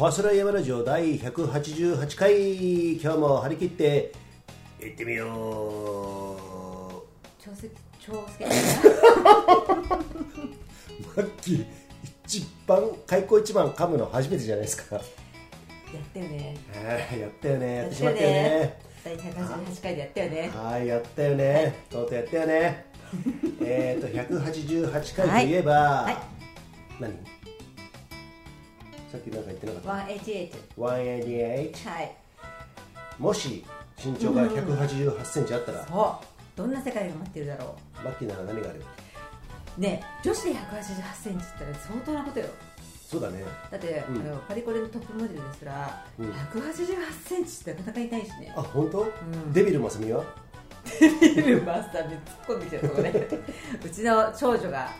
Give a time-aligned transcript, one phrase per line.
[0.00, 2.92] ファーストライヤマラジオ第188回。
[2.94, 4.10] 今日も張り切って
[4.80, 5.26] 行ってみよ
[7.38, 7.68] 超好き
[8.00, 8.46] 超好きう
[11.14, 11.66] マッキー
[12.24, 14.96] 一番開口一番噛むの初めてじゃないですか。
[14.96, 15.04] やっ
[16.14, 16.56] たよね。
[16.72, 16.80] は
[17.16, 17.74] いやったよね。
[17.74, 18.80] やってしまったよね。
[19.04, 20.50] 第188回でやったよね。
[20.54, 22.86] はいやったよね、とうとうやったよね。
[23.60, 26.16] えっと188回といえば、はい。
[27.00, 27.39] 何？
[29.10, 32.16] さっきなんか言ってなかっ188た188はい。
[33.18, 33.64] もし
[34.04, 36.26] 身長が188センチあったら、そう。
[36.56, 38.82] どんな世界が待ってるだろマッキーなら何がある？
[39.78, 40.54] うね女子で188
[41.22, 42.46] センチって言ったら相当なことよ。
[43.10, 43.42] そうだね。
[43.70, 44.20] だって、うん。
[44.20, 46.30] あのパリコレのトップモデルですら、うん。
[46.30, 48.52] 188センチってなかなかいないしね。
[48.56, 49.52] あ本当、ん。
[49.52, 50.24] デビルマスミは？
[51.00, 51.08] デ
[51.42, 53.12] ビルマスターに突っ込んできたとこね。
[53.84, 54.90] うちの長女が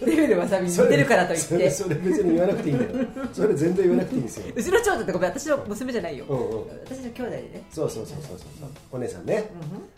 [0.00, 1.44] デビルマサミに似てるからといって。
[1.44, 3.06] それそれ別に言わなくていいんだよ。
[3.32, 4.52] それ全然言わなくていいんですよ。
[4.54, 5.30] うちの長女ってごめん。
[5.30, 6.68] 私の娘じゃないよ、うんうん。
[6.84, 7.62] 私の兄弟でね。
[7.70, 8.68] そうそうそうそうそう。
[8.92, 9.50] お姉さんね、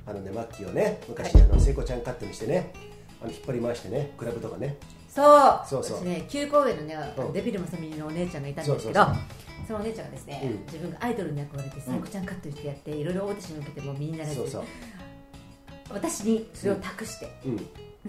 [0.06, 0.10] うん。
[0.10, 1.44] あのねマッキーをね昔、はい。
[1.44, 2.72] あの聖子ちゃんカットにしてね。
[3.22, 4.76] あの引っ張り回してねクラブとかね。
[5.08, 5.68] そう。
[5.68, 5.98] そうそう。
[5.98, 7.32] 私ね9個上のね、うん。
[7.32, 9.24] デビルマサミのお姉ちゃんがいたんですけどそうそう
[9.66, 10.64] そのお姉ちゃんがですね、うん。
[10.66, 14.64] 自分がアイドルに憧れて聖子ちゃんカットしてやって、いろいろオーディション受けてもみんなでそうそう。
[15.90, 17.30] 私にそれを託して、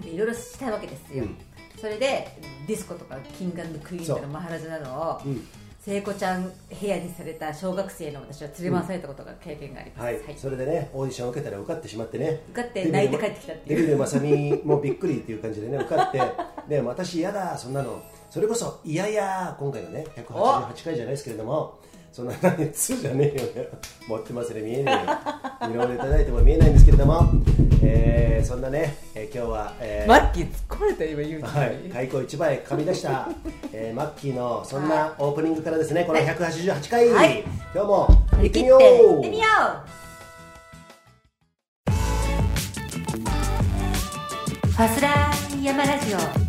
[0.02, 1.38] いろいろしたわけですよ、うん
[1.80, 2.28] それで
[2.66, 5.46] ディスコとかキングクイーンとかマハラジャなどをうん。
[5.86, 6.52] 聖子ちゃん部
[6.84, 12.42] 屋にされた小学生の私は連れ回されたことが経験があります、はい、それでねオーディションを受けたら受かってしまってね。
[12.50, 13.76] 受かって泣いて帰ってきたっていう。
[13.76, 16.20] デビルマサミもびっくりっていう感じでね受かって。
[16.68, 18.02] で私嫌だそんなの。
[18.30, 21.78] それこそいやいや今回のね188回じゃないですけれども
[22.16, 23.68] そんな何つじゃねえよね。
[24.08, 25.68] 持ってますね見えねえよ。
[25.68, 27.30] 見ろいただいても見えないんですけれども、
[27.82, 33.28] えーそんなね、えー今日は、えーマッキー突っ込まれた今言うに、はい、開口一枚噛み出した、
[33.70, 36.04] えーマッキーのそんなオープニングからですね。
[36.06, 37.44] この188回、はい。
[37.74, 38.08] 今日も
[38.40, 38.80] 行ってみよう。
[38.80, 40.06] 行ってみよう。
[44.70, 46.45] ファスラー山ラジオ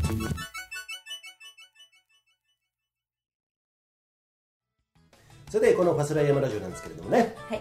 [5.50, 7.36] それでこのファスライヤマラジオなんですけれどもね。
[7.50, 7.58] はい。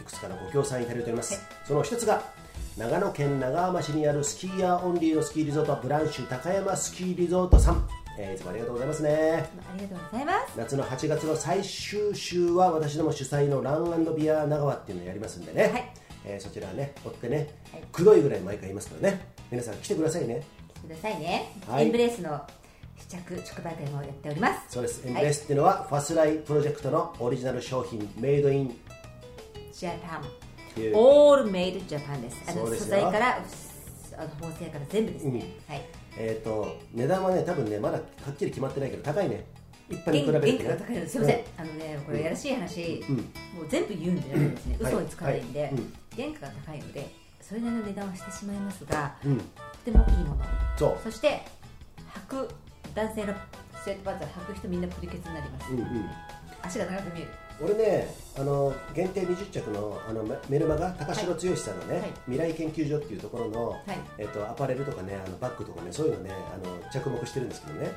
[0.00, 1.42] いくつかのご協賛いただいております、はい。
[1.66, 2.22] その一つが
[2.76, 9.10] 長野県長浜市にあるスキーヤーオンリーのスキーリゾートブランシュ高山スキーリゾートさん、えーいつもありがとうございますね。
[9.10, 10.52] ありがとうございます。
[10.56, 15.92] 夏の8月の最終週は私ども主催のランビア長和っていうのをやりますんでね、はい。
[16.24, 17.82] えーそちらはね追ってね、はい。
[17.90, 19.26] くどいぐらい毎回言いますからね。
[19.50, 20.46] 皆さん来てくださいね。
[20.74, 21.84] 来てくださいね、はい。
[21.84, 22.40] エンブレースの
[23.08, 24.60] 試着直売会もやっております。
[24.68, 25.06] そうです。
[25.06, 28.76] エンブレスっていうのは、ファスライプロジェクトのオリジナル商品メイドイン。
[29.72, 30.22] ジャパン。
[30.94, 32.42] オールメイドジャパンです。
[32.48, 32.84] あのそうですよ。
[32.96, 33.38] 素材から
[34.16, 35.82] あの縫製から全部ですね、はい。
[36.16, 39.44] えー、と値段はね多分ねまだはっきり決まってないけど高いね。
[39.90, 40.64] 一般に比べ原るとね。
[40.64, 43.16] 原価が高いのですいません、あのねこれやらしい話、うん。
[43.16, 45.72] もう全部言うんじゃないですね、うん嘘をつかないんで、はい。
[45.72, 45.94] はいうん。
[46.16, 47.10] 原価が高いので
[47.40, 49.38] それなりの値段はしてしまいますがうん。
[49.38, 49.44] と
[49.84, 50.44] てもいいもの。
[50.78, 51.42] そそして
[52.30, 52.48] 履く
[52.94, 53.34] 男性の
[53.82, 56.08] スウェットパンツを履く人みんなプリケツになります、う、うんうん、
[56.62, 57.30] 足が長く見える。
[57.60, 62.10] 俺ねあの限定20着のあのメメルマガ高城剛さんのね、はい。
[62.26, 63.80] 未来研究所っていうところの、はい。
[64.18, 67.92] えっとアパレルとかねあのバッグとかねそういうのねあの着目してるんですけどね。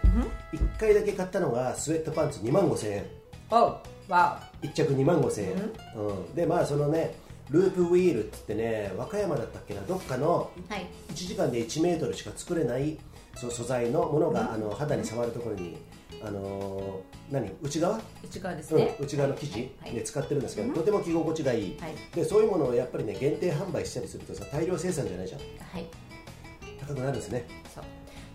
[0.54, 0.60] うん。
[0.60, 3.06] 1回だけ買ったのがスウェットパンツ2万5000円。
[3.52, 3.78] おう
[4.08, 6.36] わ1着2万5000円、うん。
[6.36, 7.16] でまあそのね
[7.50, 10.86] ループウィールって言ってね和歌山だったっけなどっかのおはい。
[11.10, 12.98] 1時間で1メートルしか作れない
[13.36, 15.78] その素材のものが、あの肌に触るところに、
[16.24, 17.52] あのー何？
[17.62, 18.82] 内側、内側ですうん。
[18.82, 19.92] ね、内側の生地はい。
[19.94, 21.96] で使ってるんですけど、とても着心地がいい、はい。
[22.14, 25.42] でそういうものをやっぱりね限定販売したりするとさ大量生産じゃないじゃん。
[25.42, 25.46] は
[25.80, 25.86] い。
[26.80, 27.46] 高くなるんですね。
[27.74, 27.84] そう。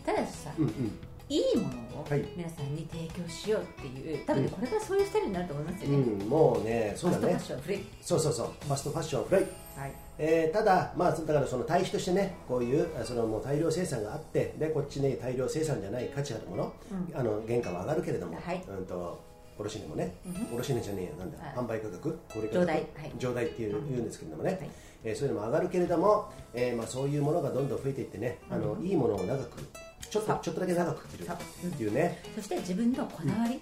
[0.05, 0.99] ただしさ、うんうん
[1.31, 2.25] いいものをはい。
[2.37, 8.47] 皆さんに提供しようっていう多分ね、これからそういうスタイルになると思いますよね、うん、もうねそうだファねストファッションフリーそうそうそう。
[8.67, 9.43] ファストファッションフライ。
[9.77, 9.93] はい。
[10.19, 16.73] えーただ、まあ、だからその対比としてねこういうあそのもう大量生産があってでこっちに大量生産じゃない価値あるもの、
[17.15, 18.63] あの原価は上がるけれども、はい。
[18.69, 19.23] うんと
[19.59, 20.57] 卸値もね、うん。
[20.57, 21.55] 卸値じゃねえよなんだ、はい。
[21.55, 22.77] 販売価格小売価格上代。
[22.77, 23.13] はい。
[23.19, 24.71] 上代っていう、言うんですけれどもね、はい。
[25.05, 29.63] えーそういうのも上がるけれども、えーまあ、そういうものがどんどん増えていってね、あのいいものを長く
[30.11, 31.25] ちょっとちょっとだけ長く着る。
[31.25, 33.61] っていうね、そして自分のこだわり、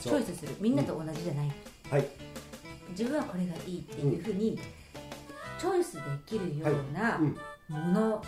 [0.00, 0.54] チョイスする。
[0.60, 1.50] みんなと同じじゃない、
[1.90, 2.06] はい。
[2.90, 4.58] 自分はこれがいいっていうふうに、
[5.58, 7.36] チョイスできるようなうん。
[7.68, 8.24] もの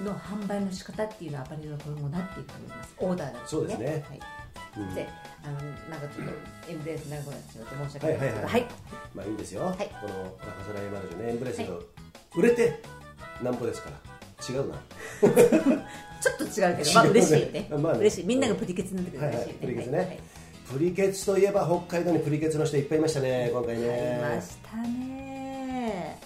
[0.00, 0.04] うん。
[0.06, 2.94] の販売の仕方っていうのはアパレルは今後なっていくと思います。
[2.98, 4.04] オーダーだとそうですね。
[4.08, 4.20] はい。
[4.76, 4.94] うん。
[4.94, 5.08] で
[5.44, 6.32] あのなんかちょっと
[6.70, 8.18] エンブレース長くなってしまって申し訳ない。
[8.20, 8.66] ですけどはい
[9.14, 9.64] まあいいんですよ、い。
[9.64, 11.30] このハサライマルジョね。
[11.30, 11.74] エンブレスが
[12.36, 12.80] 売れて
[13.42, 14.15] なんぼですから
[14.48, 14.82] 違うな。
[16.20, 17.68] ちょっと違うけど、まあ嬉しいよね。
[17.70, 17.98] まあね。
[18.00, 18.24] 嬉しい。
[18.26, 19.54] みんながプリケツになってくれる嬉しい。
[19.54, 19.98] プリケツね。
[19.98, 20.18] はい
[20.66, 24.20] プリケツといえば北海道にプリケツの人いっぱいいましたね今回ね。
[24.20, 26.18] ましたね。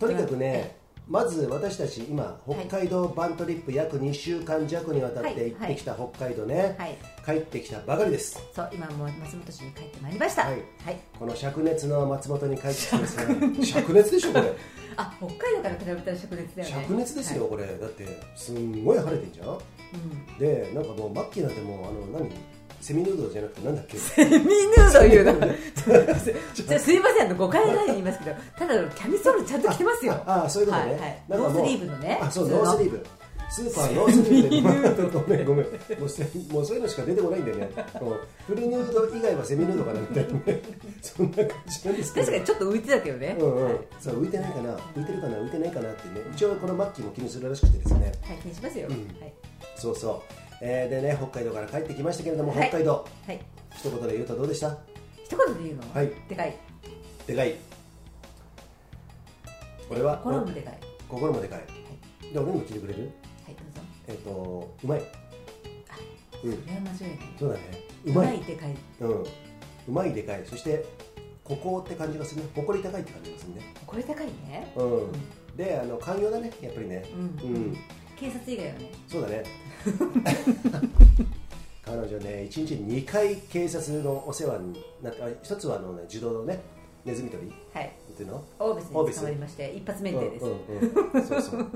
[0.00, 0.77] とにかくね
[1.08, 6.98] まず私たち今はい北海道バントリップ約2週間弱にわたって行ってきた北海道ね、はい。
[7.24, 8.38] 帰ってきたばかりです。
[8.54, 10.42] そう今もう松本市に帰ってまいりました。
[10.42, 10.52] はい。
[10.84, 11.00] はい。
[11.18, 13.24] この灼熱の松本に帰ってきてですね
[13.56, 14.52] 灼熱でしょこれ。
[14.96, 16.86] あ北海道から比べたら灼熱だよね。
[16.88, 17.50] 灼熱ですよ、はい。
[17.50, 17.66] これ。
[17.66, 18.06] だって
[18.36, 19.48] すんごい晴れてんじゃん。
[19.48, 20.38] うん。
[20.38, 22.30] でなんかもうマッキーなんてもうあの何？
[22.80, 23.98] セミヌードルじゃなくてなんだっけ？
[23.98, 25.32] セミヌード言うの
[26.54, 28.66] じゃあすいませんあの誤解ないで言いますけどた。
[28.66, 30.22] だキャミソールちゃんと着てますよ。
[30.26, 31.22] ああそういうことね、はいはい。
[31.28, 33.06] ノースリーブのねあそうノースリーブ。
[33.50, 35.44] スーパーノースリーブでごめん。
[35.46, 35.66] ごめん
[35.98, 36.22] もうせ
[36.52, 37.70] もうそういうのしか出てこないんだよね。
[38.46, 40.60] フルヌード以外はセミヌードかなみたいなね。
[41.00, 42.26] そんな感じなんですけど。
[42.26, 43.74] 確かにちょっと浮いてたけどね、うんうん、はい。
[44.00, 44.76] そう浮いてないかな。
[44.94, 46.20] 浮いてるかな浮いてないかなってね。
[46.34, 48.12] 一応このマッキーも気にするらしくてですね。
[48.22, 48.94] はい、気にしますよ、うん。
[48.94, 49.32] はい。
[49.76, 52.68] そうそう、えーでね北海道から帰ってきましたけれども、はい。
[52.68, 53.06] 北海道。
[53.26, 53.40] はい。
[53.76, 54.76] 一言で言うとどうでした？
[55.24, 56.10] 一言で言うの、はい。
[56.28, 56.56] でかい。
[57.26, 57.54] でかい。
[59.90, 60.18] 俺は？
[60.18, 60.78] 心もでかい。
[61.08, 61.60] 心もでかい。
[62.32, 63.00] で俺にも聞いてくれる？
[63.44, 63.82] はいどうぞ。
[64.08, 65.02] えっ、とうまい。
[66.44, 66.62] うん。
[66.62, 67.60] それは間違いないそうだね。
[68.06, 68.40] うまい。
[68.40, 68.74] でかい。
[69.00, 69.10] うん。
[69.22, 69.26] う
[69.88, 70.42] まいでかい。
[70.44, 70.84] そして
[71.44, 72.48] ここって感じがするね。
[72.54, 73.62] 誇り高いって感じがするね。
[73.86, 74.72] これ高いね。
[74.76, 76.52] うん、であの寛容だね。
[76.60, 77.04] やっぱりね。
[77.14, 77.76] うん、うん
[78.18, 78.90] 警察以外はね。
[79.06, 79.44] そうだね。
[81.84, 86.60] 彼女ね1日に2回警察のお世話になってあ一つはあの、ね、自動のね
[87.04, 87.52] ネズミ捕り。
[87.72, 87.86] はい。
[87.86, 88.44] っていうの？
[88.58, 90.58] オービスに捕まりまして一発免停です、うんうん
[91.14, 91.60] うん、そうそう。
[91.60, 91.68] で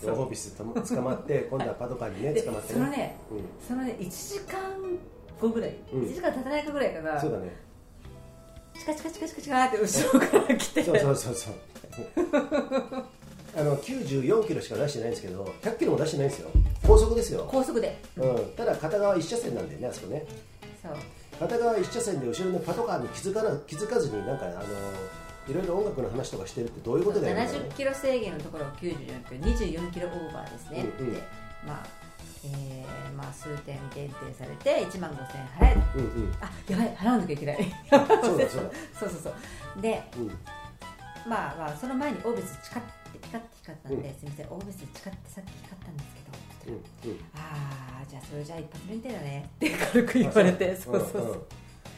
[0.00, 0.20] そう。
[0.20, 0.64] オービス捕
[1.02, 4.58] まって今度はパトカーにねで捕まってそのねうそのね1時間
[5.40, 6.02] 後ぐらい、うん。
[6.02, 7.20] 1時間経たないかぐらいかん、な。
[7.20, 7.56] そうだね。
[8.78, 10.84] チカチカチカチカチカって後ろから来て。
[10.84, 11.54] そうそうそうそう
[13.56, 16.50] あの94キロしか出してないんですけど100キロも出してないんですよ。
[16.86, 17.98] 高速ですよ、高速で。
[18.16, 20.24] うん、ただ片側1車線なんだよねあそこね。
[20.82, 20.92] そう。
[21.38, 24.60] 片側1車線で後ろのパトカーに気づかな気づかずになんかあの
[25.48, 27.36] いろいろ音楽の話とかしてるってどういうことだよ。
[27.36, 31.14] ね70キロ制限のところを94キロ24キロオーバーですね、うんうん。
[31.14, 31.20] で
[31.66, 31.86] まあ
[32.42, 35.80] えーまあ、数点限定されて1万5000円払える。
[35.96, 36.34] うんうん。
[36.40, 37.72] あやばい払わなきゃいけない。
[37.90, 38.48] そうだそうだ。
[38.48, 38.60] そう
[39.00, 39.30] そうそ
[39.78, 39.82] う。
[39.82, 40.28] でうん。
[41.28, 44.14] まあまあその前にオービスチカってピカって光ったんで、うん。
[44.14, 47.20] すみませんオービスチカってさっき光ったんですけど、うんうん。
[47.34, 49.50] ああじゃあそれじゃあ一発免停だね。
[49.56, 50.98] って軽く言われてそう。
[50.98, 51.10] そう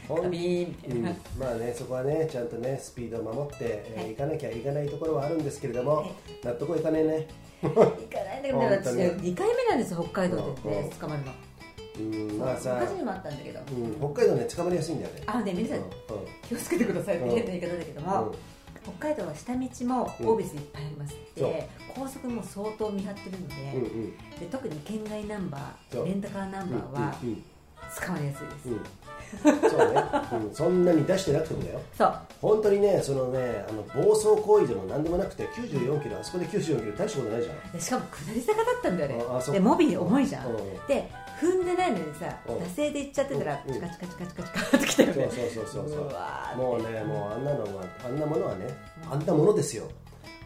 [0.09, 1.05] そう、ん
[1.39, 4.11] まあねそこはねちゃんとねスピードを守って、えーはい。
[4.11, 6.13] 行かなきゃいけないところはあるんですけれども、はい。
[6.43, 7.27] 納得はいかねえね。
[7.63, 11.33] 行かないんだけど私ね2回目なんですよ北海道でうんね捕まるの、
[12.01, 12.03] う
[12.35, 15.23] んまあさ、昔にもあったんだけど、うん、北海道ね捕まりやすいんだよね。
[15.27, 15.85] あね皆さんうん
[16.43, 18.35] 気をつけてくださいってうん変な言い方だけども、うん
[18.83, 27.15] 北海道は下道もオービスいっぱいあります、で高速も相当見張ってるので,、で特に県外ナンバーレンタカーナンバーは
[28.01, 28.75] うんうん捕まりやすいです、うん。
[28.75, 28.83] うん
[29.33, 31.81] そうね、うん、そんなに出してなくてもだよ。
[31.97, 32.15] そう。
[32.43, 37.73] 本当にねそのねあの暴走行為でも何でもなくて94キロあそこで94キロ大したことないじゃん。
[37.73, 39.25] でしかも下り坂だったんだよね。
[39.31, 39.55] ああそう。
[39.55, 40.57] でモビー重いじゃん、うん。
[40.87, 41.11] で
[41.41, 42.57] 踏んでないのにさうん。
[42.57, 43.73] 惰性で行っちゃってたらうん。
[43.73, 45.15] チカチカチカチカチカってきたよね。
[45.15, 46.59] そうそうそうそうそう。
[46.59, 48.67] もうねもうあんなのはあんなものはね
[49.11, 49.85] あんなものですよ。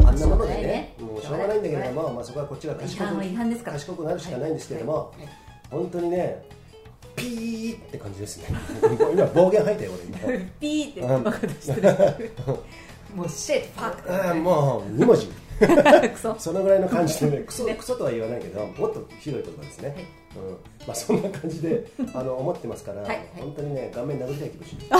[0.05, 0.95] あんなものでねね。
[1.01, 3.77] もうしょうがないんだけれども、まあ、そこはこっちが違賢く違反ですから。
[3.79, 5.29] 賢くなるしかないんですけれども、はいはい。
[5.71, 6.45] 本当にね
[7.17, 8.47] ピーって感じですね。
[9.12, 9.93] 今暴言吐いたよ
[10.26, 10.37] 俺。
[10.38, 11.90] 今ピーって出してる。
[13.14, 15.31] もうシェットファックもう2文字。
[16.38, 19.99] そのぐらいの感じでねクソクソとは言わないけどもっとひどい言葉ですね、はい。
[19.99, 20.07] うん。
[20.87, 23.09] まあ、そんな感じであの思ってますから、はい。
[23.09, 24.76] はい本当にね顔面殴りたい気持ち。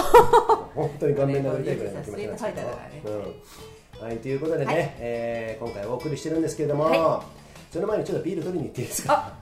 [0.75, 4.07] 本当に顔面殴りたいぐらいの気持ちなんですけど、うん。
[4.07, 4.95] はい、ということでね、はい。
[4.99, 7.23] えー今回お送りしてるんですけれども、は
[7.71, 9.13] その前にちょっとビール取りに行っていいですか？
[9.15, 9.33] あ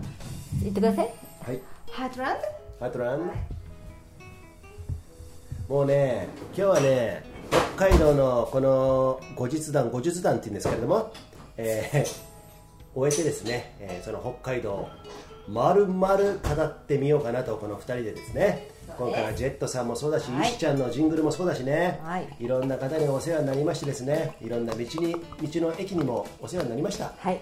[0.63, 1.11] 言ってください。
[1.47, 1.61] はい。
[1.93, 3.31] ハートランハートラン？
[5.69, 7.25] もうね今日はね
[7.77, 11.13] 北海道のこの後日談後日談っていうんですけれども、
[11.57, 12.35] えー
[12.97, 14.89] 終えてですね、えーその北海道
[15.49, 18.69] まるまる語ってみようかなとこの2人でですね。
[18.97, 20.49] 今回はジェットさんもそうだし、はい。
[20.51, 22.37] 石ちゃんのジングルもそうだしね、はい。
[22.39, 24.37] いろんな方にお世話になりましてですね。
[24.41, 27.13] いろんな道に道の駅にもお世話になりました。
[27.19, 27.41] はい。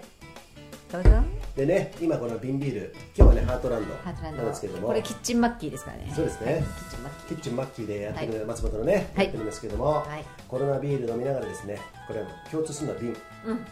[0.90, 1.10] どうぞ
[1.56, 3.94] でね今この瓶ビール今日はねハートランド
[4.36, 4.88] なんですけれども。
[4.88, 6.12] これキッチンマッキーですからね。
[6.14, 6.52] そうですね。
[6.54, 6.64] はい
[7.28, 7.86] キッチンマッキー。
[7.86, 9.24] でやってる、は松本のね、はい。
[9.26, 10.24] やってるんですけども、はい。
[10.48, 13.12] コロナビール飲みながらですねこれは共通するのは瓶。
[13.12, 13.16] ー
[13.46, 13.66] うん。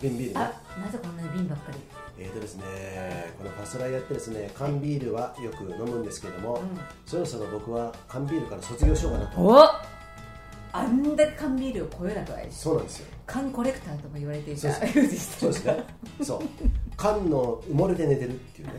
[0.00, 0.40] 瓶ビールね。
[0.40, 1.78] あなぜこんなに瓶ばっかり？
[2.16, 6.78] えーとですねこのファストライやってですね缶ビールはよく飲むんですけども、うん。
[7.04, 9.40] そろそろ僕は缶ビールから卒業しようかなと。
[9.40, 9.54] お
[10.76, 13.06] あんだけ缶ビールを超えなくないしそうなんですよ。
[13.26, 15.64] 缶コレクターとも言われていたそうです。
[15.64, 15.84] ね。
[16.20, 16.40] そう。
[16.96, 18.74] 缶の埋もれて寝てるっていうね。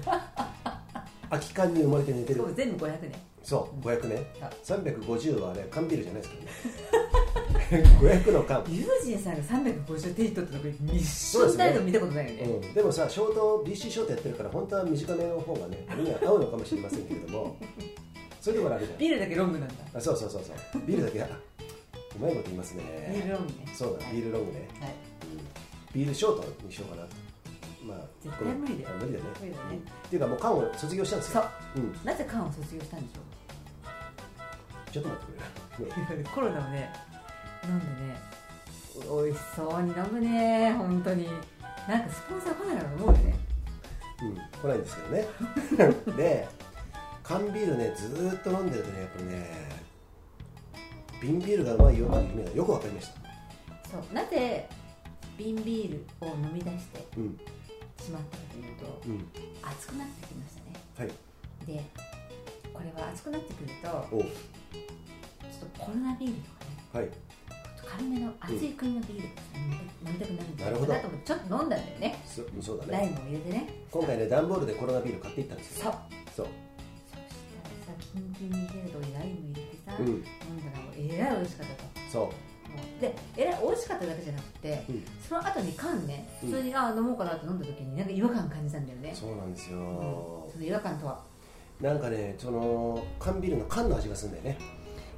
[1.30, 2.42] 空き缶に埋もれて寝てる。
[2.42, 3.26] そう全部500ね。
[3.42, 4.28] そう500ね。
[4.62, 6.38] そう350はね缶ビールじゃないですか
[7.72, 7.84] らね。
[8.26, 8.66] 500の缶。
[8.68, 12.42] ユージンさんが350手に取った時に一瞬たりと見たことないよね。
[12.42, 17.56] うん、でもさショート BC ショートやってるから本当は短めの方がねみんな合うのかもしれませんけれども。
[18.42, 19.00] そういうところあるじゃん。
[19.00, 19.76] ビールだけロングなんだ。
[19.94, 20.82] あそうそうそうそう。
[20.86, 21.24] ビールだけ。
[21.24, 21.28] あ
[22.18, 22.84] うまいこと言いますね。
[23.14, 23.74] ビールロングね。
[23.74, 24.16] そうだ、はい。
[24.16, 24.90] ビールロングね、はい。
[24.90, 25.94] うん。
[25.94, 27.08] ビールショートにしようかな
[27.86, 28.90] まあ絶対無理だよ。
[28.96, 29.26] あ無理だね。
[29.40, 29.64] 無理だね。
[29.72, 29.78] うん。
[29.78, 31.44] っていうかもう缶を卒業したんですそう。
[31.44, 31.96] ようん。
[32.04, 33.22] なぜ缶を卒業したんでしょ
[34.92, 36.16] ちょっと待ってくれ。
[36.18, 36.94] ね うコロナをね
[37.64, 38.36] 飲んでね。
[38.96, 41.28] 美味しそうに飲むね本当に。
[41.88, 43.36] なんかスポンサー来ないかなと思うよね。
[44.22, 45.28] うん、来ないんですけどね。
[46.18, 46.48] で
[47.22, 49.65] 缶ビールねずーっと飲んでるとねやっぱりね
[51.26, 53.16] 瓶ビールがうまいよっていう意味がよくわかりました。
[53.90, 54.70] そうなぜ
[55.38, 57.40] 瓶ビールを飲み出してうん。
[58.00, 59.26] しまったかというとうん。
[59.64, 60.74] 熱くなってきましたね。
[60.98, 61.08] はい。
[61.66, 61.84] で
[62.74, 64.22] これは熱くなってくるとおう。
[64.24, 64.30] ちょ
[65.66, 67.06] っとコロナビールとかね。
[67.06, 67.10] はい。
[67.88, 69.26] 軽めの熱い国のビールが
[70.10, 72.20] 飲みたくなるんじゃなるほどかなと思ってちょっと飲んだんだよね。
[72.26, 72.92] そそうだね。
[72.92, 73.70] ライムを入れてね。
[73.92, 75.92] 今回ね段ボールでコロナビール買っていったんですそう。
[75.92, 76.00] よ
[76.36, 76.52] そうそし
[77.16, 77.18] た
[77.92, 80.08] らさキンキンに冷えるとライム入れてさ、うん。
[80.08, 80.28] 飲んだ
[80.76, 81.90] らえらい美味しかったと。
[82.12, 83.02] そもう。
[83.02, 85.06] でえらい美味しかっただけじゃなくて、うん。
[85.28, 86.50] その後に缶ねうん。
[86.50, 89.12] 普通に、あ飲もうかなって飲んだ時になんか違和感感じたんだよね。
[89.14, 89.82] うそうなんですよ、う
[90.50, 90.52] ん。
[90.52, 91.20] その違和感とは？
[91.82, 94.58] なんかねその缶ビールの缶の味がするんだよね。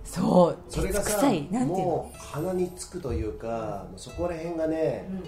[0.03, 0.57] そう。
[0.69, 1.47] それがさ臭い。
[1.51, 1.85] なんていうの？
[1.85, 5.23] もう鼻につくというかもうそこら辺がね、うん。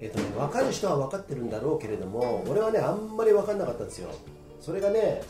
[0.00, 4.10] えっとね、分かる人は分かってるんだろうけれども俺はねあんまり分かんなかったんですよ。
[4.60, 5.22] それがね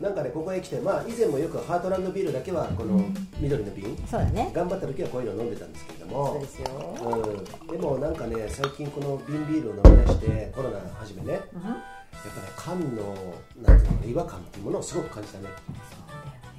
[0.00, 3.04] なんかねここへ来てまあ以前もよくハートランドビールだけはこの
[3.40, 4.50] 緑の瓶そうだね。
[4.54, 6.26] 頑張った時はこういうの飲んでたんですけれども。
[6.26, 11.32] そうですよ、うん、でもなんかね最近この瓶ビールを飲み出してコロナ始めね。
[11.32, 11.74] やっうん、ぱね
[12.56, 13.14] 缶の
[13.62, 15.48] なんていうの違和感っていうものをすごく感じたね。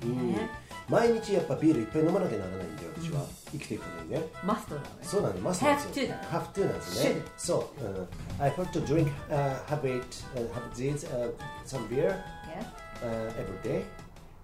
[0.01, 0.49] そうだよね、
[0.87, 4.21] 毎日やっぱビールいっぱい飲まなきゃならないんで私は、生きていくのにね。
[4.45, 4.91] マストなのね。
[5.01, 6.15] そうなんでマストなんですよ。
[6.31, 6.71] Have to な。
[6.71, 7.21] んですね。
[7.37, 8.07] そう、うん、
[8.41, 10.05] I have to drink、uh, have it、
[10.35, 11.33] uh, have this、uh,
[11.65, 12.63] some beer、Yeah?
[13.03, 13.83] Uh, every day っ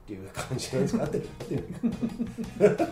[0.08, 2.88] ていう感じなんですか合ってる合ってる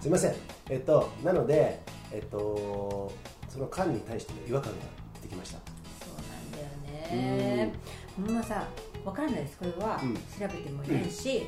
[0.00, 0.34] すいません。
[0.70, 1.80] えっとなので
[2.12, 3.12] えっと
[3.48, 4.78] その缶に対しての違和感が
[5.14, 5.58] 出てきました。
[6.04, 6.66] そうなんだよ
[7.12, 7.72] ね。
[8.18, 8.66] まあさ
[9.04, 9.58] わからないです。
[9.58, 10.14] これはうん。
[10.14, 11.46] 調べてもいないし、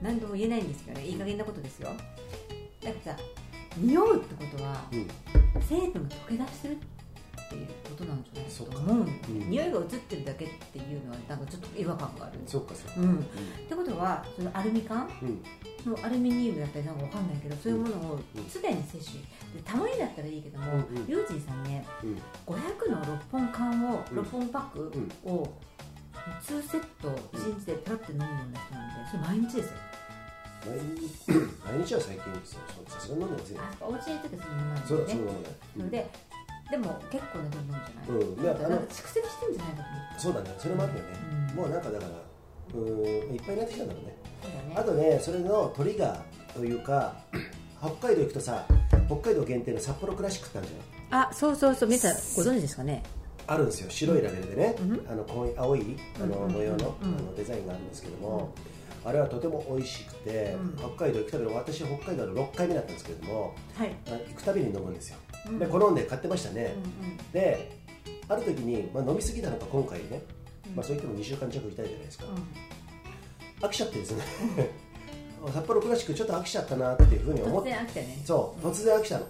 [0.00, 1.06] 何とも言えないんですけどね。
[1.06, 1.90] いい加減なことですよ。
[2.82, 3.16] だってさ
[3.76, 5.08] 匂うってことはうん。
[5.60, 8.50] 成分が溶け出してるっていうことなんじゃない？
[8.50, 8.64] か。
[8.64, 9.06] と思う
[9.48, 13.00] 匂いが移ってるだけっていうのはなんかちょっと違和感があるそうかそうか。
[13.00, 13.22] うん、っ
[13.68, 15.08] てことはそのアルミ缶？
[15.22, 15.42] うん。
[15.92, 18.22] のアルミニウムだったりなんかわかんないけどそういうものをうん。
[18.48, 19.18] 常に摂取。
[19.54, 21.06] でたまにだったらいいけども、うんうん。
[21.08, 22.16] ユージーさんねうん。
[22.46, 24.18] 500の6本缶を、うん。
[24.20, 25.48] 6本パックを
[26.46, 29.72] 2セット1日でペロって飲むような人なんでそれ毎日ですよ。
[30.64, 31.30] 毎日
[31.66, 32.60] 毎日は最近ですよ。
[32.72, 33.58] そうさすがに飲んでません
[33.88, 35.38] お家にいる時はそんな飲まないそうだそうだね
[35.76, 36.10] それで
[36.72, 37.74] でも結構な量飲む
[38.40, 38.70] じゃない、うん。
[38.70, 39.74] なんか蓄積してんじゃない
[40.18, 40.54] そうだね。
[40.58, 41.04] それもあるよね、
[41.50, 41.56] うん。
[41.56, 42.10] もうなんかだから
[42.74, 44.08] うーんいっぱいになってきたんだろうね。
[44.08, 44.74] ね。
[44.74, 47.14] あとねそれのトリガーというか
[47.80, 48.64] 北海道行くとさ
[49.06, 51.20] 北海道限定の札幌クラシックってあるじゃん。
[51.28, 51.88] あそうそうそう。
[51.90, 52.12] 皆さん
[52.42, 53.02] ご存知ですかね？
[53.46, 53.90] あるんですよ。
[53.90, 55.06] 白いラベルでね、うん。
[55.10, 57.08] あの青いあのうんうん模様の,、うん。
[57.18, 58.50] あのデザインがあるんですけども、
[59.04, 60.76] あれはとても美味しくて、うん。
[60.96, 65.58] 北海道行くたびに私北海道の6回目だったんですけれどもはい、あ行くたびに飲むんですよ、うん。
[65.58, 67.16] で好んで買ってましたね、うんうん。
[67.32, 67.82] で
[68.28, 70.22] ある時に、まあ、飲みすぎたのか今回ね、
[70.74, 72.24] まあ、そう言っても2週間弱いたいじゃないですか、
[73.60, 74.24] 飽きちゃってですね。
[75.52, 78.22] 札幌クラシックちょっと飽きちゃったなっていうふうに思突って然飽きたよね。
[78.24, 79.26] そう突然飽きたの、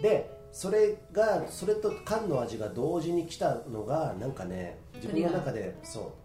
[0.00, 6.23] でそれがそれと缶の味が同時に来たのがなんかね自分の中でそう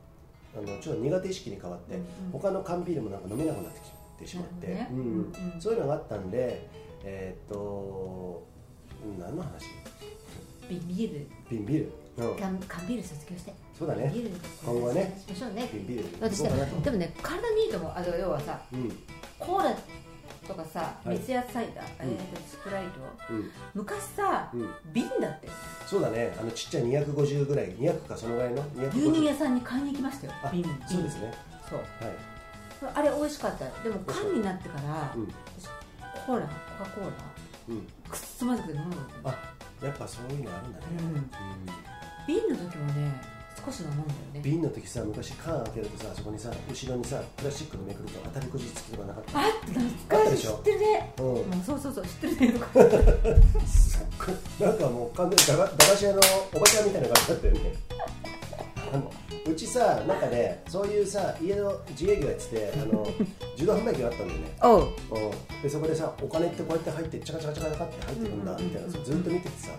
[0.58, 2.08] あのちょっと苦手意識に変わって、うんうん。
[2.32, 4.88] 他の缶ビールもなんか飲めなくなってきてしまって、ね。
[4.92, 5.06] うんうん。
[5.06, 6.68] うんそういうのがあったんで
[7.04, 8.46] えーっと
[9.20, 9.66] 何の話？
[10.70, 11.28] ビビール。
[11.50, 11.78] 瓶ビー
[12.18, 13.54] ル、うん、缶缶ビール卒業して。
[13.78, 14.12] そうだね。
[14.14, 14.32] ビール。
[14.66, 15.22] 今後はね。
[15.26, 15.70] しましょうね。
[15.74, 16.84] 瓶ビール。
[16.84, 17.92] でもね体にいいと思う。
[17.96, 18.92] あの要はさうん。
[19.40, 19.76] コーラ
[20.50, 21.18] とかさはい。
[21.18, 22.14] 水やサイダー、うん。
[22.14, 23.34] えーとスプライト。
[23.34, 23.52] うん。
[23.76, 24.70] 昔さ、うん。
[24.92, 25.48] 瓶だって。
[25.88, 26.36] そうだね。
[26.40, 30.34] あのちっちゃい250ぐらい200かそのぐらいの？250牛乳屋さんに買いに行きましたよ。
[30.44, 30.72] あ瓶瓶。
[30.88, 31.34] そうですね。
[31.70, 31.80] そう。
[31.80, 31.86] はい。
[32.96, 33.66] あれ美味しかった。
[33.84, 35.16] でも缶になってから、
[36.26, 37.12] コーラコカ・コーラ
[37.70, 37.82] うん。
[38.10, 39.02] くっそまずくて飲むの。
[39.26, 39.38] あ
[39.84, 40.86] やっぱそういうのあるんだね、
[42.28, 43.39] 瓶の時はね
[43.70, 44.42] 少しは飲んだよね。
[44.42, 49.40] 瓶の時さ昔缶開けるとさそこにさ後ろにさプラスチックのめくると当たりくじ付きとかなかった。
[49.40, 49.44] あ
[50.08, 50.48] 懐かしい。
[50.48, 50.80] 知ってる。
[50.80, 51.26] ねうん。
[51.26, 52.54] もうそうそうそう知ってるね。
[52.54, 52.66] と か
[53.68, 54.06] すっ
[54.60, 54.68] ごい。
[54.68, 56.22] なんかもう完全に駄菓駄菓子屋の
[56.56, 57.74] おばちゃんみたいな感じだったよね。
[58.92, 59.12] あの
[59.50, 63.06] うちさなんかねそういうさ家の自営業やっててあの
[63.54, 64.58] 自動販売機があったんだよね。
[64.62, 64.82] おう。
[64.82, 65.62] うん。
[65.62, 69.72] でそこでさお金ってこうやって入ってチャカチャカチャカチャカって入ってくんだみたいなずっと見ててさ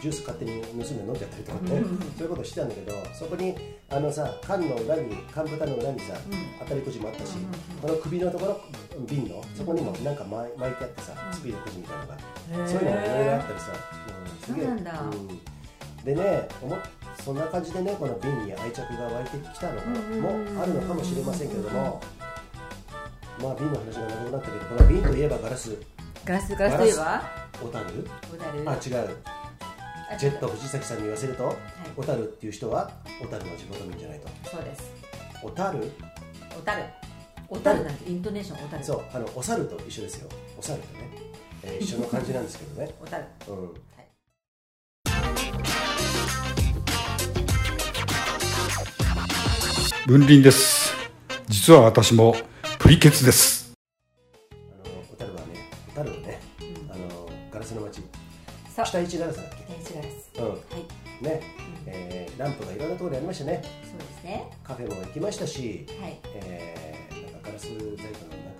[0.00, 1.82] ジュース勝手に盗んで飲んじゃったりとかね
[2.16, 3.54] そういうことしてたんだけどそこに
[3.90, 6.38] あのさ缶の裏に缶蓋の裏にさうん。
[6.60, 7.34] 当たりくじもあったし
[7.80, 8.60] この首のところ
[9.06, 11.36] 瓶のそこにもなんか巻い巻いてあってさうん。
[11.36, 13.72] スピードくじみたいなのがそういうのがいろいろあったりさ、
[14.48, 14.64] うん、すげえ。
[14.66, 15.02] そうなんだ。
[15.02, 15.57] うん
[16.14, 16.48] でね
[17.24, 19.74] そんな感じでねこの瓶に愛着が湧いてきたの
[20.20, 22.00] もあるのかもしれませんけれども
[23.42, 25.76] まあ瓶の話が長くなったけどこの瓶といえばガラス。
[26.24, 27.22] ガラスガラスといえば？
[27.62, 27.84] 小樽？
[28.32, 28.70] 小樽。
[28.70, 29.16] あ違う。
[30.10, 31.56] あジェット藤崎さんに言わせるとはい。
[31.96, 34.28] 小樽っていう人は小樽の地元民じゃないと。
[34.50, 34.92] そうです。
[35.42, 35.78] 小樽。
[36.56, 36.82] 小樽。
[37.48, 38.84] 小樽なんてイントネーション小樽。
[38.84, 40.28] そうあのお猿と一緒ですよ。
[40.58, 41.08] お猿とね、
[41.64, 42.90] えー一緒の感じなんですけどね。
[43.00, 43.24] 小樽。
[43.48, 43.74] うん
[50.08, 50.94] 文林です。
[51.48, 52.34] 実は私も
[52.78, 53.74] プリケツです。
[54.50, 56.90] あの小樽はね小樽はねうん。
[56.90, 58.00] あのガラスの街。
[58.74, 58.86] そう。
[58.86, 59.56] 北一ガラスだっけ？
[59.74, 60.30] 電子ガラス。
[60.38, 60.48] うん。
[60.48, 61.22] はい。
[61.22, 61.42] ね、
[61.84, 63.60] えーランプがいろんなところにありましたね。
[63.62, 64.50] そうですね。
[64.64, 66.18] カフェも行きましたし、はい。
[66.24, 68.57] えーなんかガラス細工のなんか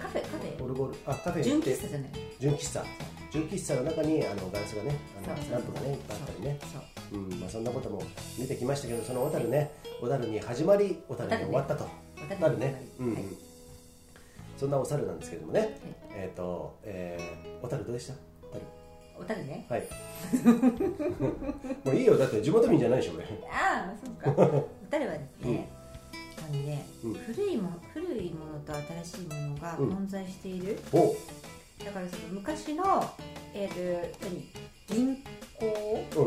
[0.00, 0.64] カフェカフェ？
[0.64, 0.96] オルゴール。
[1.06, 2.10] あカフェ純喫茶じゃない。
[2.38, 2.84] 純喫茶。
[3.30, 6.58] 純喫茶の中にあのガラスがねあのランプがねいっぱいあったりね。
[7.10, 7.34] そうう。
[7.36, 8.02] んまあ、そんなことも
[8.38, 11.84] 見てきましたけどその小樽ね小樽に始まり小樽に終わったと。
[12.16, 13.14] 小樽なるね、うんうん。
[13.14, 13.24] はい。
[14.56, 15.78] そんなお猿なんですけどもね、
[16.14, 18.14] えっ、と、えー、小樽どうでした？
[19.16, 19.46] 小樽。
[19.46, 19.66] ね。
[19.70, 19.84] はい。
[21.84, 22.16] もういいよ。
[22.18, 23.24] だって地元民じゃないでしょ俺。
[23.50, 24.42] ああそうか。
[24.48, 25.68] 小樽はですね、
[26.42, 27.14] あのね、うん。
[27.14, 29.90] 古いも古いものと新しいものがうん。
[29.90, 31.14] 混在している、お。
[31.84, 33.14] だからその昔の
[33.54, 34.48] えー、と何？
[34.88, 35.24] 銀
[35.58, 36.06] 行？
[36.16, 36.24] う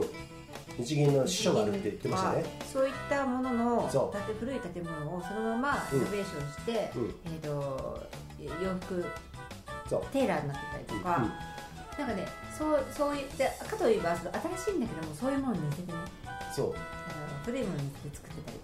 [0.80, 0.84] ん。
[0.84, 2.46] 日銀の支所があるって言ってましたね。
[2.72, 4.18] そういったもののそう。
[4.18, 6.00] 建て古い建物をそのままうん。
[6.00, 7.16] リノベーションして、うん。
[7.26, 8.08] えー、と
[8.40, 9.06] 洋服
[9.90, 10.06] そう。
[10.12, 11.32] テーラーになってたりとか、うん
[11.94, 12.26] なんかね
[12.58, 15.98] そうそういったかといえばその新しいんだけどもそういうものに似せてね。
[16.56, 16.74] そう。
[16.74, 16.76] あの
[17.46, 18.58] 古いものに似せて作ってたり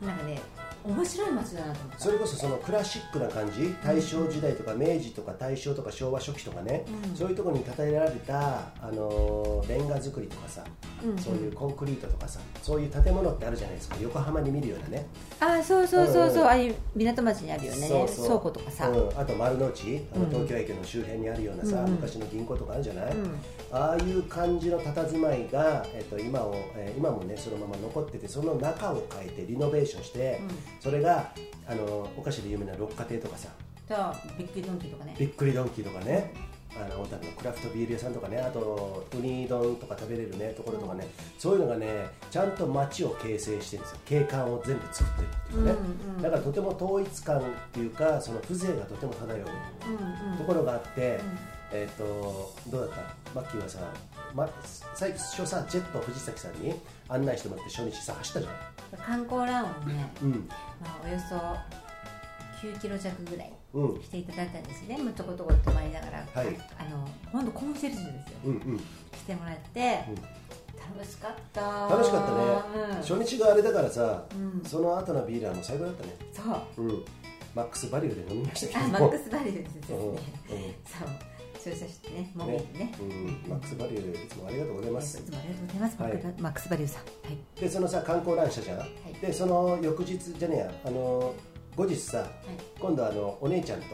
[0.00, 0.18] なん。
[0.18, 0.40] かね
[0.84, 1.98] 面白い街だなと思った。
[1.98, 7.16] それこそそのクラシックな感じ大正時代とか明治とか大正とか昭和初期とかね、うん。
[7.16, 10.62] そういうところに建てられた、あのーレンガ作りとかさ、
[11.02, 13.96] うんそういうコンクリートとかさそういう建物ってあるじゃないですか。
[14.00, 15.06] 横浜に見るようなね。
[15.40, 16.44] あそうそうそうそう、う。
[16.44, 18.06] んああいう港町にあるよね。
[18.16, 20.30] 倉庫とかさ、うん、あと丸の内あのうん。
[20.30, 21.92] 東京駅の周辺にあるようなさ、うん。
[21.92, 23.34] 昔の銀行とかあるじゃない、うん。
[23.72, 31.32] ああいう感じの佇まいが、えっと今をえー今もねそのまま残っててその中を変えてリノベーションして、うんそれが
[31.66, 33.48] あのお菓子で有名な六花亭とかさ。
[33.88, 35.16] じゃあビッグドンキーとかね。
[35.18, 36.32] びっくりドンキーとかね。
[36.76, 38.36] あの小樽のクラフトビール屋さんとかね。
[38.38, 41.06] あとウニ丼とか食べれるねところとかね、
[41.38, 43.98] そういうのがねちゃんと街を形成してるんですよ。
[44.04, 46.22] 景観を全部作ってるっていうかね、うんうん。
[46.22, 47.42] だからとても統一感っ
[47.72, 49.40] ていうかその風情がとても漂う
[49.86, 49.90] う
[50.28, 50.38] んうん。
[50.38, 51.38] ところがあって、うん。
[51.72, 53.40] えっ、とどうだった？
[53.40, 53.78] マッキーはさ、
[54.34, 54.48] ま、
[54.94, 56.74] 最初さジェット藤崎さんに
[57.08, 58.50] 案内してもらって初日さ走ったじゃ
[59.04, 60.48] 観光ランをね、んうん。
[60.80, 61.36] まあ、およそ
[62.66, 64.02] 9キロ弱ぐらいうん。
[64.02, 64.96] していただいたんですね。
[64.98, 66.56] もうちょこちょこ泊まりながら、はい。
[66.78, 68.38] あの本当コンシェルジュですよ。
[68.44, 68.78] うんうん。
[68.78, 68.82] し
[69.26, 70.14] てもらって、うん。
[70.96, 71.60] 楽しかった。
[71.88, 72.34] 楽しかった
[72.78, 74.62] ね、初日があれだからさ、うん。
[74.64, 76.16] その後のビールはもう最高だったね。
[76.20, 76.82] うん、そう。
[76.82, 77.04] うん。
[77.54, 78.92] マックスバリューで飲みましたけど。
[78.92, 80.08] マックスバリューですね、うん。
[80.08, 80.16] うん。
[80.16, 81.33] そう
[81.64, 82.92] 駐車してねもみねにね。
[83.00, 85.18] うん、マックスバリューいつもありがとうございます。
[85.18, 86.34] いつもありがとうございます、はい。
[86.42, 87.02] マックスバリューさん。
[87.02, 87.60] はい。
[87.60, 88.82] でそのさ観光ランしたじゃん、い。
[89.20, 91.34] でその翌日じゃねえやあの
[91.74, 92.26] 後日さ、
[92.78, 93.86] 今度あのお姉ちゃんと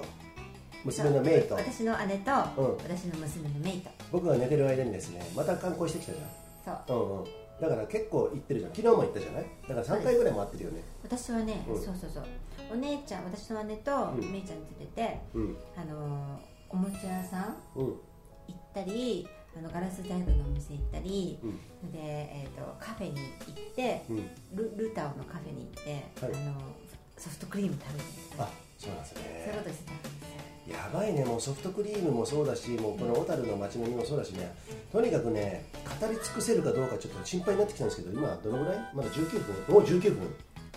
[0.85, 2.76] 娘のメイと私の姉と、うん。
[2.78, 6.18] 私の娘のメイと僕が寝てる間にですねまた観光してきたじ
[6.64, 7.02] そうゃん、う。
[7.04, 7.24] んうん、
[7.61, 8.74] だから結構行ってるじゃん。
[8.74, 9.44] 昨日も行ったじゃない？
[9.68, 10.83] だから3回ぐらい回ってるよね。
[11.04, 11.76] 私はね、うん。
[11.76, 12.24] そうそうそう。
[12.72, 14.33] お姉ちゃん私の姉とうん。
[14.33, 15.56] メイちゃん連れて、うん。
[15.76, 17.87] あのーおもちゃ屋さんうん。
[17.87, 17.92] 行
[18.52, 21.92] ったりあのガラス細工のお店行ったり、うん。
[21.92, 24.16] で、えー、とカフェに行ってうん。
[24.54, 25.90] ルルタオのカフェに行って、
[26.24, 26.35] はい。
[26.35, 26.61] あの
[27.18, 28.04] ソフトクリーム食べて
[28.38, 30.11] あそうなんですそういうねことしてたんです。
[30.70, 31.24] よやばいね。
[31.24, 34.54] もうソフトクリームもそうだしもうこの小樽の街並みもそうだしね。
[34.92, 35.66] とにかくね
[36.00, 38.78] 語り尽くせるかどうかちょっと心配になってきたんですけど今どのぐらい？
[38.94, 39.74] まだ19分？
[39.74, 40.20] もう19分。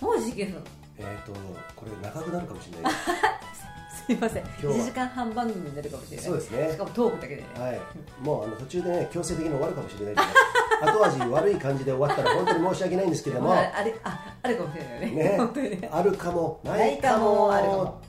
[0.02, 0.64] もう19分。
[0.98, 1.34] えっ、ー、と
[1.76, 2.94] これ長くなるかもしれない
[4.06, 4.44] すいません。
[4.60, 4.74] 日は。
[4.74, 6.26] 1時間半番組になるかもしれない。
[6.26, 6.72] そうですね。
[6.72, 7.42] しかもトークだけで。
[7.42, 7.82] ね、はい、
[8.22, 10.16] もうあの途中でね強制的に終わるかもしれない。
[10.16, 13.50] けど後味悪い感じで終わったら本当に申し訳ないんですけども。
[13.50, 15.24] ま あ、あれああるかもしれないよね。
[15.24, 15.38] ね。
[15.38, 15.90] 本当にね。
[15.92, 18.02] あるかもなないいかもあるかも。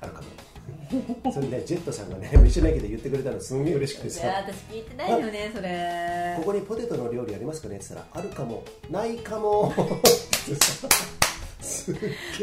[0.00, 1.32] あるかも。
[1.32, 6.34] それでジェットさんがね道の駅で言ってくれたのすんげえ嬉しくていさや私聞いてないよねそれ。
[6.36, 9.72] ここにポテトの料理ありますかねって言ったらあるかもないかも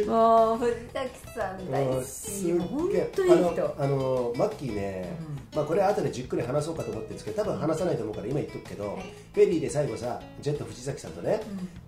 [0.07, 2.53] もう藤崎さん大好すき。
[2.53, 3.49] もう本当いい人。
[3.49, 5.19] あのあのマッキーね、
[5.53, 9.03] まあ、これ後でじっくり話そうかと思ってるんですけど多分話さないと思うから今言っとくけど、はい。
[9.33, 11.41] フェリーで最後さジェット藤崎さんとね、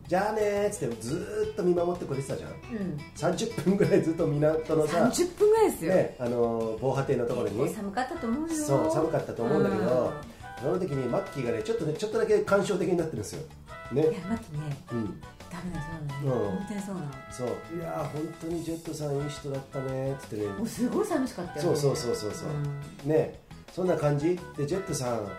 [0.07, 2.49] じゃあねーっつってずーっと見守ってくれてたじゃん。
[2.49, 2.97] うん。
[3.15, 7.69] 30分ぐらいずっと港のさ、30分ぐらいですよ、ね、あの防波堤のところに。
[7.73, 8.55] 寒かったと思うよ。
[8.55, 10.13] そう寒かったと思うんだけど、
[10.61, 13.43] その時にマッキーがねちょっとねちょっとだけ感傷的になってるんですよ。
[13.91, 14.01] ね。
[14.03, 14.59] いやマキね。
[14.91, 16.57] うんダメなそうなの、うん。
[16.57, 17.07] 本当にそうなの。
[17.29, 17.47] そう。
[17.47, 20.47] いやー本当にジェットさんいい人だったねっつってね。
[20.47, 23.09] もうすごい寂しかったよ、ね、そうそうそうそうそう、ん。
[23.09, 23.39] ね。
[23.73, 24.39] そんな感じ？
[24.57, 25.29] でジェットさん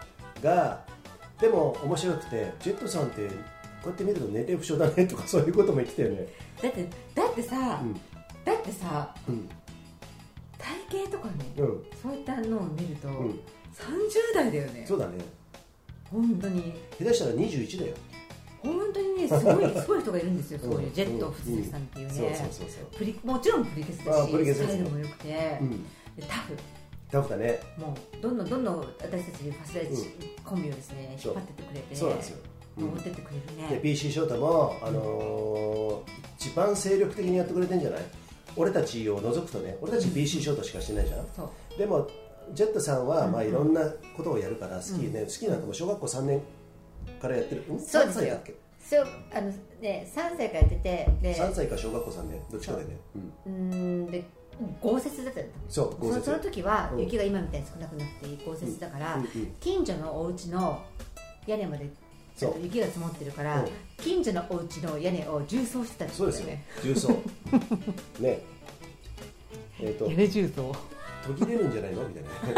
[0.43, 0.85] が
[1.41, 3.35] でも面白くてジェットさんってこ
[3.87, 6.29] うやって見ると年齢不詳だねとかそういうことも言ってたよね。
[6.63, 7.95] だってだってさ、うん。
[8.45, 9.49] だってさうん。
[10.91, 11.85] 体型とかね、うん。
[12.01, 13.31] そういったのを見ると、うん。
[13.31, 13.41] 30
[14.35, 14.85] 代だよね。
[14.87, 15.13] そうだね。
[16.11, 16.75] 本当に。
[16.99, 17.95] 下手したら21だよ
[18.63, 25.71] 本当にね すごいすごい人がいるんですよそういうジェットうん藤崎さんっていうね、もちろんプリケツだしあプリケツですスタイルも良くて、うん。
[26.17, 26.57] でタフ。
[27.11, 27.61] タフだね。
[27.77, 30.11] もうどんどんどんどん私たちファスライチ
[30.45, 31.35] コンビをですね、そう。
[31.35, 32.37] 引っ張ってってくれてそうなんですよ、
[32.79, 32.87] うん。
[32.87, 38.01] 持ってってくれるでね PC ショートも、あのー一番精力的にやってくれてんじゃない？
[38.57, 41.27] 俺たちを除くとね俺たち PC ショートしかしてないじゃん、
[41.79, 42.09] でも
[42.53, 43.81] ジェットさんは、まあ、うんいろんな
[44.17, 46.43] ことをやるからスキーね、スキーなんかも小学校3年
[47.23, 47.63] からやってる？
[47.75, 47.79] ん？
[47.81, 48.55] そうですよ3歳だっけ？
[48.85, 52.97] そうあのね3歳からやっててで3歳か小学校3年どっちかでね、
[53.47, 53.49] う。
[53.49, 54.25] ん、うーんで
[54.83, 55.47] 豪雪だったの。
[55.69, 56.19] そう豪雪。
[56.19, 57.01] そその時はうん。
[57.01, 59.29] 雪が今みたいに少なくなって豪雪だから、うんうん
[59.61, 60.83] 近所のお家の
[61.47, 61.89] 屋根まで
[62.37, 63.69] ちょっと雪が積もってるから、うん。
[63.99, 66.47] 近所のお家の屋根を重装してたんそうですよ。
[66.47, 67.09] ね重曹
[68.21, 68.41] ね。
[69.81, 70.07] えっ、と。
[70.11, 70.75] 屋根重装
[71.27, 72.07] 途切れるんじゃないの？
[72.09, 72.55] みたいな、うん、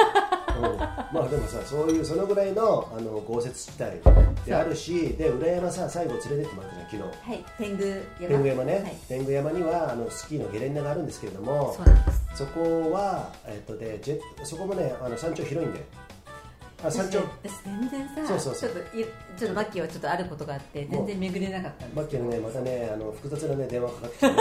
[1.12, 7.30] まあでもさそういうそのぐらいのあの豪雪地帯であるしで裏山さ最後連れてってもらったじゃん昨日。
[7.30, 8.28] はい天狗山。
[8.28, 12.24] 天狗山ね、はい、天狗山にはあのスキーのゲレンデがあるんですけれどもそうなんです。
[12.34, 15.84] そこは、えっとでジェそこもねあの山頂広いんで。
[16.82, 17.20] あ山頂。
[17.64, 18.70] 全然さそうそうそう。
[18.70, 19.04] ちょっとい
[19.38, 24.34] ちょっとマッキーはちょっとあることがあって全然巡れなかったんですマッキーのねまたねあの複雑なね電話かかってきて、ね、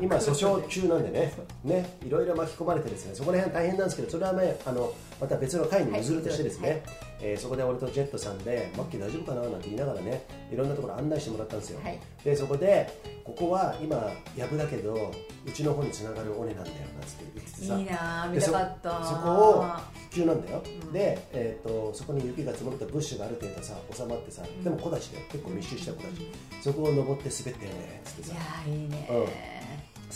[0.02, 1.32] 今訴訟中なんでね。
[1.64, 6.82] ねいろいろ巻き込まれてですねそこら辺大変なんですけどそれはねあのまた別の会に譲るとしてですね、はい。
[7.20, 11.98] えーそこで俺とジェットさんでマッキー大丈夫かななんて言いながらねいろんなところ案内してもらったんですよ、はい。
[12.24, 12.88] でそこで
[13.24, 15.12] ここは今藪だけど
[15.44, 17.78] うちの方につながる尾根なんだよなんつって言っててさ。
[17.78, 19.66] いいなぁ見たかったそこを
[20.12, 20.92] 急なんだよ、うん。
[20.92, 24.64] で、えー、とそこに雪が積もるとブッシュがある程度さ収まってさ、ん。
[24.64, 26.22] でも木立で結構密集した木立、
[26.62, 28.32] そこを登って滑ったよねっつってさ。
[28.32, 29.48] いやーいいね。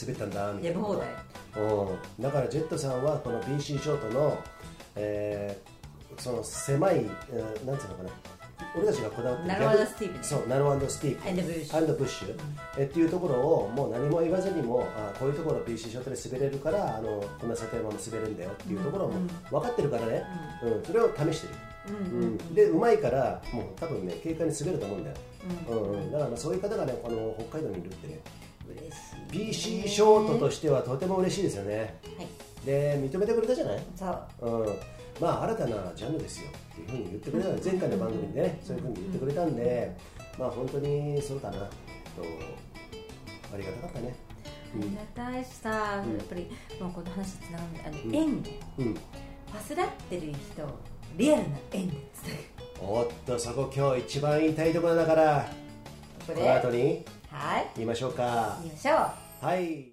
[0.01, 0.69] 滑ったんだみたいな。
[0.69, 1.09] やり放題。
[1.55, 4.39] うん、だからジェットさんはこの BC ショートの、
[4.97, 5.73] えー
[6.19, 8.11] その狭い、えーなんつうのかな。
[8.77, 10.25] 俺たちがこだわってる narrow steep ね。
[10.25, 12.41] そう narrow steep。and bush and bush、
[12.79, 19.27] えっていうところをもう何も言わずにもあこういうところ BC ショートで滑れるからあのこんな里山も滑るんだよっていうところもうん。
[19.51, 20.23] 分かってるからね、
[20.63, 20.85] うん。
[20.85, 21.55] それを試してる、
[21.89, 22.23] うんうん。
[22.23, 22.55] うん。
[22.55, 25.17] でうまいからもう多分ね軽快に滑ると思うんだよ、
[25.69, 28.21] ううんうん、だからまあそういう方がねこの北海道にいるってね。
[29.33, 29.83] 嬉しい。
[29.85, 31.99] BC ショートとしてはとても嬉しいですよね。
[32.17, 32.29] はい
[32.65, 33.83] で認めてくれたじゃない？
[33.97, 34.07] そ
[34.41, 34.65] う。
[34.65, 34.77] うん、
[35.21, 37.49] まあ新たなジャンルですよっていうふうに言ってくれた。
[37.71, 39.97] 前回の番組でねそういうふうに言ってくれたんで
[40.39, 41.67] まあ本当にそうかなと
[43.53, 44.15] ありがたかったね。
[44.75, 46.17] ありがたいしさ、うん。
[46.17, 48.15] やっぱりもうこの話つながるんであの、うん。
[48.15, 48.95] 縁ねうん。
[48.95, 50.33] ファスラってる人
[51.17, 52.23] リアルな縁でつ
[52.81, 55.47] なおっとそこ今日一番言いたいところだから。
[56.27, 57.71] この後にはい。
[57.77, 58.57] 言いましょうか。
[58.63, 58.93] 行きましょ
[59.43, 59.45] う。
[59.45, 59.93] はい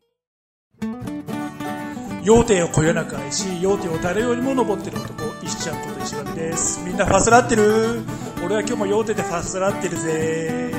[2.21, 6.83] 要点をこよなく愛し要点を誰よりも登ってる男石ちゃんこと石上です。
[6.85, 8.01] みんなファスラってる
[8.43, 10.71] 俺は今日も要点でファスラってるぜ。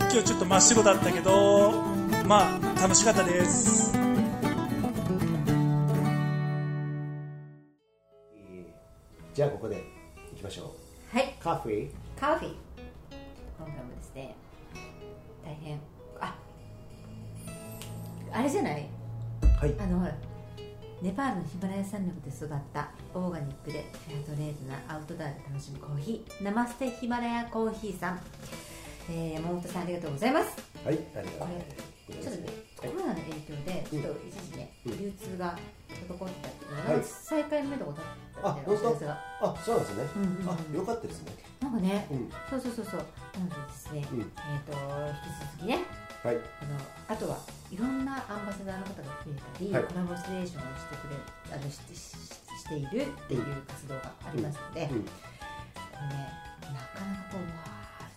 [0.00, 1.72] 今日ちょっと真っ白だったけど
[2.26, 3.92] まあ楽しかったです。
[9.34, 9.82] じゃあここで
[10.34, 10.74] いきましょ
[11.12, 11.16] う。
[11.16, 11.34] はい。
[11.40, 11.88] カフェ？
[12.20, 12.54] カーフィー
[13.58, 14.36] 今回もですね
[15.42, 15.80] 大変。
[16.20, 16.36] あ
[18.30, 18.86] あれじゃない？
[19.58, 19.74] はい。
[19.80, 20.14] あのほら
[21.02, 26.44] ネパールのヒマラヤ山脈で育ったオーガニックでフェアトレードなアウトドアで楽しむコーヒー。
[26.44, 28.20] ナマステヒマラヤコーヒーさん、
[29.10, 30.62] えー、山本さんありがとうございます。
[30.84, 31.48] はいありがとうこ
[32.08, 34.98] れちょっとねコロナの影響でちょっと一時ね、うん。
[34.98, 35.58] 流通が
[35.90, 37.02] 滞ってたっていうのが、はい。
[37.02, 39.18] 再開の目処が立ったあみたいなお知らせが。
[39.42, 40.50] あそうなんですね、うんうんうん。
[40.50, 41.32] あよかったですね。
[41.60, 42.30] なんかね、うん。
[42.48, 43.00] そうそうそうそう。
[43.34, 44.20] なのでですね、うん。
[44.20, 44.26] えっ、
[44.62, 45.82] と引き続きね
[46.22, 46.36] はい。
[46.36, 47.38] あのあとは
[47.72, 49.84] いろんなアンバサダーの方が増えたり、はい。
[49.84, 51.16] コラボレーションをしてくれ
[51.48, 52.12] あのしし
[52.60, 54.88] しているっていう活動がありますので、うん。
[54.88, 55.10] こ
[55.96, 56.28] れね
[56.60, 57.64] なかなかこうわ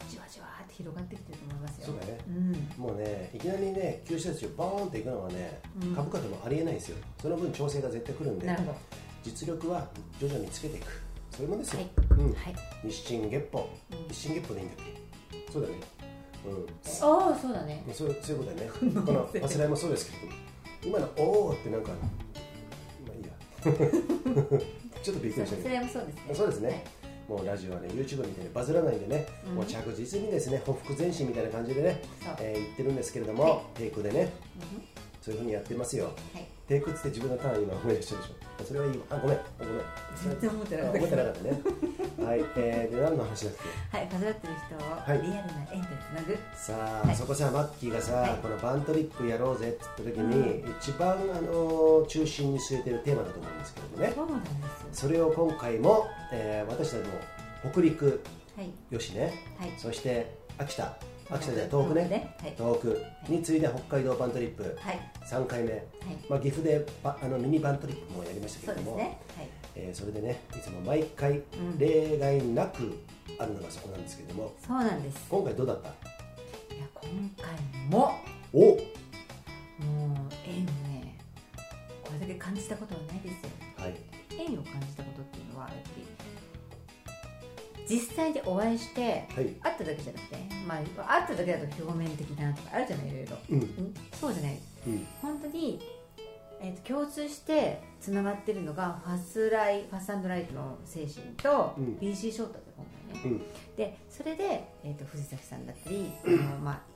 [0.03, 1.87] ーじわじわって広がってきてると思いますよ。
[1.87, 2.19] そうだね。
[2.27, 2.83] うん。
[2.83, 5.95] もうねいきなりね救世主ボーンっていくのはね、うん。
[5.95, 6.97] 株価でもありえないんですよ。
[7.21, 8.49] その分調整が絶対来るんで
[9.23, 9.87] 実力は
[10.19, 11.01] 徐々につけていく。
[11.31, 11.89] そういうもんですよ、はい。
[12.11, 12.33] うん。
[12.33, 12.55] はい。
[12.89, 14.07] 日進月歩、うん。
[14.09, 14.77] 日進月歩でいいんだっ
[15.47, 15.51] け？
[15.53, 15.75] そうだね。
[15.75, 15.94] うん
[17.01, 18.79] ああそうだねそうそういうことだよね。
[19.05, 20.33] この忘れもそうですけど
[20.83, 24.59] 今の「おお」ってなんかまあいいや。
[25.01, 25.61] ちょっとびっくりしたけど。
[25.63, 26.33] それもそうですね。
[26.33, 26.83] そうですね、
[27.27, 29.55] もうラジオはね YouTube みたいにバズらないんでね、うん。
[29.55, 32.01] もう着実にですねほふ前進みたいな感じでね、
[32.39, 33.79] えー言ってるんですけれども、はい。
[33.79, 34.31] テイクでね
[35.21, 36.05] そういうふうにやってますよ。
[36.33, 38.33] はいテイクっつって自分のターン今思い出してるでしょ。
[38.65, 39.37] それはいいわあごめん。
[39.59, 39.81] ごめん
[40.15, 41.49] 全然思ってなかった思ってなかったね。
[42.25, 43.53] はい、えー、で何の話だっ
[43.91, 43.97] け？
[43.97, 45.21] はい、数えてる人をはい。
[45.21, 47.15] リアルな縁でつなぐ、さあ、はい。
[47.15, 48.39] そこさマッキーがさ、はい。
[48.41, 54.13] このバントリップやろうぜって言った時に、一番あのー中心に据えてるテーマだと思うんですけどもね。
[54.15, 54.57] そうなんですよ。
[54.91, 57.19] それを今回も、えー私たちも
[57.71, 58.23] 北陸
[58.57, 58.71] はい。
[58.89, 59.33] よしね。
[59.59, 59.73] はい。
[59.77, 60.97] そして秋田
[61.29, 62.35] 秋田じゃ東北ね。
[62.41, 62.53] はい。
[62.57, 62.79] 東
[63.25, 64.77] 北に次いで北海道バントリップ。
[64.79, 64.99] はい。
[65.25, 65.81] 3回目、はい。
[66.29, 68.97] まあ、岐阜でバあのミニバントリップもやりましたけども。
[68.97, 69.17] ですね。
[69.37, 69.49] はい。
[69.77, 71.43] えーそれでねいつも毎回ん。
[71.79, 72.97] 例外なく
[73.39, 74.53] あるのがそこなんですけれども。
[74.65, 75.25] そうなんです。
[75.29, 75.89] 今回どうだった？
[75.89, 77.53] いや今回
[77.89, 78.11] も。
[78.53, 78.59] お！
[78.59, 78.77] もう
[80.47, 81.17] 縁ね
[82.03, 83.49] これだけ感じたことはないですよ。
[83.77, 83.95] はい。
[84.31, 86.05] 縁を感じたことっていうのはやっぱり
[87.89, 89.01] 実際にお会いして
[89.35, 89.45] はい。
[89.61, 93.59] 会っただけじゃなくて、まあ、会っただけだと表面的なとかあるじゃないいろいろ、うん。
[93.59, 93.93] うん。
[94.19, 94.57] そうじゃない。
[94.87, 95.07] うん。
[95.21, 95.79] 本当に、
[96.61, 101.97] えー、と共通してつながってるのがファスライファスライトの精神とうん。
[102.01, 102.85] BC ショートで今
[103.23, 103.75] 回ね、うん。
[103.75, 106.95] でそれで、えー、と藤崎さんだったりあの、まあ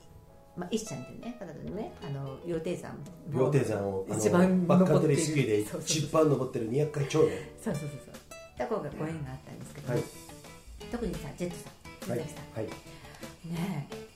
[0.56, 2.98] まあ、石ちゃんっていうね方でねあの羊蹄山。
[3.30, 8.14] の両手山を一番バックカントリースキーで一番登ってる200回超年そうそうそうそう。
[8.58, 10.02] だこがご縁があったんですけど、はい
[10.90, 11.56] 特にさジェット
[12.06, 12.70] さんはい藤崎さん、はい
[13.46, 14.10] ねえ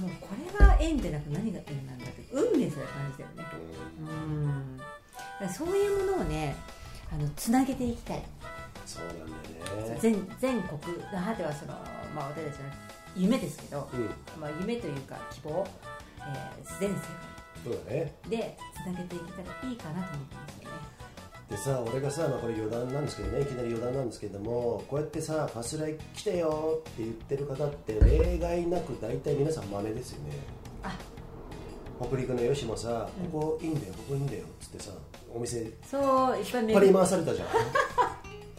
[0.00, 0.28] もうこ
[0.60, 3.44] れが縁でなく何が縁なんだって運命すら感じたよね。
[5.42, 5.48] うん。
[5.48, 6.54] そういうものをね
[7.10, 8.22] あのつなげていきたい。
[8.84, 9.98] そうなんだよね。
[10.00, 11.72] 全全国なではその、
[12.14, 12.64] まあ、私たちの
[13.16, 14.10] 夢ですけど、うん。
[14.40, 15.66] まあ、夢というか希望、
[16.20, 16.96] えー、全世
[17.64, 18.12] そうだね。
[18.24, 20.95] 界でつなげていけたらいいかなと思ってますよね
[21.50, 30.32] でさ俺がさ、まあ、これ余談なんですけどねいきなり余談なんですけどもこうやってさファスライ来てよって言ってる方って例外なく大体皆さん真似ですよね。
[30.82, 30.96] あ。
[32.04, 33.30] 北陸のよしもさ、うん。
[33.30, 34.90] ここいいんだよここいいんだよっつってさ
[35.32, 37.48] お店引っそういっぱい張り巡っ回されたじゃん。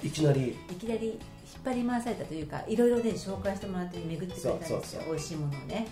[0.08, 0.58] いきなり。
[0.72, 1.20] いきなり引っ
[1.66, 5.88] 張り回されたというかいろいろね紹介してもらって巡ってくれたんですよ美味しいものをね、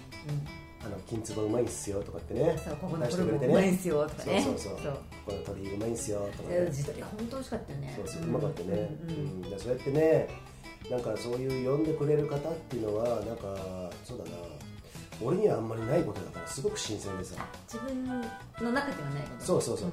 [0.86, 2.42] あの金壺うまいんすよとかってね。
[2.42, 4.42] うん、そうここの出してこれもくれてねうまいんすよとかね。
[4.42, 4.94] そうそうそう。
[4.94, 6.60] ここの鶏うまいんすよとかね。
[6.60, 7.94] で自撮り本当美味しかったよね。
[7.96, 9.60] そうそううまかったね、うんうん。
[9.60, 10.30] そうやってね
[10.92, 14.30] なんかそういう呼んでくれる方っていうのはなんかそうだな。
[15.22, 18.14] 俺にはあんまりないことだからすごく新鮮でさあ自分の
[18.72, 19.46] 中ではないこと。
[19.46, 19.90] そうそうそう。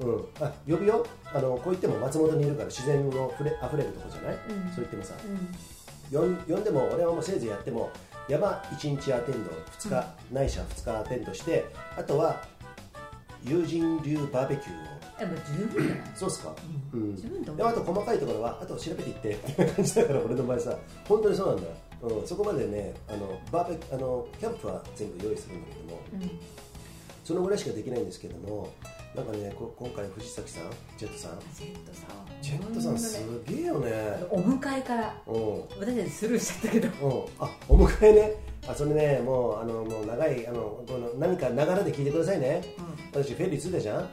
[0.00, 0.18] うんうん。
[0.18, 0.26] うん。
[0.40, 1.04] あ呼ぶよ。
[1.32, 4.74] あのこう言っても松本にいるから自然のふれ溢れるとこじゃない、うん。
[4.74, 5.14] そう言ってもさ。
[6.12, 7.90] 呼んでも俺はもうせいぜいやっても
[8.28, 11.64] 山1日アテンド2日、ないしは2日アテンドして
[11.96, 12.42] あとは
[13.44, 15.02] 友人流バーベキューを。
[15.20, 16.04] えもう十分じゃない？
[16.14, 16.54] そうっすか？
[16.94, 17.16] うん。
[17.16, 19.30] 十分とあと細かいところはあと調べていって。
[19.34, 20.76] って感じだから俺の場合さ
[21.08, 21.68] 本当にそうなんだよ、
[22.02, 26.00] うん、そこまでねあのバーベあのキャンプは全部用意するんだけども。
[26.14, 26.40] うん
[27.24, 28.72] そのぐらいしかできないんですけども
[29.14, 30.64] なんかねこ今回藤崎さん
[30.98, 31.38] ジェットさん。
[31.54, 33.92] ジェットさんジェットさんすげえよね。
[34.30, 35.60] お迎えからうん。
[35.78, 36.88] 私たちスルーしちゃったけど。
[36.88, 38.32] うん、あお迎えね。
[38.66, 42.62] あそれねもうあのもう長いあのこの何かながらで聞いてくださいね。
[43.12, 44.08] 私フェリー着いたじゃん、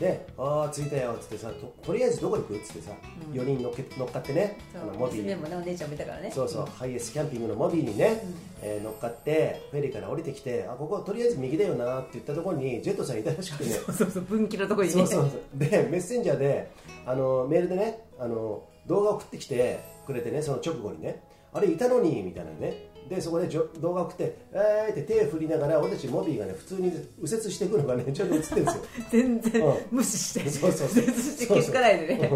[0.00, 2.56] で「ああ着いたよ」っつってさととりあえずどこ行く？
[2.56, 2.90] っつってさ、
[3.32, 3.40] うん。
[3.40, 4.58] 4人乗っけ乗っかってね。
[4.74, 6.30] あのモビー娘もねお姉ちゃんもいたからね。
[6.34, 8.22] そうそう、ハイエースキャンピングのモビーにね、
[8.62, 13.70] えー乗っかってフェリーから降りてきてあこことりあえず右だよなって言ったところにジェットさんいたらしくてね。
[13.86, 14.94] そうそうそう分岐のとこにね。
[14.94, 15.58] そうそうそう。
[15.58, 16.70] でメッセンジャーで
[17.06, 21.22] あのメールでねあの動画送ってきてくれてねその直後にね。
[21.52, 28.84] あれいたのにみたいなねでそこで動画送って「えー」って手振りながら俺たちモビーがね普通に右折していくのがねちょっと映ってるんですよ。
[29.10, 29.76] 全然うん。
[29.90, 31.04] 無視してそうそうそう。
[31.06, 32.30] 無視して気づかないでね。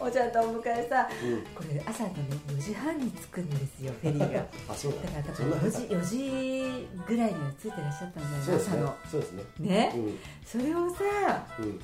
[0.00, 1.42] おちゃんとお迎えさうん。
[1.54, 2.16] これ朝のね
[2.48, 4.46] 4時半に着くんですよフェリーが。
[4.68, 5.20] あそうだ。
[5.20, 8.64] だから多分4時 ,4 時ぐらいには着いてらっしゃったんだよね。
[8.64, 8.94] 朝の。
[9.10, 9.44] そうですね。
[9.58, 10.18] ね、うん。
[10.44, 11.80] それをさうん。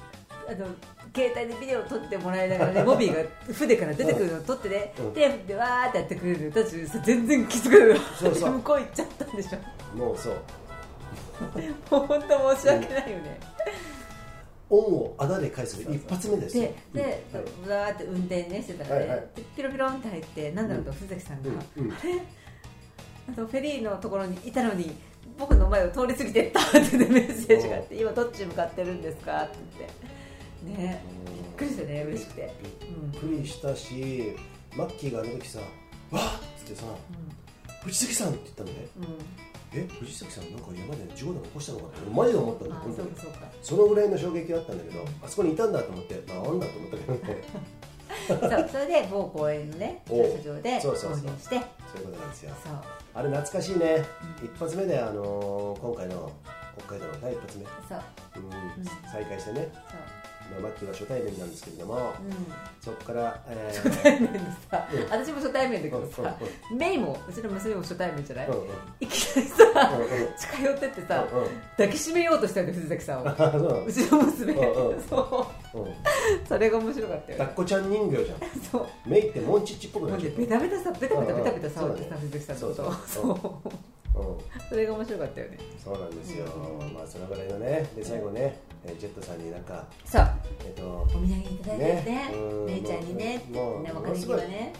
[0.48, 0.66] あの
[1.14, 5.12] 携帯でビデオ撮ってもらいながらね モビーが船から出てくるのを撮ってね、うん。
[5.12, 8.50] 手振ってわーってやってくれるたちさ全然気づかないそうそう。
[8.52, 9.96] 向こう行っちゃったんでしょ。
[9.96, 10.34] もうそう。
[11.90, 13.40] もう本当申し訳ないよね、
[14.68, 16.68] 恩をあだで返す一発目ですよ。
[16.92, 17.24] でで、
[17.64, 19.26] うんわーって運転ねしてたらね、はいはい。
[19.36, 21.84] でピロピロンって入ってなんだろうと藤崎さんが、うん。
[21.86, 21.92] うん。
[21.92, 22.12] あれ
[23.36, 24.94] あのフェリーのところにいたのに
[25.38, 29.44] 僕の前を通り過ぎてったってメッセージがあって今どっち向かってるんですか？
[29.44, 30.09] って言って
[30.62, 31.02] ね。
[31.26, 32.54] びっくりしたね嬉しくて。
[33.12, 34.36] びっくりしたし、
[34.76, 35.60] マッキーがあの時さ
[36.10, 36.84] 「わっ!」っつってさ
[37.82, 38.88] 「藤崎さん!」って言ったのね。
[38.96, 39.10] うん、うん
[39.72, 43.08] え藤崎さんなんか山で事故でも起こしたのかってマジで思ったんだあ本当に。
[43.62, 47.44] そのぐらいの衝撃があったんだけどあそこにいたんだと思ってなんだと思ったけどね。
[48.26, 51.60] そうそれで某公園のねお駐車場で購入して。
[51.90, 52.54] そういうことなんですよ。
[53.14, 54.04] あれ懐かしいね、
[54.44, 56.30] 一発目で、あのー今回の
[56.78, 58.02] 北海道の第一発目、そう。
[58.36, 58.82] うん。
[58.82, 58.86] ん。
[59.10, 60.19] 再開してね、そう
[60.50, 62.12] まあ、マッキーは初対面なんですけれども、うん。
[62.80, 65.02] そこから、えー初対面でさ、うん。
[65.04, 66.36] 私も初対面だけどさ、
[66.70, 68.66] うメイもうちの娘も初対面じゃない、うんうん。
[69.00, 69.64] いきなりさ、
[69.96, 70.08] うんうん。
[70.36, 71.48] 近寄ってってさ、うんうん。
[71.76, 73.28] 抱きしめようとしたんだよ藤崎さんを。
[73.28, 73.92] あそう。
[73.92, 75.78] ちの娘、うんうんそう。
[75.78, 75.94] うん。
[76.46, 78.38] それが面白かったよ抱っこちゃん人形じゃん。
[78.70, 78.86] そう。
[79.08, 82.20] メイってモンチッチっぽくもなっちゃっうねベタベタさベタベタベタベタうん触ってさね。
[82.20, 83.70] 藤崎さんのことそう
[84.68, 85.58] それが面白かったよね。
[85.82, 86.92] そうなんですよ、うん。
[86.92, 87.88] まあそのぐらいのね。
[87.94, 90.30] で最後ねえージェットさんになんかそう。
[90.64, 92.34] えっとお土産いただいてねね。
[92.34, 92.66] うん。
[92.66, 94.72] めいちゃんにねもうね別れ際ね。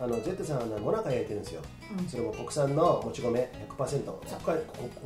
[0.00, 1.62] あのジェットさんはねモナカ焼いてるんですよ、
[1.98, 2.08] うん。
[2.08, 4.62] それも国産のもち米100%北海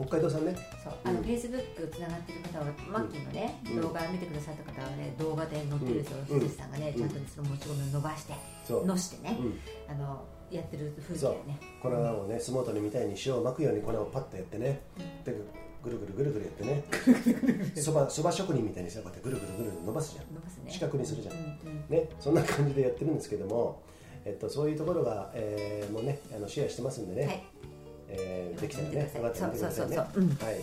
[0.06, 0.54] 北海道産ね。
[0.84, 0.92] そう。
[1.04, 1.24] あのうん。
[1.24, 3.80] フェイスブックつながってる方はマッキーのねうん。
[3.80, 6.48] 動画見てくださった方はね動画で載ってるんですようん。
[6.50, 6.70] さん。
[6.72, 8.34] がねちゃんとねそのもち米を伸ばして
[8.68, 9.38] のしてね。
[9.40, 10.24] うん、あの
[10.56, 11.30] やってる風景そう。
[11.32, 14.80] をね粉をね相撲取りみたいに塩を巻くように粉をパッとやってね。
[15.24, 15.34] で
[15.82, 16.84] ぐるぐるぐるぐるやってね。
[17.80, 20.26] そばそば職人みたいにさこうやってぐるぐるぐる伸ばすじゃん。
[20.34, 20.64] 伸ばすね。
[20.70, 21.34] 四角にするじゃん。
[21.34, 23.82] うんうんね、そんな感じでやってるんですけども、
[24.24, 27.42] えっと、そういうところが、えーもうねあのシェアしてますんでね、はい。
[28.08, 29.22] えーできたらね見てください。
[29.22, 29.96] よかったら見てくださいね。
[29.96, 30.60] はい。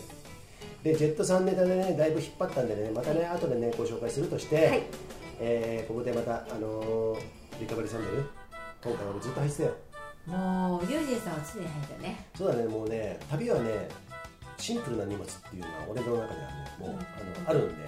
[0.83, 4.83] でジェットさんネタでねだいぶ引っ張ったんでねまたね、後でねご紹介するとして、はい。
[5.41, 7.19] えーここでまた、あのー
[7.59, 8.23] リカバリーサンドル
[8.83, 9.75] 今回俺ずっと入ってたよ。
[10.25, 12.25] もうユージンさんは常に入ったよね。
[12.35, 13.89] そうだねもうね旅はね
[14.57, 16.95] シンプルな荷物っていうのは俺の中ではねもう、うん。
[16.95, 17.05] あの
[17.49, 17.85] あるんで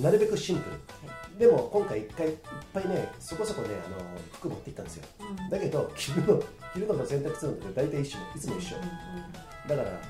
[0.00, 1.38] なるべくシンプル。
[1.38, 2.36] でも今回一回いっ
[2.72, 3.96] ぱいねそこそこねあの
[4.32, 5.04] 服持って行ったんですよ。
[5.20, 5.50] うん。
[5.50, 8.76] だけど着るの着るのと洗濯するのって大体一緒いつも一緒。
[9.68, 10.00] だから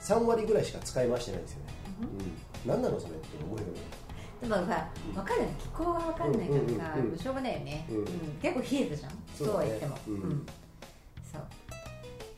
[0.00, 1.72] 3割ぐらいしか使い回してないんですよね、
[2.64, 3.80] うん、何なのそれって思うよね
[4.48, 7.18] でもさ分かる気候が分かんないからさ、うんうんうんうん。
[7.18, 8.04] しょうがないよね、うん。
[8.42, 9.10] 結構冷えたじゃん。
[9.36, 10.46] そうだねは言っても、うん。
[11.32, 11.42] そう。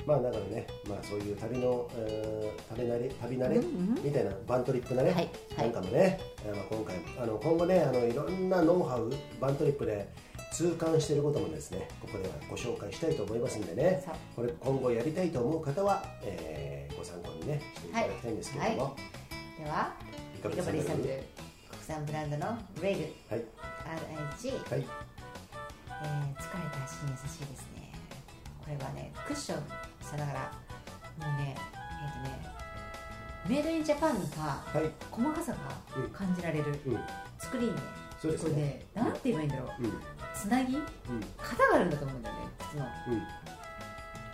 [0.06, 3.64] まあだからね、まあ、そういう旅の、えー旅慣れ旅慣れ、うん。
[3.64, 3.66] う
[4.00, 5.28] んみたいなバントリップなね、はい。
[5.56, 10.08] はいなんかもね、えーまあ、今回あの今後ねあのいろんなノウハウバントリップで
[10.52, 14.04] 痛感していることもですねここではご紹介したいと思いますんでね。
[14.36, 18.96] これ今後やりたいと思う方は、えーご参考にねしていただきたいんですけれども、
[19.58, 19.92] では
[20.34, 21.02] リカリカバリーサン
[21.94, 23.40] ブランドのレイルはい。
[23.40, 24.86] RH、はい。
[25.88, 27.92] えー疲れた足に優しいですね。
[28.62, 29.62] これはねクッション
[30.00, 30.52] さながら
[31.18, 32.48] もうねえっ、とね
[33.48, 34.90] メイドインジャパンのさはい。
[35.10, 35.58] 細かさが
[36.12, 36.98] 感じられるうん。
[37.38, 37.80] 作りにね
[38.20, 39.82] そうですこれねねなんて言えばいいんだろう。
[39.84, 39.92] うん。
[40.34, 40.76] つなぎ？
[40.76, 40.82] うん。
[41.38, 42.86] 型があるんだと思うんだよね靴の。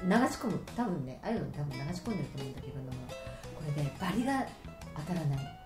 [0.02, 0.08] うん。
[0.08, 0.58] 流し込む。
[0.76, 2.90] 多分ねああいうのに多分流し込んでると思うんだけれども
[3.54, 4.46] これねバリが
[4.96, 5.61] 当たらない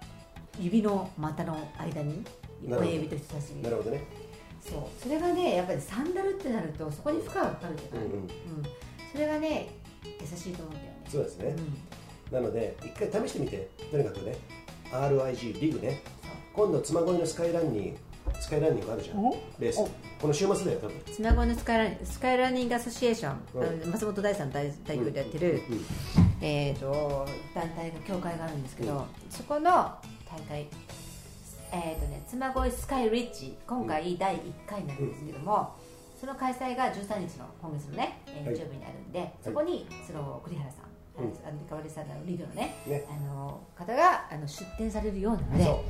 [0.58, 2.24] 指の股の間に
[2.64, 3.62] なるほど親指と人差し指。
[3.62, 4.04] なるほどね。
[4.60, 5.02] そう。
[5.02, 8.18] それがねやっぱりサンダルってなるとそこに負荷がかかるじゃない、うんうん。
[8.18, 8.28] うん。
[9.12, 9.68] それがね
[10.02, 11.04] 優しいと思うんだよね。
[11.08, 11.56] そうですね、
[12.30, 12.34] うん。
[12.34, 13.68] なので一回試してみて。
[13.90, 14.36] とにかくね
[14.90, 16.02] RIG リグね。
[16.52, 17.98] 今度妻恋のスカイランニング
[18.40, 19.24] スカイランニングあるじゃん。
[19.24, 19.32] お？
[19.58, 19.78] レース。
[19.80, 19.88] お？
[20.20, 21.02] この週末だよ多分。
[21.12, 23.90] つなごのスカイランスカイランニングアソシエーション、うん。
[23.90, 25.80] 松本大さん代代表でやってる、うん
[26.40, 29.94] えー、と団体が協会があるんですけど、そこの
[30.30, 30.66] 大会。
[31.72, 35.74] えーとね、妻恋スカイリッチ今回第1回になるんですけども、
[36.20, 38.54] その開催が13日の今月のね、えーはい。
[38.54, 41.32] 日曜日になるんで、そこにその栗原さん、うん。
[41.46, 43.04] あのリカバリーさんのリグのねね。
[43.10, 45.84] あの方があの出展されるようなのでそ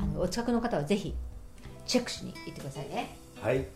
[0.00, 1.14] あのお近くの方はぜひ
[1.86, 3.16] チェックしに行ってくださいね。
[3.42, 3.66] うはい。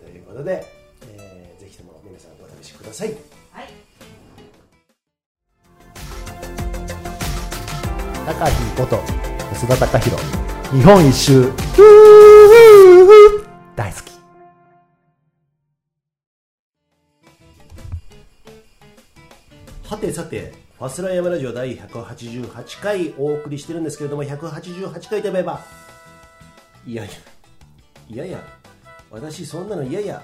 [0.00, 0.64] ということで、
[1.08, 3.08] えーぜひとも皆さんお試しください。
[3.52, 3.68] はい。
[8.26, 10.24] 高木こと増田貴弘
[10.72, 11.52] 日本一周。
[13.76, 14.12] 大好き。
[19.84, 25.60] はてさてファスラヤマラジオ第188回お送りしてるんですけれども188回といえば
[26.86, 27.12] いやいや
[28.08, 28.42] いやいや
[29.10, 30.22] 私そんなのいやいや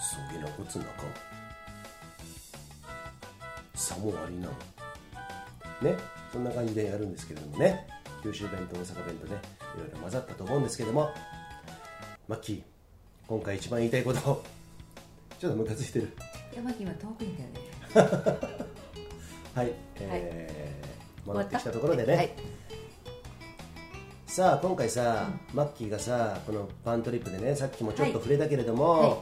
[0.00, 1.04] そげなこつなか
[3.74, 4.48] さもありな
[5.80, 5.96] ね
[6.32, 7.97] そんな感じでやるんですけれどもね。
[8.22, 9.40] 九州弁と大阪弁とね
[9.76, 11.10] いろいろ混ざったと思うんですけども。
[12.28, 12.62] マッキー
[13.26, 14.44] 今回一番言いたいこと。
[15.38, 16.12] ちょっとムカついてる。
[16.54, 17.46] 山木今遠くによね。
[19.54, 22.30] はい、えー戻ってきたところでね、はい。
[24.26, 29.16] さあ今回さ、マッキーがさこのバーントリップでねさっきもちょっと触れたけれども、はい。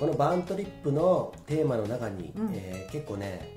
[0.00, 3.56] このバーントリップのテーマの中に、えー結構ね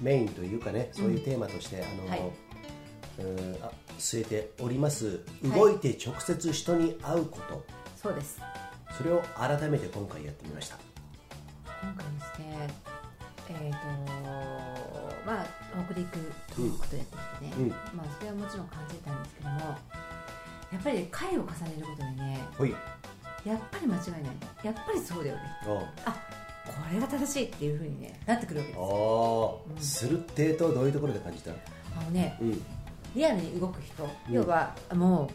[0.00, 2.20] メインというかねそういうテーマとして、あのはい
[3.18, 5.20] うんあ据えております。
[5.42, 5.48] い。
[5.48, 7.64] 動いて直接人に会うこと、
[7.96, 8.40] そうです。
[8.96, 10.76] それを改めて今回やってみました。
[11.82, 12.92] 今回ですね
[13.48, 13.76] えっ、と
[15.26, 15.46] まあ
[15.86, 16.08] 北陸
[16.54, 17.68] 東北とやってみてね、うん。
[17.96, 21.50] まあそれはもちろん感じてたんですけどもやっぱり回を重ね
[21.80, 22.74] ることでねほい。
[23.44, 24.22] やっぱり間違いない
[24.62, 25.42] やっぱりそうだよね。
[26.04, 26.14] あ
[26.64, 29.60] これが正しいっていうふうにねなってくるわけですよ。
[29.68, 29.82] うん。
[29.82, 31.54] するってとどういうところで感じたあ
[32.04, 32.62] のねうん
[33.14, 34.34] リアルに動く人、うん。
[34.34, 35.30] 要はも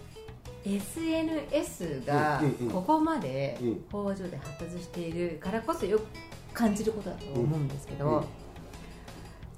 [0.66, 3.76] う SNS がここまでうん。
[3.92, 6.06] 工場で発達しているからこそよく
[6.54, 8.26] 感じることだと思うんですけど、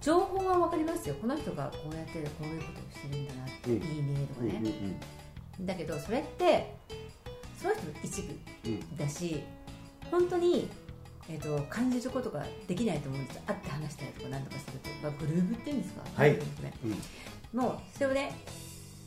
[0.01, 1.15] 情報は分かりますよ。
[1.21, 3.75] この人がこうやってこういうことをしてるんだなって、うん。
[3.75, 4.99] いいねとかね、
[5.61, 6.73] だけどそれって
[7.57, 9.43] その人の一部だし
[10.09, 10.69] 本当に、
[11.29, 13.41] えー、と感じることができないと思うんですよ。
[13.45, 16.31] 会って話したりとかなんとかすると、まあ、グルーブっていうんですか、はい。
[16.31, 16.39] ね。
[16.85, 16.95] うん
[17.53, 18.35] もうそれをね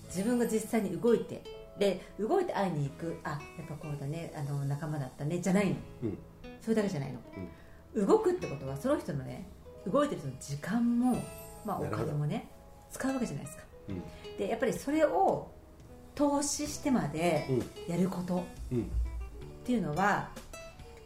[0.06, 1.42] 自分が実際に動いて
[1.78, 5.76] で動いて会いに行くあやっぱこうだねあの仲間だったねじゃないの。
[6.04, 6.18] うん。
[6.60, 9.48] それだけじゃないの、動くってことはその人のね
[9.90, 11.20] 動いてる人の時間も、
[11.64, 12.48] まあ、お金もね
[12.92, 13.64] 使うわけじゃないですか。
[13.88, 14.02] うん。
[14.38, 15.50] でやっぱりそれを
[16.14, 17.92] 投資してまでうん。
[17.92, 18.36] やること。
[18.36, 18.90] っうん。
[19.64, 20.28] ていうのは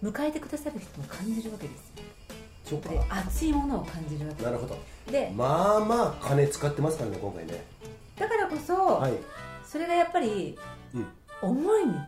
[0.03, 4.79] 迎えてくださる人も感じるわけですで熱いものを感じるわけなるほど
[5.11, 7.65] でまあまあ金使ってますからね今回ね。
[8.19, 9.13] だからこそ、はい。
[9.65, 10.59] それがやっぱり
[10.95, 11.07] うん。
[11.43, 12.07] 思いに伝わるんだよね。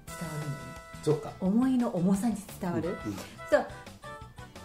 [1.03, 1.30] そうか。
[1.40, 3.16] 思いの重さに伝わる、うん
[3.51, 3.59] そう。
[3.59, 3.66] やっ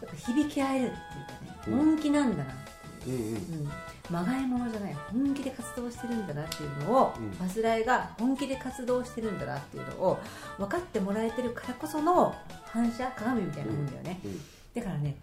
[0.09, 1.77] ぱ響き合えるっていうかね、うん。
[1.95, 2.55] 本気なんだなっ
[3.01, 3.65] ていう、うんうん。
[3.65, 3.71] うん、
[4.09, 7.31] まがいものじゃない本気で活動してるんだなっていうのを、うん。
[7.31, 10.19] ファスライが本気で活動してるんだなっていうのを
[10.57, 12.34] 分かってもらえてるからこその
[12.65, 14.39] 反射鏡みたいなもんだよね、うん。
[14.73, 15.17] だからね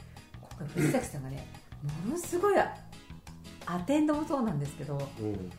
[0.59, 1.47] 今回藤崎さんがね
[2.07, 2.55] ものすごい
[3.77, 5.51] アテンドもそうなんですけどうん。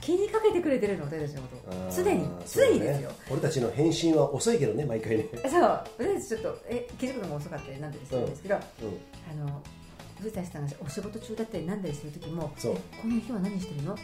[0.00, 2.70] 気にかけてくれてるの私たちのこと常にそうだね。
[2.70, 3.10] 常にですよ。
[3.30, 5.26] 俺たちの返信は遅いけどね毎回ね。
[5.48, 5.62] そう。
[5.98, 8.60] 私たちちょっとえ気づくのが遅かったりなんだりするんですけど、うん。
[9.48, 9.62] あの
[10.18, 12.76] 藤崎さんがお仕事中だったりなんだりする時もこ
[13.08, 13.96] の日は何してるの？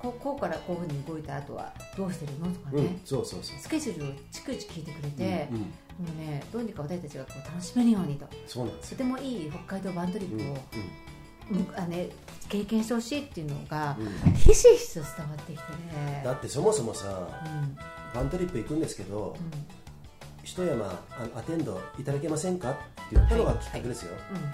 [0.00, 2.46] こうこうからこういうふうに動いた後はどうしてるの？
[2.52, 3.58] とかね、うんそうそうそう。
[3.58, 5.62] スケジュールを逐一聞いてくれて、うんうん。
[5.62, 5.68] も
[6.16, 8.26] うねどうにか私たちがこう楽しめるようにと。
[8.46, 8.98] そうなんですよ。
[8.98, 10.60] とてもいい北海道バントリッうんプを、む
[11.76, 12.08] あね、
[12.48, 14.32] 経験してほしいっていうのが、うん。
[14.34, 15.62] ひしひしと伝わってきて
[15.94, 16.22] ね。
[16.24, 17.76] だってそもそもさうん。
[18.14, 20.44] バントリップ行くんですけどうん。
[20.44, 20.86] 一山
[21.34, 22.80] アテンドいただけませんかって
[23.12, 24.12] 言ったのがきっかけですよ、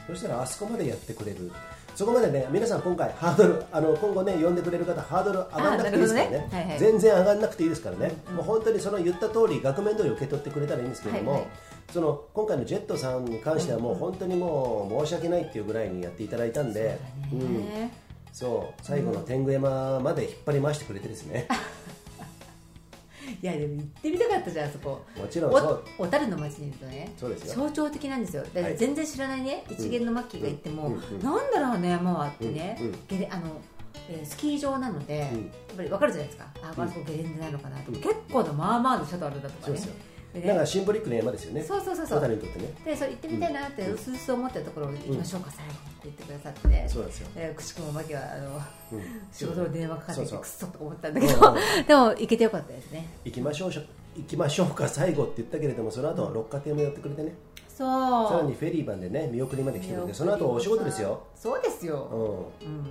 [0.08, 0.14] うん。
[0.14, 1.52] そしたらあそこまでやってくれる。
[1.96, 6.38] そこまでね皆さん今回ハードルあの今後ね呼んでくれる方ハードル上がんなくていいですからね。
[6.38, 6.48] ね。
[6.52, 6.78] はいはい。
[6.78, 8.36] 全然上がんなくていいですからね、うん。
[8.36, 11.50] もう本当にその言った通り額面通り受け取ってくれたらいいんですけれども、はいはい
[11.92, 16.98] その今回のジェットさんに関してはもう本当にもう申し訳ないっていうぐらいにやっていただいたんで
[17.30, 17.92] そうんね。
[18.32, 18.82] そう。
[18.82, 21.48] 最後の天狗山まで引っ張り回してくれてですね、
[23.42, 25.00] いやでも行ってみたかったじゃんあそこ。
[25.16, 25.84] もちろんそう。
[25.98, 27.64] お小樽の町にいるとねそうですよ。
[27.64, 28.42] 象徴的なんですよ。
[28.44, 28.76] だからはい。
[28.76, 30.94] 全然知らないね、一元のマッキーが行っても、うん。
[30.94, 31.22] うん。
[31.22, 32.86] なんだろうあの山はってね、うん。
[32.86, 32.94] うん。
[33.32, 33.60] あの
[34.08, 35.38] えースキー場なので、うん。
[35.38, 36.46] やっぱり分かるじゃないですか。
[36.62, 36.84] あうん。
[36.84, 39.56] あそこゲレンデなのかなとか、うん結構なまあまあのシャトルだとかね。
[39.62, 39.94] そうですよ。
[39.94, 40.00] で
[40.34, 40.40] ね。
[40.46, 41.62] だからシンボリックな山ですよね。
[41.62, 42.28] そうそうそうそう。
[42.28, 42.72] にとってね。
[42.84, 48.60] でそう行ってみたいなってうすうす思ってたところ行きましょうか、最後って言ってくださってねそうなんですよ、えーくしくもマキはあの
[48.92, 49.02] うん。
[49.32, 51.32] 仕事の電話かかってきてくっそと思ったんだけど。
[51.32, 53.08] でも行けてよかったですね。
[53.24, 53.82] 行きましょう行
[54.26, 57.32] きましょうか最後って言ったけれどもその後は六花亭も寄ってくれてね、
[57.68, 58.28] そう。
[58.28, 62.68] さらにフェリー版でね見送りまで来てくれてその後お仕事ですよ、そうですよ、うん。
[62.68, 62.86] うん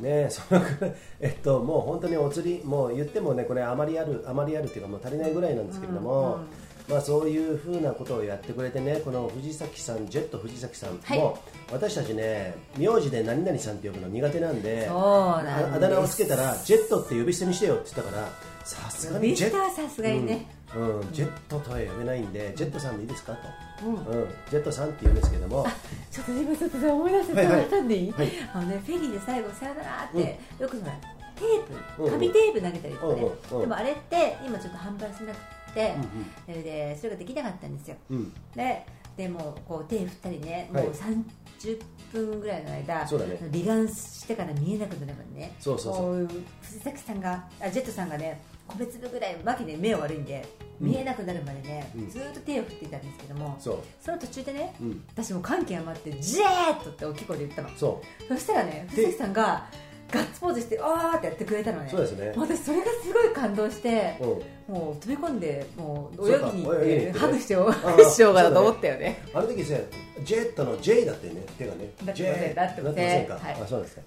[0.00, 6.40] ねそのくらいえっともう本当にお釣りもう言ってもねこれあまりあるあまりあるっていうかもう足りないぐらいなんですけれども、
[6.88, 11.34] まあそういうふうなことをやってくれてねこの藤崎さんジェット藤崎さんも、はい。
[11.72, 18.28] 私たちね名字で何々さんって呼ぶの苦手なんでそうなんああだ名をつけたらジェットって呼び捨てにしてよって言ったから
[18.64, 23.94] さすがにビジェットスタはさすがにね、うんうんジェットとは呼べないんでジェットさんでいいですかと、うん。
[23.94, 25.66] うん、ジェットさんって言うんですけども。
[26.10, 30.92] ちょっと今ちょっとさ思い出してはいはいわかんでいい、はいあのねフェリーで最後さよならって、よくほら
[31.36, 37.96] テープ紙テープ投げたりとかね、うんうんでもあれって今ちょっと販売してなくて、うんそれでそれができなかったんですよ。
[38.10, 38.32] うん。
[38.54, 40.84] ででもこう手振ったりねはい。
[40.84, 43.38] もう30分ぐらいの間、そうだね。
[43.52, 45.54] 離眼してから見えなくなるからね。
[45.60, 46.26] そうそうそう。
[46.26, 48.40] こう藤崎さんがあジェットさんがね
[48.78, 50.44] 米粒ぐらいマキで目悪いんで
[50.80, 52.10] 見えなくなるまでね、うん。
[52.10, 55.04] ずーっと手を振っていたんですけども、その途中でね、うん。
[55.12, 57.68] 私も感極まって「ジェーッと!」って大きい声で言ったの。
[57.76, 59.66] そそしたらね藤崎さんが
[60.10, 61.88] ガッツポーズして「あー」ってやってくれたのね。
[61.90, 62.32] そうですね。
[62.36, 64.24] 私それがすごい感動してう、
[64.72, 67.12] うん、もう飛び込んでもう泳ぎに行ってね。
[67.12, 69.22] てハグしようしようかなと思ったよね。
[69.34, 69.76] あの時さ
[70.22, 71.92] ジェットの J だったよね手がね。
[72.04, 73.60] だってだってなってませんか、はい。
[73.62, 74.02] あそうですか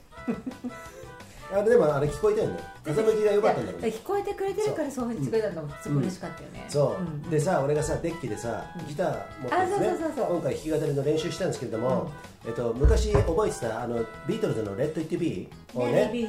[1.52, 2.50] あれでもあれ聞こえたよ。
[2.50, 5.10] ね風向きが良かったんだろうね聞こえてくれてるからそう。
[5.12, 7.30] いうふうにしてくれたのもすごい嬉しかったよね、そう、ん。
[7.30, 9.10] でさ俺がさデッキでさギター
[9.42, 10.14] 持ってですね。
[10.18, 12.12] 今回弾き語りの練習したんですけれども、
[12.46, 16.24] えっと、昔覚えてたあのビートルズの「レッド・イット・ビー」を Let ね it be,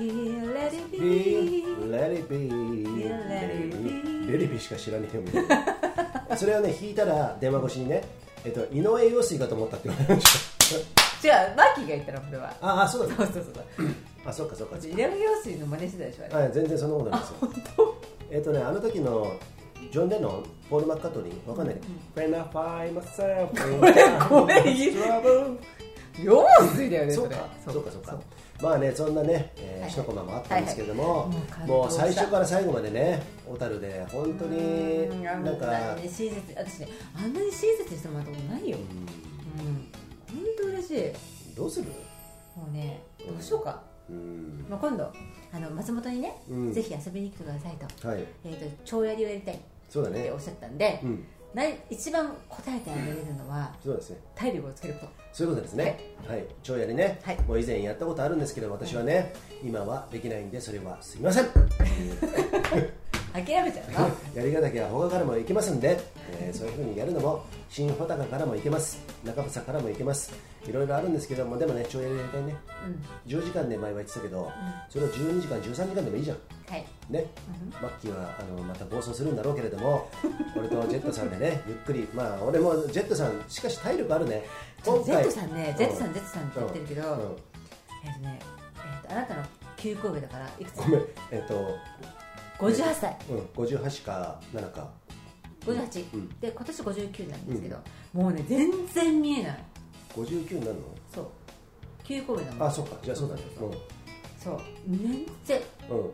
[0.53, 5.49] let it Be, let it be, let it be レリビしか知らねえよみたい
[6.29, 8.05] なそれをね弾いたら電話越しにね、
[8.45, 10.27] えっと、井上陽水かと思ったって言われまし
[10.71, 10.77] た。
[11.19, 12.55] 違うマッキーが言ったのこれは。
[12.61, 13.45] ああそうだそうそうそう
[13.77, 13.87] そう
[14.29, 17.95] あそっかそっか用水の真似してたでしょはい全然そんなことないですよ。
[18.31, 19.33] えっとねあの時の
[19.91, 21.77] ジョン・レノンポール・マッカートニーわかんない、
[22.17, 22.31] めん
[24.29, 24.65] ごめん。
[24.65, 25.57] trouble
[26.23, 27.49] 用水だよねそうか。
[27.65, 28.19] そうかそうか。
[28.61, 29.91] まあねそんなね、えーはい。
[29.91, 31.31] 一コマもあったんですけれども、
[31.67, 35.67] もう最初から最後までね小樽で本当になんか
[35.97, 36.33] 私ね
[37.17, 38.77] あんなに親切にしてもらったことないよ。
[38.79, 39.89] うん。
[40.37, 40.91] 本当嬉し
[41.53, 41.55] い。
[41.55, 41.87] どうする？
[42.57, 43.81] もうねどうしようか、
[44.11, 44.67] うん。
[44.69, 45.13] まあ、今度
[45.53, 46.73] あの松本にね、うん。
[46.73, 48.25] ぜひ遊びに来てくださいと,、はい。
[48.45, 50.25] えー、と超やりをやりたいっそうだね。
[50.25, 51.25] ておっしゃったんで、うん。
[51.55, 54.19] な一番答えてあげれるのはそうですね。
[54.35, 55.13] 体力をつけること。
[55.33, 55.99] そういうことですね。
[56.27, 57.41] はい、超やりね、はい。
[57.43, 59.33] もう以前やったことあるんですけど私はね、
[59.65, 61.47] 今はできないんでそれはすみません。
[63.33, 64.11] 諦めちゃうの？
[64.35, 65.99] やりがたきは他からも行けますんで、
[66.41, 68.99] えーそういうふうにやるのも新穂高からも行けます。
[69.25, 70.33] 中房からも行けます
[70.67, 72.57] いろいろあるんですけどもでもね超やりやりたいね。
[73.27, 73.31] うん。
[73.31, 74.51] 10時間で前は言ってたけど、
[74.89, 76.39] それを12時間13時間でもいいじゃん。
[76.69, 76.87] はい。
[77.09, 77.27] ね、
[77.81, 80.11] マッキーはあのまた暴走するんだろうけれども
[80.57, 84.45] 俺とジェットさんでねゆっくりまあ俺もジェットさんしかし体力あるね。
[84.85, 87.19] ジェットさんね、ジェットさん、うジェットさんって言ってるけど、うん。
[87.21, 87.37] うん
[88.05, 89.43] えっとね、えっとあなたの
[89.77, 90.77] 9個上だからいくつ？
[90.77, 91.77] ごめんえっと、
[92.59, 93.17] 58歳。
[93.31, 94.91] うん、58か7か。
[95.65, 96.29] 58、うん。
[96.41, 97.77] で今年59なんですけど、
[98.13, 99.65] もうね全然見えない
[100.25, 100.81] 59になるの？
[101.15, 101.27] そう。
[102.05, 102.97] 9個上だもんあそっか。
[103.03, 103.43] じゃあそうだね。
[103.59, 103.71] そう。
[104.43, 104.61] そう。
[104.89, 105.61] 全然
[105.91, 106.13] うんうん。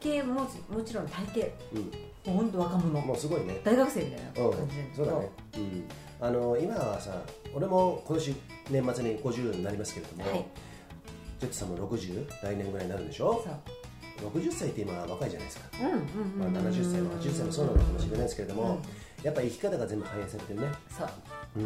[0.00, 0.34] 体型も
[0.68, 1.46] もちろん体型。
[1.74, 2.32] うん。
[2.34, 3.00] もう本当若者。
[3.00, 3.60] もうすごいね。
[3.64, 4.52] 大学生みたいなうん。
[4.52, 4.82] 感じで。
[4.94, 5.58] すけどそうだね、う。
[5.58, 7.22] ん、あの今はさ
[7.54, 8.36] 俺も今年
[8.70, 10.44] 年末に50になりますけれども、はい。
[11.40, 13.42] ジェットさんも60来年ぐらいになるんでしょ？
[13.44, 14.30] そう。
[14.30, 15.68] 60歳って今若いじゃないですか。
[15.78, 18.78] うんうんうんまあ、70歳も80歳もそうなのかもしれないですけれども、うん
[19.26, 21.08] やっぱ生き方が全部反映されてるね、そう。
[21.56, 21.64] うん。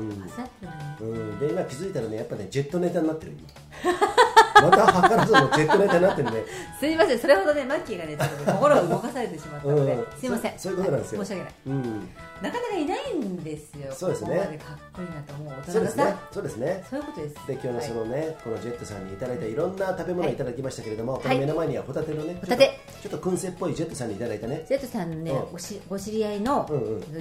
[0.99, 3.93] うん、で今気づいたらねやっぱねジェットネタになってる今
[4.63, 6.45] また図らずのジェットネタになってるね。
[6.79, 7.19] すいません。
[7.19, 10.07] それほどねマッキーがねちょっとね心を動かされてしまったので、うん。
[10.19, 10.59] すいません。
[10.59, 11.19] そそういうことなんですよ。
[11.19, 11.55] はい申し訳ない。
[11.67, 12.09] うん。
[12.41, 13.93] なかなかいないんですよ。
[13.93, 14.31] そうですね。
[14.31, 16.03] ここまでかっこいいなと思う大そうですね。
[16.03, 16.85] 人がさそうですね。
[16.91, 17.35] そういうことです。
[17.47, 21.37] で今日のそのね、このジェットさんにいただいたいろんな食べ物をいただきましたけれども、こはい。
[21.37, 22.79] の目の前にはホタテのねホタテ。
[23.03, 24.65] ちょっと燻製っぽいジェットさんにいただいたね。
[24.69, 25.53] ジェットさんね、うん。
[25.53, 26.69] ごしご知り合いの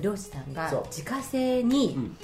[0.02, 2.18] 漁師さんが自家製に、うん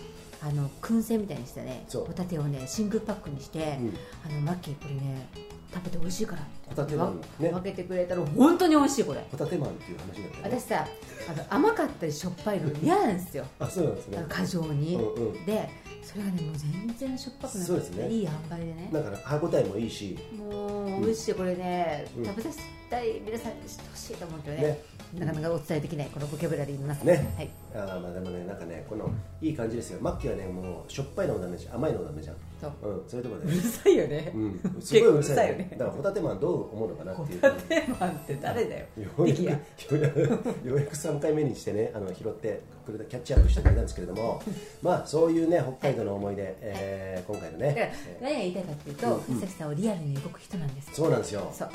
[0.45, 3.97] あの燻製みたいにしてねホタテをね真空パックにして、うん。
[4.23, 5.27] あのマッキーこれね
[5.73, 6.69] 食べて美味しいからって。
[6.69, 7.49] ホタテマンね。
[7.49, 9.25] 分けてくれたら本当に美味しいこれ。
[9.31, 10.57] ホタテマンっていう話になったよね。
[10.59, 10.87] 私さ
[11.27, 13.45] あの甘かったりしょっぱいの嫌なんですよ。
[13.59, 14.25] あそうなんですね。
[14.29, 15.45] 過剰に、うんうん。
[15.45, 15.69] で
[16.03, 18.09] それがねもう全然しょっぱくなくて、そうですね。
[18.09, 18.89] いい塩梅でね。
[18.93, 20.17] だから歯応えもいいし。
[20.37, 22.25] もう美味しいこれね、うん。
[22.25, 22.65] 食べさせた
[23.01, 24.63] い皆さんに知ってほしいと思うけどね。
[24.63, 25.25] ね。
[25.25, 27.05] なかなかお伝えできないこのボキャブラリーの中。
[27.05, 27.33] ね。
[27.37, 29.09] はい、あーまあでもねなんかねこの
[29.41, 29.99] いい感じですよ。
[30.01, 31.75] マッキーはねもうしょっぱいのもダメじゃん。
[31.75, 32.35] 甘いのもダメじゃん。
[32.61, 32.71] そう。
[32.81, 34.59] うんそういうところうでるさいよね、うん。
[34.59, 35.69] すごいうるさい,、結構うるさいよね。
[35.71, 37.41] だからホタテマンどう思うのかなっていう。
[37.41, 38.85] ホタテマンって誰だよ。
[38.97, 39.51] ようやくよ
[39.91, 44.41] うやくようやく3回目にしてねあの拾ってくれたキャッチアップしてくれたんですけれども。
[44.81, 51.49] まあそういうね北海道の思い出、えー今回のね、え何が言いたいかっていうと、藤崎さんはリアルに動く人なんですーそうなんですよ。
[51.53, 51.69] そう。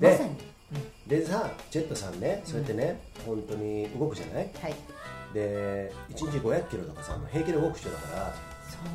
[0.00, 0.30] でまさに、
[1.06, 4.50] でさジェットさんねそうやってね、本当に動くじゃない？
[4.60, 4.74] はい。
[5.34, 8.34] で1日500キロとかさ平気で動く人だから。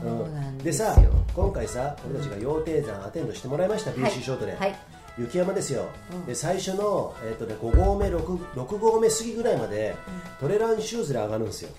[0.04, 1.02] そうなんでですよ、さ
[1.34, 4.76] 今回さ俺たちが羊蹄山アテンドしてもらいました、BC ショートで、はい。
[5.18, 6.26] 雪山ですよ、うん。
[6.26, 8.20] で最初の、えーとね、5合目 6,
[8.54, 9.96] 6合目過ぎぐらいまで、
[10.40, 11.70] トレランシューズで上がるんですよ。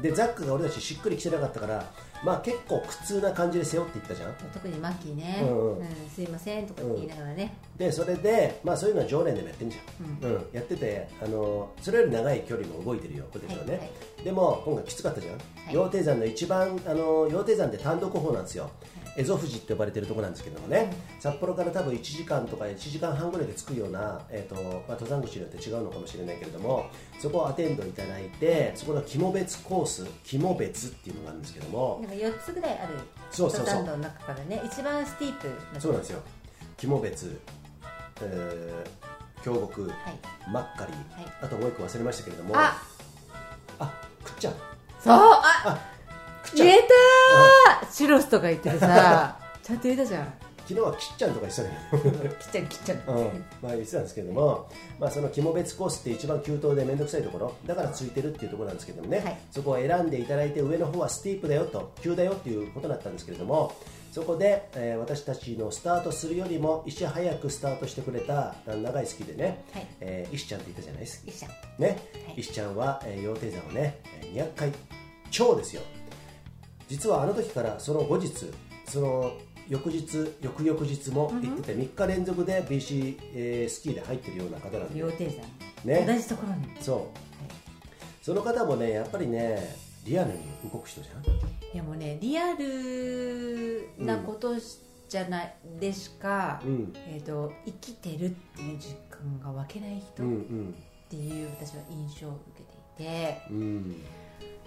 [0.00, 1.92] でザックが俺たちしっくりきてなかったから
[2.24, 4.34] まあ結構苦痛な感じで背負っていったじゃん。
[4.52, 5.86] 特にマッキーね、うんうん。
[6.14, 10.46] すいませんとか言いながらね、でそれでまあそういうのは常連でもやってんじゃん、うん。
[10.52, 13.90] やっててあのそれより長い距離も動いてるよ俺たちはね、はいはい
[14.22, 15.38] でも今回きつかったじゃん、い。
[15.70, 18.70] 羊蹄山の一番あの羊蹄山って単独歩なんですよ
[19.16, 26.86] 蝦夷富士って呼ばれてるところなんですけどもね、札幌から多分1時間とか1時間半ぐらいで着くような、えーとまあ、登山口によって違うのかもしれないけれども
[27.20, 32.00] そこをアテンドいただいてそこの肝別コース肝別っていうのがあるんですけども。
[32.02, 32.94] なんか4つぐらいある
[33.36, 36.20] 登山道の中からね一番スティープなそうなんですよ。
[36.78, 37.38] 肝別、
[38.22, 40.18] えー、京極、はい。
[40.50, 41.32] マッカリ、はい。
[41.42, 42.54] あともう一個忘れましたけれども。
[42.56, 42.82] あ。
[43.78, 44.54] あくっちゃん
[45.00, 45.12] そう。
[45.12, 45.42] あ。
[45.64, 45.92] あ
[46.56, 46.78] 言え
[47.80, 47.92] たー。
[47.92, 50.34] チュロスとか言ってるさ ちゃんと言えたじゃん。
[50.64, 53.44] 昨日はきっちゃんとか言ってたけどきっちゃんきっちゃんうん。
[53.60, 57.54] まあ、言ってたんですけども、まあ、その肝別コースって一番急登で面倒くさいところ。
[57.66, 59.38] だからついてるっていうところなんですけどもね、はい。
[59.50, 63.72] そこを選んでいただいて上の方はスティープだよと急だよっていうことだったんですけれども
[64.12, 69.86] そこで、えー私たちのスタートするよりも一早くスタートしてくれた長い好きでね、はい。
[70.00, 71.30] えー石ちゃんって言ったじゃないですか。
[71.30, 71.82] いっしゃん。
[71.82, 71.88] ね、
[72.28, 72.40] はい。
[72.40, 74.72] 石ちゃんは、えー、羊蹄山をねえー200回
[75.30, 75.82] 超ですよ
[76.88, 78.32] 実はあの時からその後日
[78.86, 79.32] その
[79.68, 85.00] 翌日翌々日も行ってて3日連続で BC、えースキーで入ってるような方なんで。
[85.00, 85.36] 羊蹄
[85.84, 86.04] 山ね。
[86.06, 86.82] 同じところに。
[86.82, 88.24] そう。
[88.24, 90.38] その方もねやっぱりねリアルに
[90.70, 91.24] 動く人じゃん。
[91.24, 94.54] いやもうねリアルなこと
[95.08, 96.92] じゃない、でしか、うん。
[96.94, 100.74] えー、と生きてるっていう実感が湧けない人うっん。
[101.08, 103.42] ていう私は印象を受けていて。
[103.50, 103.96] うんうん。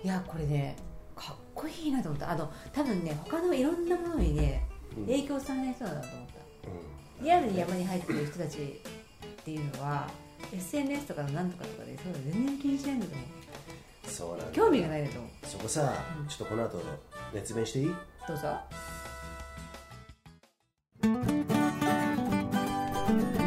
[0.03, 0.75] いやこれね
[1.15, 2.31] かっこいいなと思った。
[2.31, 4.65] あの多分ね他のいろんなものにね
[4.97, 5.05] うん。
[5.05, 6.33] 影響されない人だなと思った。
[7.19, 7.25] うん。
[7.25, 8.61] リアルに山に入ってくる人たちっ
[9.43, 10.07] ていうのは
[10.53, 13.27] SNS とかのなんとかとかでそういうの全然気にしないんだと思う
[14.07, 15.31] そうなんだ興味がないんだと思う。
[15.47, 15.93] そこさ、
[16.27, 16.79] ちょっとこの後
[17.33, 17.95] 熱弁していい？
[18.27, 18.47] どうぞ。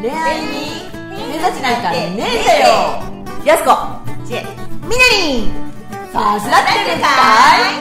[0.01, 0.47] 恋愛に
[1.27, 2.25] 目指しなんかねえんだ
[2.63, 3.45] よ。
[3.45, 3.71] やすこ
[4.27, 4.45] ちえ
[4.83, 4.97] みな
[5.27, 5.47] り。
[5.47, 5.68] ん
[6.19, 7.07] さすがってるか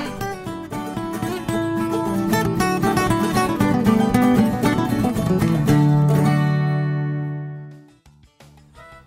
[0.03, 0.07] い？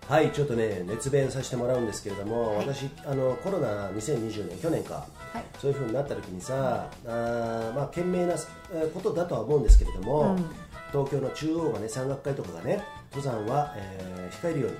[0.09, 5.45] はいちょっとね熱弁させてもらうんですけれども、はい私あのコロナ2020年去年か、はい。
[5.61, 8.35] そういうふうになった時にさ、あーまあ賢明な
[8.73, 10.45] えーことだとは思うんですけれども、うん。
[10.91, 12.83] 東京の中央がね山岳会とかがね
[13.15, 14.77] 登山は、えー控えるように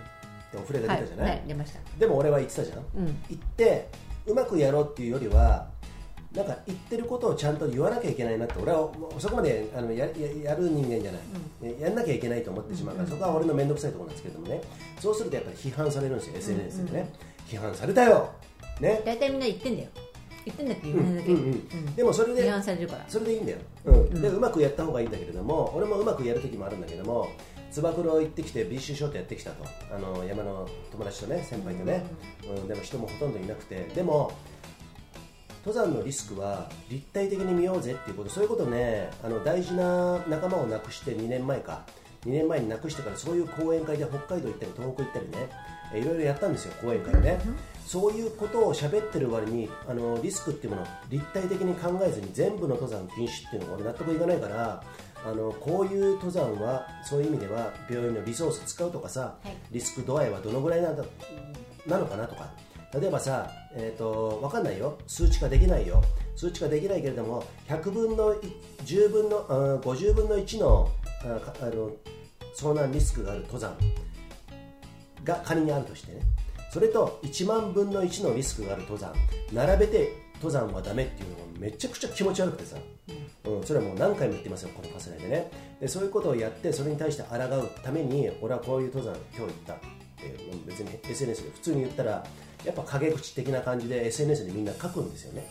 [0.55, 1.79] お触れが出たじゃない、はい、出ました。
[2.01, 3.07] でも俺は言ってたじゃん、うん。
[3.29, 3.89] 行って
[4.27, 5.69] うまくやろうっていうよりは
[6.33, 10.13] なんか言ってることをちゃんと言わなきゃいけないなって俺はそこまであのやや
[10.45, 11.19] やる人間じゃな
[11.69, 14.61] い、やんなきゃいけないと思ってしまうから、そこは俺の面倒くさいところなんですけれどもね。
[15.01, 17.13] そうするとやっぱり批判されるんですよ SNS でね、
[17.49, 18.31] 批判されたよ！
[18.81, 19.03] ね。
[19.05, 19.89] 大体みんな言ってんだよ。
[20.45, 21.39] 言ってんだって言わないだけ、うん。
[21.39, 21.97] うん。
[21.97, 23.05] でもそれで批判されるから。
[23.09, 24.23] それでいいんだよ、うん。
[24.23, 27.29] でうまくやった方がいいんだけれども俺もうまくやる時もあるんだけども
[27.71, 29.65] つば九郎行ってきて BC ショートやってきたと。
[29.93, 32.05] あの山の友達とね先輩とね、
[32.49, 32.69] うん。
[32.69, 33.85] でも人もほとんどいなくて。
[33.95, 34.33] でも
[35.65, 38.31] 登山のリスクは立体的に見ようぜっていうこと。
[38.31, 41.85] そういうことねあの大事な仲間を亡くして2年前か。
[42.27, 45.49] 2年前に亡くしてからそういう講演会で北海道行ったり東北行ったりね。
[45.93, 47.41] えいろいろやったんですよ講演会ね、
[47.87, 54.83] そういうことを喋ってる割にあのリスクっていうものを立体的に考えずに全部の登山禁止っていうのが俺納得いかないから
[55.25, 59.57] あのこういう登山はそういう意味では病院のリソース使うとかさ、はい。
[59.71, 61.05] リスク度合いはどのぐらいなんだ
[61.87, 62.51] なのかなとか。
[62.93, 64.99] 例えばさ、えー、と分かんないよ。
[65.07, 66.03] 数値化できないよ。
[66.35, 68.53] 数値化できないけれども100分の1
[68.85, 70.91] 10分のあー50分の1の
[71.23, 71.93] あかあの
[72.57, 73.77] 遭難リスクがある登山
[75.23, 76.21] が仮にあるとしてね。
[76.73, 79.13] それと1万分の1のリスクがある登山。
[79.53, 82.77] 並べて登山はダメっていうのがめちゃくちゃ気持ち悪くてさ、
[83.45, 85.51] うん、それはもう何回も言ってますよこのファスナイでね。
[85.81, 90.35] でそういうことをやってそれに対して抗うために俺はこういう登山今日行ったって
[90.67, 92.25] 別に SNS で普通に言ったら
[92.65, 95.47] やっぱ陰口的な感じで SNS でみんな書くんですよね、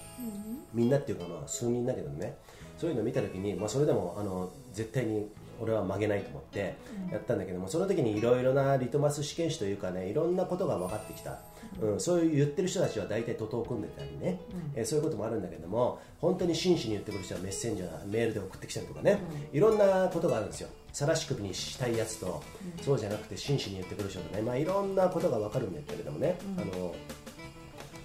[0.73, 2.35] みんなっていうかまあ数人だけどね。
[2.79, 5.27] そういうのを見た時に、まあ、それでもあの絶対に
[5.61, 6.75] 俺は曲げないと思って
[7.11, 11.39] やったんだけども、その時にいろいろなリトマス試験紙というかねいろんなことが分かってきた、
[11.81, 11.99] うん。
[11.99, 14.39] そういう言ってる人たちは大体徒党を組んでたりね、
[14.75, 19.19] えーそういうこともあるんだけども本当に真摯に言ってくる人はメッセンジャーメールで送ってきたりとかね、
[19.53, 20.69] いろんなことがあるんですよ。
[20.91, 22.41] 晒し首にしたいやつと、
[22.81, 26.95] そうじゃなくて真摯に言ってくる人とね、まあ、いろんなことが分かるんだけれどもね、あの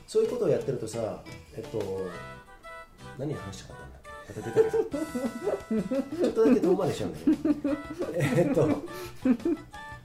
[0.07, 1.23] そういうことをやってるとさ
[1.57, 2.07] えっと
[3.19, 3.84] 何話したかっ
[4.29, 4.83] また出たけどちょ
[6.29, 7.77] っとだけ遠回りしちゃうんだけど。
[8.15, 8.85] えっとなんだっ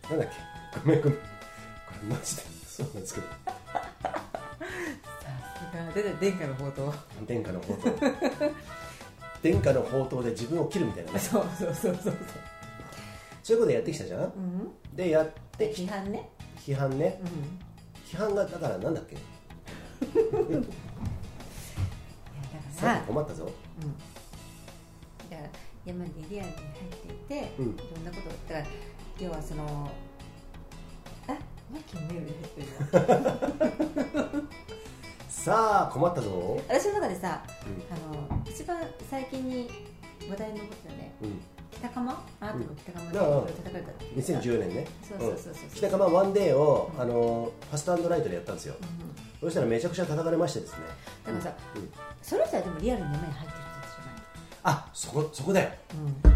[0.10, 0.80] け？
[0.86, 1.18] ごめんごめん。
[1.18, 1.20] こ
[2.04, 3.28] れマジでそうなんですけど。
[5.94, 6.92] 出て殿下の宝刀。
[7.28, 8.12] 殿下の宝刀。
[9.42, 11.20] 殿下の宝刀で自分を切るみたいなね。
[11.20, 12.14] そうそうそうそうそう。
[13.52, 14.32] いうことやってきたじゃん、
[14.94, 16.30] でやってで批判ね。
[16.58, 17.60] 批判ね、うん。
[18.06, 19.16] 批判がだからなんだっけ？
[19.16, 20.68] いやだか
[22.74, 23.46] さら困ったぞ。
[23.46, 23.56] だから
[25.86, 26.74] 山にリアルに入っ
[27.28, 27.66] ていて、うん。
[27.68, 28.76] いろんなことだから
[29.20, 29.90] 要はその
[31.28, 31.38] あ
[31.72, 33.22] マッキーの目より入って
[34.18, 34.42] るな
[35.30, 36.60] さあ困ったぞ。
[36.68, 38.14] 私の中でさ、うん。
[38.14, 38.78] あの一番
[39.10, 39.70] 最近に
[40.30, 41.42] 話題に上ったよねうん。
[41.72, 42.24] 北鎌？
[42.42, 43.54] あなたも北鎌でたうさ
[44.16, 44.88] 2010年ね。
[45.08, 45.54] そうそうそうそう。
[45.64, 45.70] うん。
[45.76, 48.76] 北釜ワンデーをあのファストライトでやったんですよ。
[48.82, 49.10] うん
[49.40, 50.80] そしたらめちゃくちゃ叩かれましてですね。
[51.26, 51.90] だからさ、うん。
[52.22, 53.59] その人はでもリアルに山に入って
[54.64, 55.70] あそこそこだよ。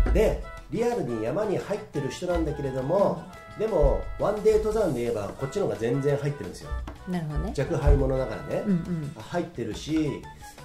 [0.07, 0.13] うん。
[0.13, 3.21] でリアルに山に入ってる人なんだけれども、
[3.59, 6.71] でもワンデー登山で言えばこっちの方が全然入ってるんですよ。
[7.07, 7.53] なるほどね。
[7.57, 9.13] 若輩者だからね、うんうん。
[9.19, 10.21] 入ってるし、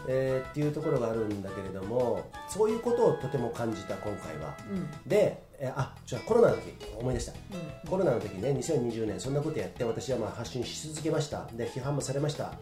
[0.09, 4.57] えーっていうところがあるんだけれどもそういうことをとても感じた今回は。
[4.71, 4.89] うん。
[5.09, 7.35] で、えーあじゃあコロナの時思い出した、う
[7.87, 11.47] んコロナの時ね2020年そんなことやって私はまあ発信し続けました。
[11.53, 12.53] で批判もされました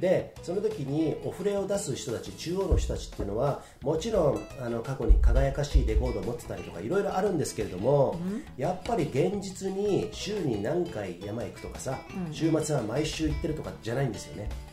[0.00, 8.18] でその時にお触れを出す人たち中央の人たちっていうのはもちろんあの過去に輝かしいレコードを持ってたりとかいろいろあるんですけれども、
[8.56, 12.32] やっぱり現実に週に何回山行くとかさ、うん。
[12.32, 14.48] 週末は毎週行ってるとかじゃないんですよね。
[14.50, 14.65] あ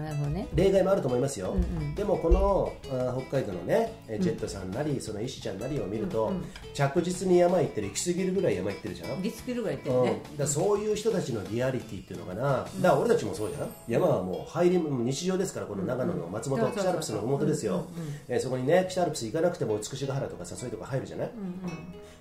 [0.00, 0.48] なるほどね。
[0.54, 1.94] 例外もあると思いますよ、うんうん。
[1.94, 6.44] でもこのあ北海道のねえジェットさんなり、その石ちゃんなりを見ると、うんうん。
[6.74, 13.68] 着実に山行ってる行き過ぎるぐらい山行ってるじゃん、リスキルぐらい言ってうん、るだねからそういう人たちのリアリティっていうのかな、だから俺たちもそうじゃん。
[13.88, 17.74] 山はもう入り日常ですからこの長野の松本うん北アルプスの麓ですよ。
[17.74, 21.34] うんうんうんえーそこにね北アルプス行かなくても美しが原とかさそういうとこ入るじゃない、うん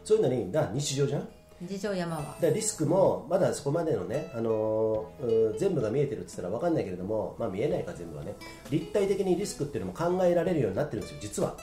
[0.03, 1.28] そういうのにだ日常じゃん
[1.62, 2.38] うん事情山は。
[2.41, 8.36] でリスクもまだそこまでのね、あのーうん全部が見えてるって言ったら分かんないけれども、まあ、見えないか全部はね。
[8.70, 11.56] 立体的にリスクっていうのも考えられるようになってるんですよ実は、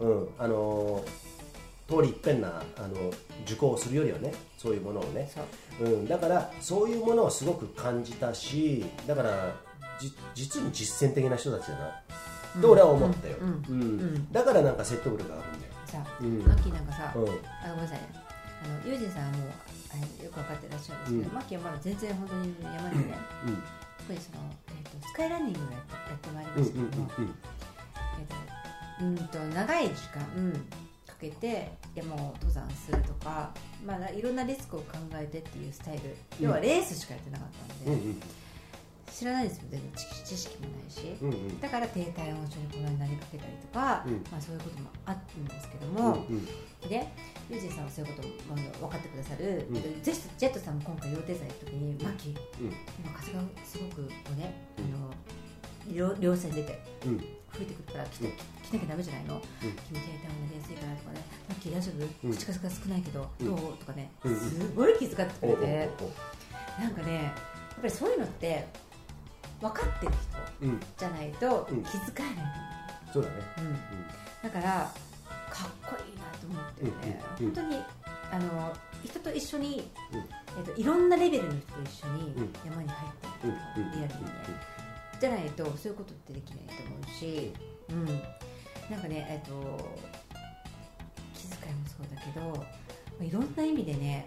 [0.00, 0.28] うん。
[0.38, 1.28] あのー
[1.88, 3.10] 通り一遍なあの
[3.46, 5.30] 受講をするよりはねそういうものをね。
[5.34, 5.40] そ
[5.84, 5.88] う。
[5.88, 9.54] うん、だからそういうものをすごく感じたしだから
[9.98, 12.60] じ実に実践的な人たちだな。
[12.60, 13.64] と俺は思ったよ、うん。
[13.68, 13.80] うん。
[14.16, 14.32] ん。
[14.32, 16.38] だからなんか説得力があるんだよ、さあうん。
[16.40, 17.22] マッキーなんかさうん。
[17.22, 17.26] あ
[17.70, 18.27] ごめんなさいね
[18.64, 19.38] あのユージンさんはも
[20.20, 21.34] うよく分かってらっしゃるんですけど、うん。
[21.34, 24.38] マッキーはまだ全然本当に山にねやっぱりその、
[24.68, 28.48] えー、とスカイランニングをやってやってまいりうんうんうんましたけども、えーと
[29.00, 30.20] うんと長い時間
[31.06, 33.52] かけて山を登山するとか、
[33.86, 38.20] まあ、いろんなリスクを考えてっていうスタイル要はレースしかやってなかったんで、うんうん
[39.18, 41.60] 知らないですよ全然知知識もないし、うんうん。
[41.60, 44.12] だから低体温症にこのようになりかけたりとか、うん。
[44.30, 46.44] まあ、そういうこともあるんですけどうんも、うん。
[46.88, 47.08] で
[47.50, 50.02] ユージンさんはそういうことをまあ分かってくださる、うん。
[50.02, 52.72] ぜひジェットさんも今回羊蹄山行く時に、マッキーうん。
[52.98, 54.84] 今風がすごくこうね、うん。
[54.94, 55.14] あの
[55.88, 57.24] 両両線出てうん。
[57.52, 62.32] 吹いてくるから来て、来なきゃダメじゃないの、君低体温になりやすいからとかねマッキー大丈夫、うん。
[62.36, 63.46] 口数が少ないけど、うん。
[63.46, 63.78] どう？
[63.78, 64.38] とかね、うんうん。
[64.38, 65.90] すごい気遣ってくれて、
[66.78, 68.68] なんかねやっぱりそういうのって
[69.62, 70.12] 分かってる
[70.60, 70.80] 人うん。
[70.98, 71.82] じゃないとうん。
[71.82, 72.52] 気遣えない、
[73.10, 73.34] そうだね。
[73.56, 74.50] うん。
[74.50, 74.92] だから
[75.50, 76.46] かっこいいなと
[76.82, 77.82] 思ってね、うんうん本当に
[78.30, 82.52] あの人と一緒に、うんえっといろんなレベルの人と一緒にうん。
[82.64, 83.10] 山に入っ
[83.40, 84.08] てうんるとか、うんリアルにね、
[85.20, 87.52] じゃないとそういうことってできないと思うし、
[87.90, 88.06] うん、
[88.90, 89.98] なんかねえっと
[91.34, 92.64] 気遣いもそうだけどま
[93.22, 94.26] あいろんな意味でね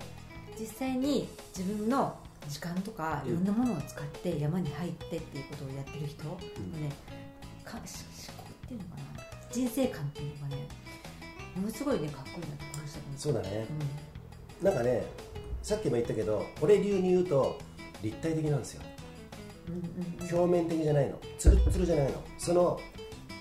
[0.60, 3.32] 実際に自分の時間とかうん。
[3.32, 6.36] いろんなものを使って山に入ってっていうことをやってる人の
[6.80, 6.92] ね、
[7.64, 10.68] かし思考っていうのかな人生観っていうのがね
[11.56, 13.68] ものすごいねかっこいいなと感じたんですそうだね。
[14.62, 15.04] うなんかね
[15.62, 17.60] さっきも言ったけど俺流に言うと
[18.02, 18.84] 立体的なんですよ。
[19.70, 20.36] んうんうんうん。
[20.40, 21.20] 表面的じゃないの。
[21.38, 22.24] つるっつるじゃないの。
[22.38, 22.80] その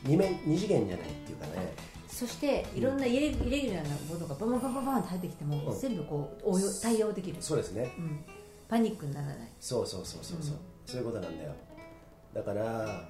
[0.04, 1.74] 二面二次元じゃないっていうかね。
[2.08, 5.80] そしていろんなイレギュラーなものがバンバンバンバンバンって入ってきても、うん。
[5.80, 7.94] 全部こう応用対応できる、そうですね。
[7.96, 8.24] うん、
[8.68, 9.36] パニックにならない。
[9.60, 10.60] そうそうそうそうそう、うん。
[10.84, 11.54] そういうことなんだよ。
[12.34, 13.08] だから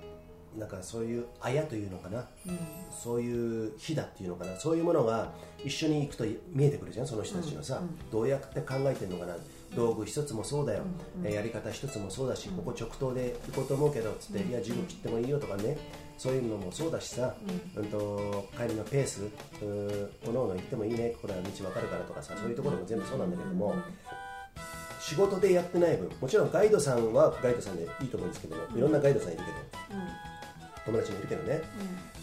[0.58, 2.26] なんかそういうあやというのかな？
[2.46, 2.58] うん。
[2.90, 4.58] そういう火だっていうのかな？
[4.58, 5.32] そういうものが
[5.64, 7.06] 一緒に行くと見えてくるじゃん？
[7.06, 9.36] その人たちのさ、うんうんどうやって考えてるのかな？
[9.76, 10.82] 道具一つもそうだよ、
[11.20, 15.78] うんえーやり方一つもそうだし、ここ直投で行こうと思うけどつって、いやジム切ってもいいよとかね。
[16.18, 17.34] そういうのもそうだしさ、
[17.76, 17.84] うん。
[17.86, 19.22] と帰りのペース
[20.26, 21.14] おのおの行ってもいいね。
[21.22, 23.74] これは道分かるからとかさそういうところも全部そうなんだけども、
[25.00, 30.29] 仕事でやってない分もちろんガイドさんはガイドさんでいいと思うんですけどもいろんなガイドさんいるけどうん
[30.90, 31.62] 友達もいるけどね、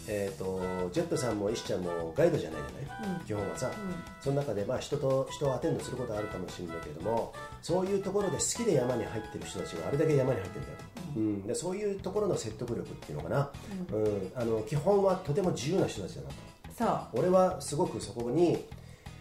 [0.06, 3.24] えー、とジェットさんも石ちゃんもガイドじゃないじゃない、うん。
[3.24, 10.78] 基本はさ、うその中でまあ人と人をアテンドすることはあるかもしれないけれどもそういうところで好きで山に入ってる人たちがあれだけ山に入ってるんだよ、
[11.16, 11.46] うん。
[11.46, 13.50] でそういうところの説得力っていうのかな、
[13.92, 14.32] うん。
[14.34, 16.34] あの基本はとても自由な人たちだなと。
[16.78, 17.20] そう。
[17.20, 18.64] 俺はすごくそこに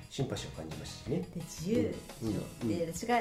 [0.10, 1.20] シンパシーを感じましたしね。
[1.36, 1.76] で自由。
[1.76, 2.70] でしょ、うん。
[2.70, 3.20] で私が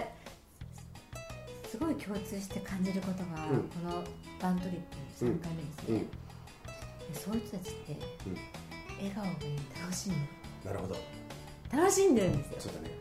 [1.70, 3.62] すごい共通して感じることが、うん。
[3.62, 4.04] この
[4.40, 4.80] バントリッ
[5.18, 6.04] プ3回目ですね、
[7.08, 7.12] うん。
[7.12, 8.36] でそういう人たちって、うん。
[8.96, 10.14] 笑顔で楽しむ
[10.64, 10.96] うなるほど。
[11.72, 12.56] 楽しんでるんですよ。
[12.60, 12.94] そうだね。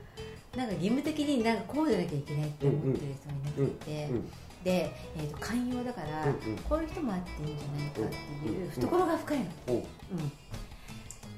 [0.55, 4.31] なんか義務的になんかこうじゃなきゃいけないって思ってる人はいなくて、うん
[4.65, 6.57] で、えー、と寛容だから、うんうん。
[6.57, 9.75] こういう人もあっていいんじゃないかっていううん懐が深いの、おう。
[9.75, 9.89] うん、だか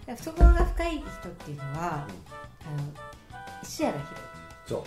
[0.08, 2.08] ら懐が深い人っていうのは、
[2.64, 4.28] あの視野が広
[4.66, 4.84] そう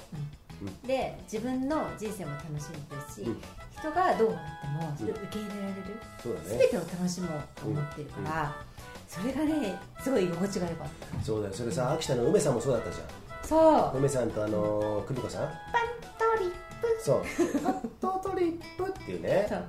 [0.66, 3.40] いで自分の人生も楽しめてるし、うん。
[3.78, 5.82] 人がどうなってもそれを受け入れられる、
[6.22, 6.48] そうだね。
[6.48, 8.56] 全てを楽しもうと思ってるから、
[9.08, 10.88] それがねすごい居心地が良かっ
[11.18, 11.24] た。
[11.24, 11.54] そうだよ。
[11.54, 13.04] それさ秋田の梅さんもそうだったじゃ
[13.46, 13.96] そう。
[13.96, 15.42] ん梅さんとあの久美子さん。
[15.42, 15.56] パン
[16.38, 17.02] トリップ。
[17.02, 17.22] そう。
[17.62, 19.46] カットトリップっていうね。
[19.48, 19.64] そう。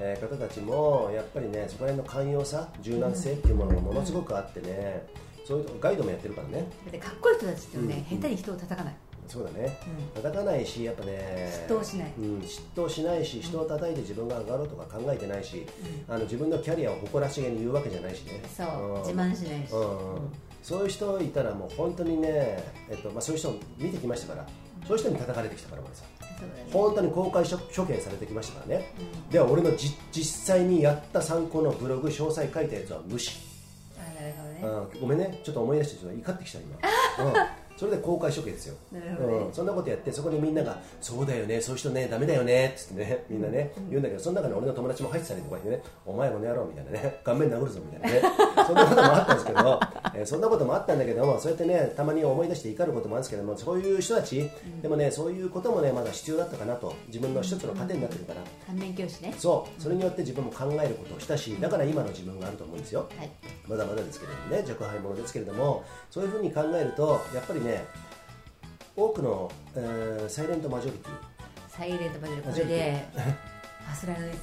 [0.00, 5.06] えー方たちもやっぱりねそこら辺の寛容さ柔軟性っていうものがものすごくあってね、
[5.46, 6.66] そういうとこガイドもやってるからね。
[6.84, 8.18] だってかっこいい人たちってね、うん。
[8.18, 8.94] 下手に人を叩かない、
[9.28, 9.78] そうだね。
[10.14, 12.12] う叩かないしやっぱね嫉妬をしない。
[12.18, 15.66] うん、嫉妬しないし人を叩いて自分が上がろうとか考えてないし、
[16.08, 18.42] あの自分のキャリアを誇らしげに言うわけじゃないしね。
[18.56, 19.02] そう、ん。
[19.02, 20.32] 自慢しないし、うんうん。
[20.62, 24.46] そういう人いたらもう本当にね、えっとまあ、そういう人を見てきましたから、
[24.86, 26.04] そういう人に叩かれてきたから俺さ。
[26.38, 26.66] そうだね。
[26.72, 28.92] 本当に公開処処刑されてきましたからね、
[29.30, 33.38] では俺のじ実際にやった参考のブログ詳細書いたやつは無視、
[33.98, 35.40] あなるほどね、うん、ごめんね。
[35.44, 36.76] ちょっと思い出してちょっと怒ってきた今、
[37.26, 37.34] うん、
[37.82, 38.76] それで公開処刑ですよ。
[38.92, 39.00] ね。
[39.18, 48.34] うん、そんなことやってそこにみんなが「そうだよねそういう人ねダメだよね」っつってねみんなね、言うんだけどその中に俺の友達も入ってたりとかしてね「お前この野郎」みたいなね「顔面殴るぞ」みたいなね。
[48.64, 49.80] そんなこともあったんですけど、
[50.14, 54.48] えーそんなこともあったんだけどもそうやってねたまに思い出して怒ることもあるんですけどもそういう人たち、
[54.80, 59.34] でもねそういうこともねまだ必要だったかなと自分の一つの糧になってるから、反面教師ね。
[59.38, 59.82] そう。
[59.82, 63.30] それによって自分も考えることをしたしだから今の自分があると思うんですよ、はい。
[63.68, 67.84] まだまだですけれどもね若輩者ですけれどもそういうふうに考えるとやっぱりね
[68.96, 71.12] 多くの、えーサイレントマジョリティ。
[71.68, 72.52] サイレントマジョリティ。
[72.52, 73.06] これで
[73.82, 74.36] ファスラのもうね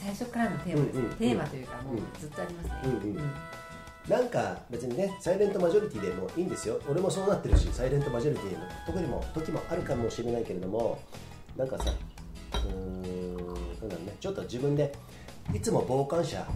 [0.00, 2.90] 最初からのテーマです、うんうんテーマというかもうずっとありますね、うん。
[2.90, 3.32] うん
[4.08, 6.80] なんか別にねサイレントマジョリティでもいいんですよ。
[6.88, 10.98] 俺もそうなってるしサイレントマジョリティの時も時もあるかもしれないけれども
[11.56, 11.92] なんかさ
[12.54, 14.92] うーんなんだろうねちょっと自分で
[15.54, 16.46] いつも傍観者、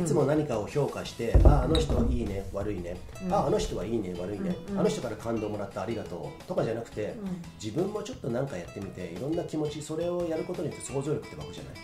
[0.00, 2.96] いつも何かを評価してああの人はいいね悪いね、
[3.30, 7.14] ああの人はいいね悪いね、あの人から感動もらったありがとうとかじゃなくて、
[7.62, 11.74] 自分もちょっと何かやってみていろんな気持ちそれをやることによって想像力って湧くじゃない、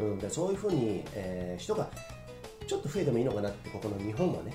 [0.00, 0.18] うん。
[0.18, 1.90] でそういうふうに、えー人が
[2.68, 4.52] ちょっと増えてもいいのかなってここの日本はね、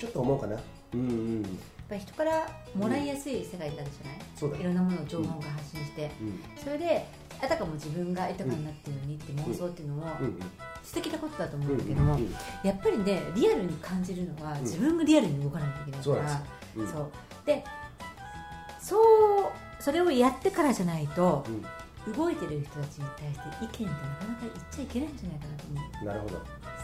[0.00, 0.58] ちょっと思うかな。
[0.92, 1.42] うんうん。
[1.42, 1.50] やっ
[1.88, 4.56] ぱり人からもらいやすい世界なんじゃない、そうだ。
[4.56, 6.40] ねいろんなものを情報が発信して、うん。
[6.56, 7.06] それで
[7.40, 10.38] あたかも自分が豊かになってるようにって妄想っていうのもうん。
[10.82, 12.34] 素敵なことだと思ううんんだけども、うんうん
[12.64, 16.42] やっぱりねリアルに感じるのは自分がリアルに動かないといけないから、
[16.86, 17.10] そう
[17.46, 17.64] で
[18.80, 19.12] そう。
[19.80, 21.44] それをやってからじゃないと、
[22.12, 23.94] 動いてる人たちに対して意見ってなか
[24.26, 25.84] なか言っちゃいけないんじゃないかなと思う。
[26.00, 26.32] うんなるほど、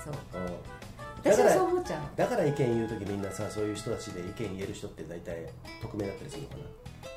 [0.04, 0.14] そう。
[0.40, 0.80] うん
[1.22, 2.00] 私はそう思っちゃう。
[2.00, 5.46] のだから意見言う時みんなさそういう人たちで意見言える人って大体
[5.82, 6.62] 匿名だったりするのかな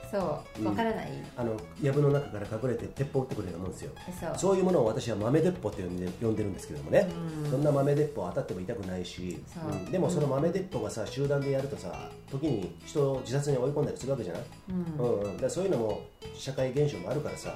[0.10, 0.18] そ
[0.62, 3.92] うわからない、あの藪の中から隠れて鉄砲撃ってくれるようなもんですよ。
[4.38, 4.56] そう。
[4.56, 7.10] いうものを私は豆鉄砲って呼んで呼んでるんですけれどもね、
[7.44, 7.50] うん。
[7.50, 9.72] そんな豆鉄砲当たっても痛くないし、そう。
[9.72, 9.86] うん。
[9.92, 15.06] でもその豆鉄砲がさ集団でやるとさ時に人を自殺に追い込んだりするわけじゃない、うん。
[15.06, 16.02] うんうん、だそういうのも
[16.36, 17.56] 社会現象もあるからさ、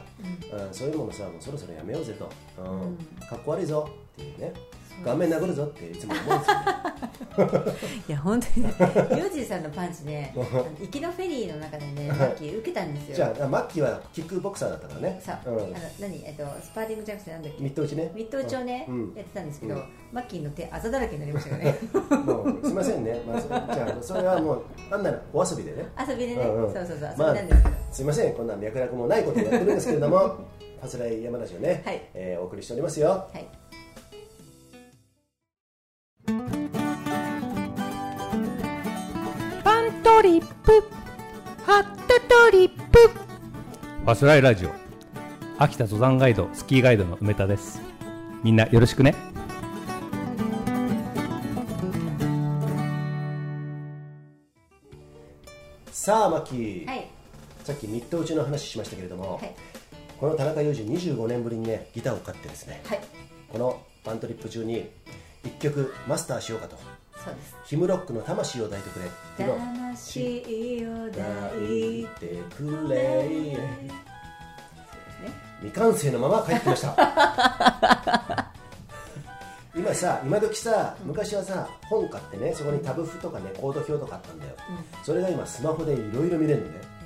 [0.51, 0.73] うん。
[0.73, 2.27] そういうものさもうそろそろやめようぜと、
[2.63, 2.81] うん。
[2.81, 2.97] うん。
[3.29, 4.53] かっこ悪いぞっていうね
[5.03, 7.73] 顔面殴るぞっていつも思うんですよ、ね、
[8.07, 10.33] いや本当にねユージーさんのパンチね
[10.81, 13.15] 行きのフェリーの中でねマッキー受けたんですよ。
[13.15, 15.19] じゃあマッキーはキックボクサーだったからね。
[15.23, 15.53] さ、うん。
[15.53, 15.67] あの
[15.99, 17.63] 何えっとスパーリングじゃなくてなんだっけ？
[17.63, 18.11] ミット打ちね。
[18.15, 19.13] ミット打ちをね、うん。
[19.15, 19.83] やってたんですけど、うん。
[20.11, 21.75] マッキーの手あざだらけになりましたよね。
[22.25, 25.85] もうすみませんね、まあ、そじゃあそれはもう単なるお遊びでね。
[26.07, 26.73] 遊びでね、うんうん。
[26.73, 28.33] そうそうそう遊びまあなんですけど、すみません。
[28.33, 32.01] こんな脈絡もないことをやってるんですけれどもファスライ山梨をね、はい。
[32.13, 33.09] えーお送りしておりますよ。
[33.09, 33.45] はい
[40.07, 40.89] トリップ。
[41.65, 43.09] ハットトリップ。
[43.09, 44.71] ファスライラジオ。
[45.57, 47.81] 秋田登山ガイドスキーガイドの梅田です。
[48.41, 49.13] みんなよろしくね。
[55.91, 56.55] さあマッキ。
[56.55, 57.09] ー、はい。
[57.65, 59.53] さっきミット打ちの話しましたけれども、はい。
[60.21, 63.01] この田中裕二25年ぶりにねギターを買ってですねはい。
[63.49, 64.89] このパントリップ中に
[65.43, 66.77] 一曲マスターしようかと
[67.23, 67.55] そうです。
[67.65, 69.09] ヒムロックの魂を抱いてくれ。
[69.37, 73.57] 魂を抱抱いいててくれ。
[75.61, 78.47] 未完成のまま帰ってきました。
[79.75, 84.53] 今さ今時さ昔はさ本買ってねそこにタブ譜とかねコード表とかあったんだよ、
[85.03, 86.97] それが今スマホでいろいろ見れるのね。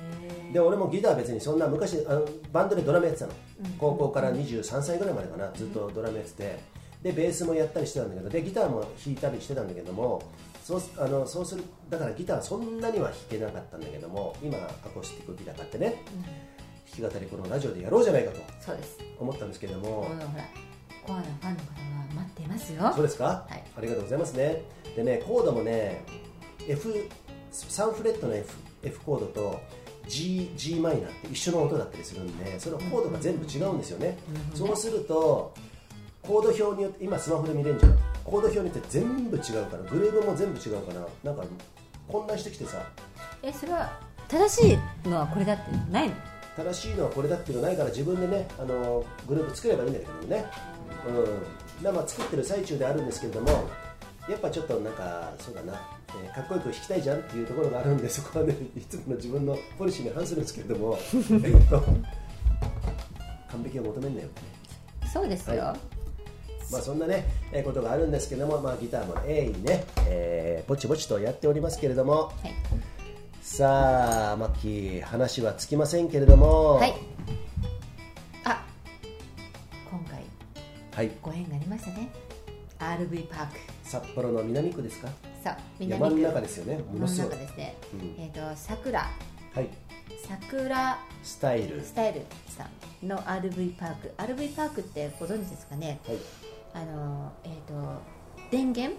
[0.52, 3.32] で俺もギター別にそんな昔あのバンドでドラムやってたの、
[3.78, 6.60] 高校から23歳ぐらいまでかなずっとドラムやってて
[7.02, 10.22] でベースもやったりしてたんだけどでギターも弾いたりしてたんだけども
[10.62, 16.02] そそうすあのそうするだからギターはそんなには弾けなかったんだけども今アコースティックギター買ってね、
[16.96, 18.98] 弾き語りこのラジオでやろうじゃないかとそうです。
[19.18, 20.06] 思ったんですけれども。
[21.04, 21.66] コアなファンの方
[22.14, 22.92] が待っていますよ。
[22.94, 23.64] そうですか、はい。
[23.76, 24.62] ありがとうございますね。
[24.94, 26.04] でねコードもね
[26.68, 26.94] F
[27.50, 29.60] 3フレットの F, F コードと
[30.06, 34.18] G, G マイナーって一緒の音だったりするんでそのコードが全部違うんですよね、
[34.54, 35.54] そうすると
[36.22, 37.98] コード表によって今スマホで見れるじゃん。
[38.24, 41.44] コード表によって全部違うからグルーブも全部違うからなんか
[42.08, 42.82] 混乱してきてさ。
[43.42, 43.98] えそれは
[44.28, 46.14] 正しいのはこれだってないの？
[46.56, 50.44] 正しいのはこれだっていうのないから自分でねあのグループ作ればいいんだけどもね、
[51.08, 53.48] うん、だまあ作ってる最中であるんですけれども
[54.28, 55.72] やっぱちょっとなんかそうだな、
[56.08, 60.98] えーかっこよく弾きたいじゃんっていうところがあるんで そこはねいつもの自分のポリシーに反するんですけれども。
[61.12, 61.82] えっと
[63.50, 64.28] 完璧を求めんなよ
[65.12, 65.76] そうですよ、は
[66.72, 72.14] まあそんなね、えーことがあるんですけども、まあ、ギターも鋭意ね、えーぼちぼちとやっておりますけれども。
[72.26, 72.54] はい。
[73.42, 76.74] さあマッキー話はつきませんけれども。
[76.76, 76.94] はい。
[78.44, 78.64] あ
[79.90, 80.22] 今回
[80.94, 81.10] はい。
[81.20, 82.08] ご縁がありましたね。
[82.78, 83.52] RV パーク
[83.84, 85.08] 札幌の南区ですか？
[85.42, 86.76] さあ山の中ですよね。
[86.78, 87.30] も山ののすごい。
[87.30, 88.22] 中ですね、うん。
[88.22, 89.00] えっ、と桜。
[89.00, 89.68] はい。
[90.28, 90.98] 桜。
[91.22, 91.80] スタイル。
[91.84, 92.64] スタイルさ
[93.02, 96.00] んの RV パーク RV パークってご存知ですかね？
[96.06, 96.16] はい
[96.74, 97.74] あのえっ、と
[98.50, 98.96] 電源、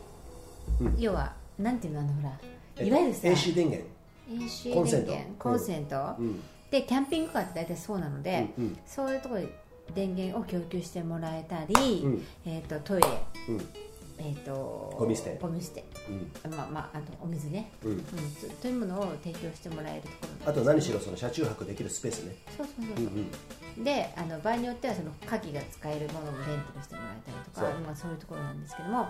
[0.82, 0.96] うん。
[0.98, 2.40] 要はなんていうのあのほら
[2.78, 3.90] えいわゆるさ AC 電源。
[4.30, 5.08] AC コンセント。
[5.08, 6.42] 電源コンセント、うん。
[6.72, 8.78] でキャンピングカーって大体そうなので、うんうん。
[8.86, 9.50] そういうところで
[9.94, 12.26] 電源を供給してもらえたり、うん。
[12.46, 13.08] えー、とトイレ、
[13.50, 13.66] うん
[14.18, 16.52] えー、とゴミ捨てゴミ捨てうん。
[16.52, 18.04] まあまああとお水ね、うん。
[18.62, 22.36] というものを提供してもらえるところあと何しろその車中泊できるスペースね。
[22.56, 23.16] そうそうそううんそう。
[23.78, 27.80] う、んであの場合によってはその鍵が使えるものもレンタルしてもらえたりとかそう。
[27.86, 29.08] まあ、そういうところなんですけども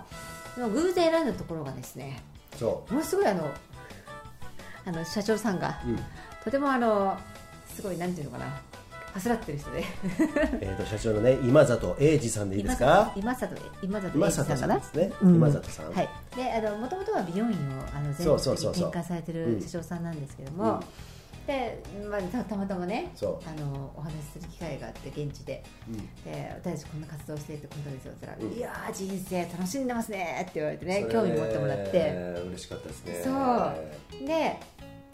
[0.56, 2.22] でも偶然選んだところがですね
[2.56, 3.50] そものすごいあの
[4.86, 5.98] あの社長さんが、う、うん。
[6.44, 7.16] とてもあの
[7.74, 8.60] すごいなんていうのかな
[9.14, 9.84] はすらってる人で
[10.60, 13.12] えー、と社長のね今里英二さんでいいですか？
[13.14, 14.78] 今里今里今英二さんかな？
[14.78, 15.34] ですね、うん。
[15.36, 17.54] 今里さん、はい、であのもともとは美容院を
[17.94, 19.60] あの全国に展開されてうん。
[19.60, 20.80] る社長さんなんですけども、うん。
[21.46, 23.24] で、まあ、たたまたまねあ
[23.60, 25.62] のお話しする機会があって現地で。
[25.88, 25.96] うん。
[26.24, 28.58] で私たちこんな活動してってことですよって言ったら、うん。
[28.58, 32.10] いやー人生楽しんでますねって言われてね興味持ってもらって。
[32.48, 33.20] 嬉しかったですね。
[33.22, 34.26] そう。
[34.26, 34.58] で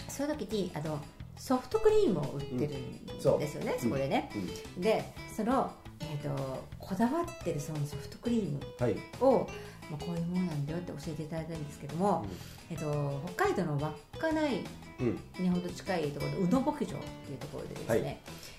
[0.09, 0.99] その時にあの
[1.41, 4.31] ソフトクリームを売ってるんですよね、そこでね、
[4.77, 8.97] うんでその、えー、とこだわってるそのソフトクリームはい。
[9.23, 9.49] を、
[9.91, 12.27] まあ、こういうものなんだよって教えていただいたんですけども、
[12.71, 14.65] えっと、北海道の稚内
[15.01, 15.21] うん。
[15.43, 18.19] にほど近いところの宇野牧場っていうところでですね、はい。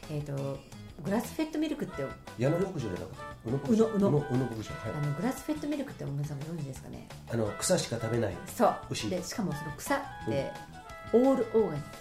[0.10, 0.60] えっと、
[1.04, 2.04] グラスフェッドミルクって
[2.40, 3.06] 矢野牧場じゃなくて
[3.46, 3.86] 宇野牧場。
[3.86, 4.34] 宇野牧場。
[4.34, 4.48] はい。
[5.04, 7.08] あのグラスフェッドミルクって皆さんご存知ですかね？
[7.32, 8.76] あの草しか食べないそう。
[8.90, 10.52] 牛でしかもその草って
[11.14, 11.98] オールオーガニック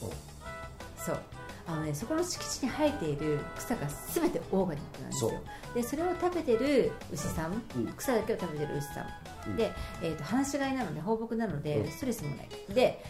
[0.00, 1.18] そう。
[1.66, 5.32] あのねそこの敷地に生えている草が全てオーガニックなんですよ。
[5.74, 7.92] でそれを食べてる牛さん、うん。
[7.96, 9.06] 草だけを食べてる牛さん、
[9.46, 9.56] うん。
[9.56, 9.70] で、
[10.02, 11.90] えー、と放し飼いなので放牧なので、うん。
[11.90, 13.04] ストレスもないで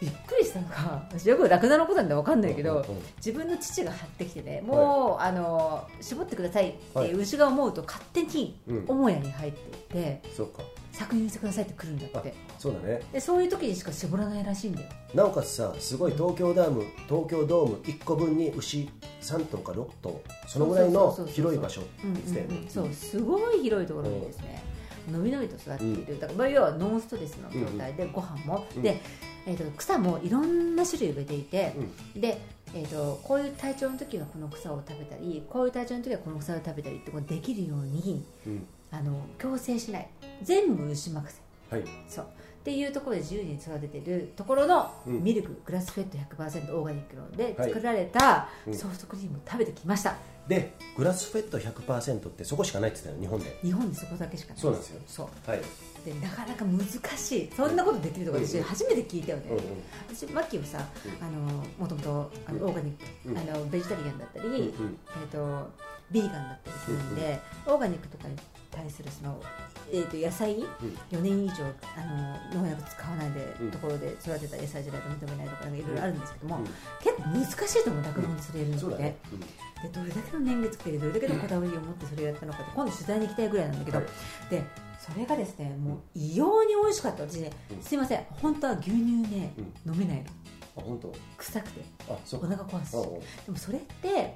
[0.00, 2.84] びっくりしたのが私よくラクダのことなんで分かんないけど、
[3.18, 7.12] 自分の父が張ってきてねもう、あの絞ってくださいってはい。
[7.12, 8.86] 牛が思うと勝手にうん。
[8.86, 10.62] 母屋に入っていって、そうか。
[10.92, 12.34] 搾乳してくださいって来るんだあって
[12.66, 13.00] そうだね。
[13.12, 14.88] でそういう時にしか絞らないらしいんだよ。
[15.14, 18.90] なおかつさすごい東京ダム東京ドーム1個分に牛
[19.20, 20.20] 3頭か6頭。
[20.48, 24.62] そのぐらいの広い場所ってそうすごい広いところにですね、
[25.12, 28.82] のびのびと育っている、だからまあ要はノンストレスの状態でご飯も、うん。
[28.82, 29.00] で、
[29.46, 31.72] えー、と草もいろんな種類植えていて、
[32.16, 32.40] で、
[32.74, 38.66] えー、とこういう体調の時はこの草を食べたりこういう体調の時はこの草を食べたりってできるようにうん。
[38.90, 40.08] あの強制しない。
[40.42, 41.46] 全部牛任せ。
[41.76, 41.84] はい。
[42.08, 42.26] そう
[42.66, 45.22] っていうところで自由に育ててるところのうん。
[45.22, 47.68] ミルク、グラスフェッド100%オーガニックのではい。
[47.72, 48.74] 作られたうん。
[48.74, 50.16] ソフトクリームを食べてきました、
[50.48, 53.58] でグラスフェッド100%ってそこしかないって言ってたよ日本で。
[53.62, 54.60] 日本でそこだけしかない。
[54.60, 55.00] そうなんですよ。
[55.06, 55.50] そう。
[55.50, 55.60] はい。
[56.04, 57.50] でなかなか難しい。
[57.56, 59.62] そんなことできるとこうん私初めて聞いたよね、うんうん。
[60.12, 61.24] 私マッキーはさ、うん。
[61.24, 63.38] あのもともとオーガニック、うん。
[63.38, 64.62] あのベジタリアンだったり、うんうん。
[64.62, 65.70] えー、と
[66.10, 68.34] ビーガンだったりするんで、オーガニックとかに
[68.76, 69.40] 対するその、
[69.90, 70.58] えー、と野菜、
[71.10, 71.64] 4年以上
[71.96, 73.70] あの農薬使わないで、うん。
[73.70, 76.64] ところで育てた野菜じゃないと認めないとかいろいろあるんですけども、うん。
[77.00, 79.16] 結構難しいと思う酪農にそれやるのって、そうだね。
[79.82, 84.06] でどれだけの年月かけてどれだけのこだわりを持ってそれをやったのかって今度取材に行きたいぐらいなんだけど、はい。
[84.50, 84.62] で
[84.98, 87.82] それがですねもう異様に美味しかった私ね、うん。
[87.82, 89.52] すいません本当は牛乳ね、
[89.86, 90.24] 飲めないの。
[90.78, 91.12] あ本当？
[91.38, 91.80] 臭くて。
[92.08, 92.44] あそう。
[92.44, 92.94] お腹壊すし。
[92.94, 94.34] うんうんでもそれって、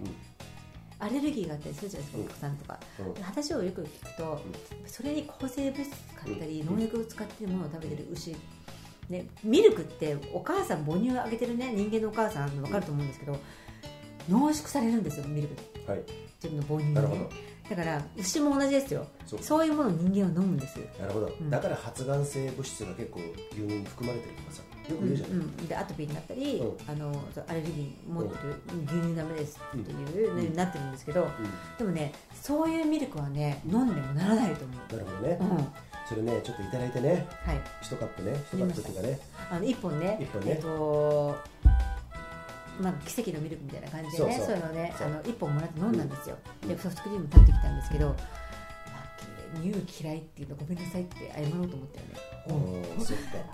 [1.01, 2.25] アレルギーがあったりするじゃないですか、うん。
[2.25, 2.79] お客さんとか、
[3.23, 4.41] 話をよく聞くと、
[4.87, 8.37] それに抗生物質使ったり、うん農薬を使ってるものを食べてる牛、
[9.09, 13.37] ね、ミルクってお母さん母乳をあげてるね人間のお母さん分かると思うんですけど、
[14.29, 15.55] 濃縮されるんですよミルク。
[15.55, 16.03] ってはい。
[16.43, 17.29] 自分の母乳なるほにね
[17.69, 19.07] だから牛も同じですよ。
[19.27, 19.43] そう。
[19.43, 21.51] そういうものを人間は飲むんですなるほど、ん。
[21.51, 23.21] だから発がん性物質が結構
[23.53, 25.41] 牛乳に含まれてるとかさよく言うじゃない、うん。
[25.41, 28.55] うんでアトピーになったり、うあのアレルギー持ってる、
[28.87, 31.29] 牛乳ダメですっていうのになってるんですけど、
[31.79, 37.27] でもねそういうミルクはね飲んでもならないと思なるほどね、う、うん、はいそれねちょっといただいてね。
[37.81, 39.21] 一カップね一カップっていうかね。
[39.51, 40.53] あの1本ね一本ね。
[40.53, 41.37] えっと
[42.81, 46.69] まあ、奇跡のミルクみたいな感じでねそういうのをねあの1本もらって飲んだんですよ、うん。
[46.69, 48.17] でソフトクリーム食べてきたんですけど、
[49.53, 52.15] まあ、乳嫌いっていうのごめんなさいって謝ろうと思ったよね、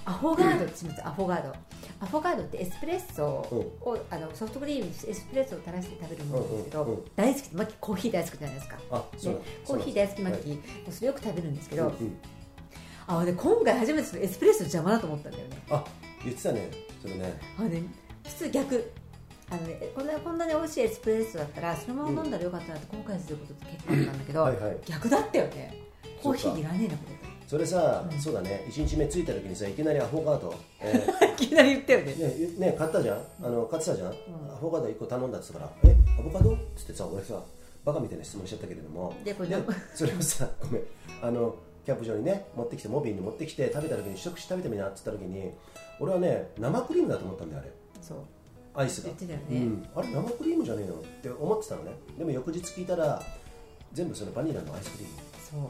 [0.04, 1.54] アフォガードって言いますアフォガード
[2.00, 7.54] アフォガードってエスプレッソを、あのソフトクリームにエスプレッソを垂らして食べるものですけど、大好き。
[7.54, 8.78] マッキーコーヒー大好きじゃないですか。
[8.90, 9.32] あそう。
[9.34, 11.92] ねなん、コーヒー大好きマッキはいー、それよく食べるんですけど、
[13.08, 15.62] あで今回初めてエスプレッソ邪魔だと思ったんだよね。
[15.70, 15.84] あ
[16.24, 16.70] 言ってたね。
[17.00, 17.40] それね。
[17.58, 17.82] あね
[18.24, 18.92] 普通逆。
[19.48, 25.85] あのね、こんなこんなに美味しいエスプレッソだったらそのまま飲んだらよかったなって後悔することって結構あったんだけど、逆だったよね
[26.26, 27.16] コーヒーいらねえなこれ。
[27.48, 28.18] それさ、うん。
[28.20, 28.64] そうだね。
[28.68, 31.06] 1日目着いた時にさいきなりアフォガード、え
[31.38, 32.12] いきなり言ったよね。
[32.12, 33.22] ーねね買ったじゃん？
[33.42, 34.12] あの買ってたじゃん、ん。
[34.12, 36.52] アフォガード1個頼んだって言ったからえアボカド？
[36.54, 37.42] っつってさ俺さ
[37.84, 39.14] バカみたいな質問しちゃったけれども。
[39.24, 39.56] でこれで
[39.94, 40.82] それをさごめん。
[41.22, 41.54] あの
[41.84, 45.52] キャンプ場にね持ってきてモビーに持ってきて食べた時に一口食べてみなって言った時に
[46.00, 47.70] 俺はね生クリームだと思ったんだよあれ。
[48.02, 48.18] そう。
[48.74, 49.10] アイスが。
[49.10, 50.94] ね、うん、あれ生クリームじゃねえの？
[50.94, 51.92] って思ってたのね。
[52.18, 53.22] でも翌日聞いたら
[53.92, 55.14] 全部それバニラのアイスクリーム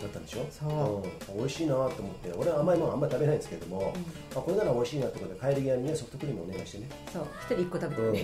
[0.00, 0.46] だったんでしょ？
[0.50, 1.32] そう。
[1.32, 2.32] うん、美味しいなと思って。
[2.36, 3.92] 俺は甘いものあんまり食べないんですけれども、
[4.32, 7.26] あこれなら美味しいなってことで帰り際にねソフトクリームお願いしてね、そう。
[7.42, 8.14] 一人一個食べてうん。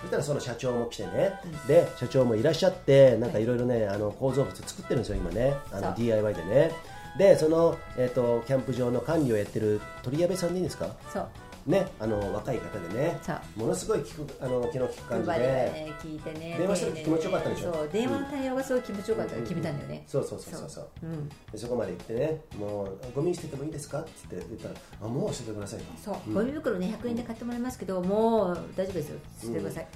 [0.00, 1.32] そしたらその社長も来てね、
[1.68, 3.44] で社長もいらっしゃってなんかい。
[3.46, 5.54] ろいろねあの構造物作ってるんですよ今ね。
[5.72, 5.94] あのそう。
[5.96, 6.72] DIY でね。
[7.18, 10.88] でその、えー、とキャンプ場の管理をやってる鳥矢部さんでいいんですか？
[11.12, 11.28] そう
[11.70, 13.18] ねあの若い方でね
[13.56, 17.72] ものすごい聞くあの気の利く感じで、ね聞いてね電話した時気持ちよかったでしょ？
[17.72, 20.70] そう電話の対応がすごい気持ちよかったから決めたんだよね、そうそうそうそう。
[20.70, 20.88] そう。
[21.04, 21.28] うん。
[21.28, 24.00] でそこまで行ってねもうゴミ捨ててもいいですか？
[24.00, 25.84] って言ったらあもう捨ててくださいと。
[26.02, 26.34] そう、ん。
[26.34, 29.18] ゴミ袋ね100円で買ってもらいますけどもう大丈夫ですよ。
[29.40, 29.86] 捨ててください、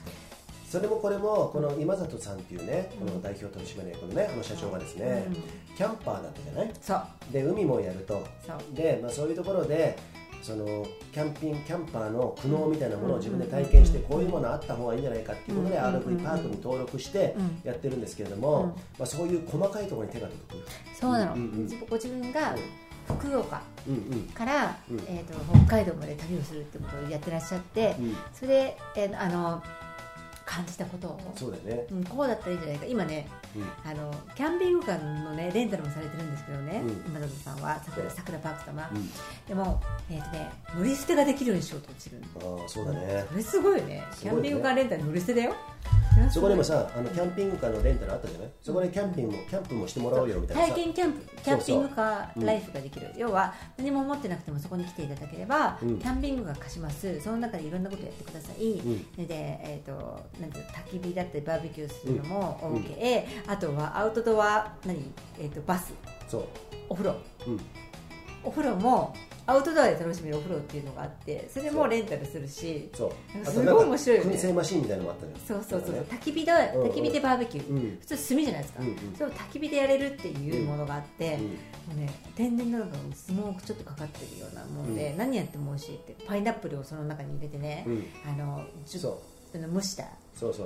[0.68, 5.26] それもこれもこの今里さんっていうねこの代表取締役のねあの社長がですね、
[5.76, 6.70] キャンパーだったじゃない？
[6.80, 7.32] そう。
[7.32, 8.24] で海もやると。
[8.46, 8.76] そう。
[8.76, 9.96] で、まあ、そういうところで
[10.44, 17.34] そのキャンピングキャンパーの苦悩みたいなものを自分で体験してこういうものあった方がいいんじゃないかっていうことで RV パークに登録して
[17.64, 21.68] やってるんですけれども、まあ、そういう細かいところに手が届く、そうなの、うんうん。
[21.88, 22.54] ご自分が
[23.06, 24.22] 福岡うんうん。
[24.34, 24.98] から、うん。
[25.06, 25.34] えー、と
[25.66, 29.62] 北海道まで旅をするってことをやってらっしゃって、うん、それで、えーあの
[30.46, 32.86] 感じたことを、そうだよね、うん、こうだったらいいんじゃないか。
[32.86, 33.26] 今ね
[33.56, 33.90] うん。
[33.90, 36.90] あのキャンピングカーの、ね、レンタルもされてるんですけどね、うん。
[37.10, 39.10] 今里さんは桜桜パーク様、うん。
[39.48, 39.80] でも、
[40.10, 43.24] えーとね、乗り捨てができるようにしようとしてるのああそうだね。
[43.30, 44.04] それすごいよねね。
[44.20, 45.54] キャンピングカーレンタル乗り捨てだよ。
[46.30, 48.48] そこでもさあのキャンピングカーのレンタルあったじゃない？
[48.62, 50.68] そこでキャンピングもキャンプもしてもらおうよみたいなさ。
[50.68, 53.10] 体験キャンプキャンピングカーライフができる。
[53.16, 55.98] 要は何も持ってなくてもそこに来ていただければ、うん。
[55.98, 57.20] キャンピングカー貸します。
[57.20, 59.04] その中でいろんなことやってください、ん。
[59.16, 64.98] でえー、となんていうの焚き火だったりバーベキューするのも OK、あとはアウトドア何、
[65.38, 65.92] えー、とバス。
[66.28, 66.44] そう。
[66.88, 67.16] お風呂。
[67.46, 67.60] うん。
[68.42, 69.14] お風呂も
[69.46, 73.12] アウトドアで楽しめるお風呂っていうのがあってそれもレンタルするしそ
[73.42, 73.46] う。
[73.46, 74.34] すごい面白いよね。
[74.34, 75.62] 燻製マシンみたいなのもあったじゃん。
[75.62, 76.88] そうそうそう、だか焚き火でうんうん。
[76.90, 77.98] 焚き火でバーベキュー、うん。
[78.00, 78.96] 普通炭じゃないですか、うんうん。
[79.16, 81.48] それを焚き火でやれるっていうものがあって、らねも
[81.94, 88.04] うね、天然のなんかスモークちょっとかかってるようなもので、何やっても美味しいってパイナップルをその中に入れてね、うん。
[88.26, 89.18] あのじゅそう
[89.54, 90.04] あの蒸した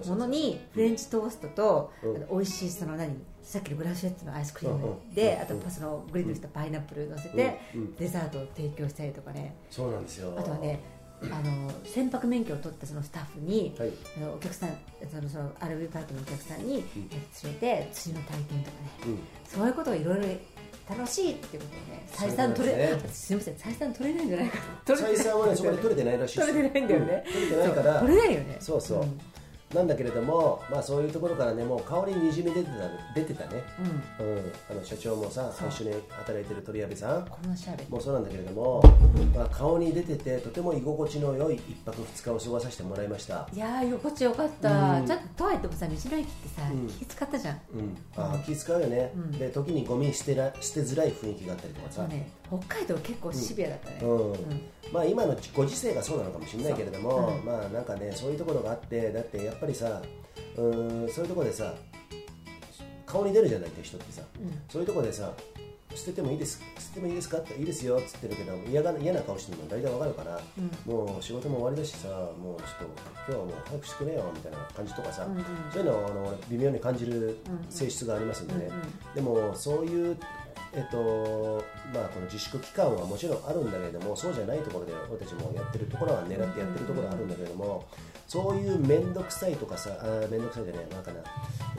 [0.08, 2.28] ものにフレンチトーストと、うん。
[2.30, 5.58] 美味しいその何さっきのブラシェットのアイスクリームで、うん。
[5.58, 7.60] あとそのグリルしたパイナップル乗せて、
[7.98, 9.54] デザートを提供したりとかね。
[9.70, 10.34] そうなんですよ。
[10.36, 10.80] あとはね
[11.20, 13.92] あの船舶免許を取ったそのスタッフに、はい。
[14.16, 14.70] あのお客さん
[15.10, 16.84] そのその RV パークのお客さんに
[17.44, 19.18] 連れて釣りの体験とかね、うん。
[19.44, 20.22] そういうことをいろいろ
[20.88, 28.00] 楽しいっていうことをね採算取れ、そういうことですすみません採算取れないんじゃないか採算はねそこで取れてないらしいです取れてないんだよね、取れてないから。
[28.00, 28.56] 取れないよね。
[28.60, 29.20] そうそう、ん
[29.74, 32.72] なんだけれども、まあ、そういうところからねもう顔ににじみ出てた
[33.14, 33.62] 出てたね、
[34.18, 34.26] うん。
[34.26, 37.26] うん、あの社長もさ一緒に働いてる鳥矢部さん。
[37.90, 38.82] もうそうなんだけれども、
[39.34, 45.06] まあ、顔に出ててとても居心地の良い一泊二日を過ごさせてもらいました、いやー心地よかった、うん。
[45.06, 46.88] ちょっととはいってもさ道の駅ってさ、うん。
[46.88, 47.60] 気使ったじゃん。
[47.74, 49.32] うん、あー気使うよね、うん。
[49.32, 52.08] で時にゴミ捨てら捨てづらい雰囲気があったりとかさ、
[52.48, 54.32] 北海道結構シビアだったね、うん。
[54.32, 54.38] うん。
[54.92, 57.44] まあ、今のご時世がそうなのかもしれないけれども、そう。
[57.44, 60.02] まあなんかねそういうところがあってだってやっぱりさ
[60.56, 61.74] うーんそういうところでさ
[63.06, 64.22] 顔に出るじゃないって人ってさ、
[64.68, 65.32] そういうところでさ
[65.94, 67.38] 捨ててもいいです捨ててもいいですか？
[67.38, 70.40] っていいですよっつってるけど嫌が嫌な顔してるの大体わかるから、
[70.86, 72.84] もう仕事も終わりだしさもうちょっと
[73.26, 75.26] 今日はもう早くしてくれよみたいな感じとかさ、
[75.72, 77.38] そういうのをあの俺微妙に感じる
[77.70, 78.70] 性質がありますんでね、
[79.14, 80.16] でもそういう
[80.78, 87.84] えっとまあ、この自粛期間はもちろんあるんだけれどもそうじゃないところで俺たちもやってるところは狙ってやってるところはあるんだけれども
[88.28, 91.20] そういう面倒くさいとかさあー面倒くさいじゃないなんかな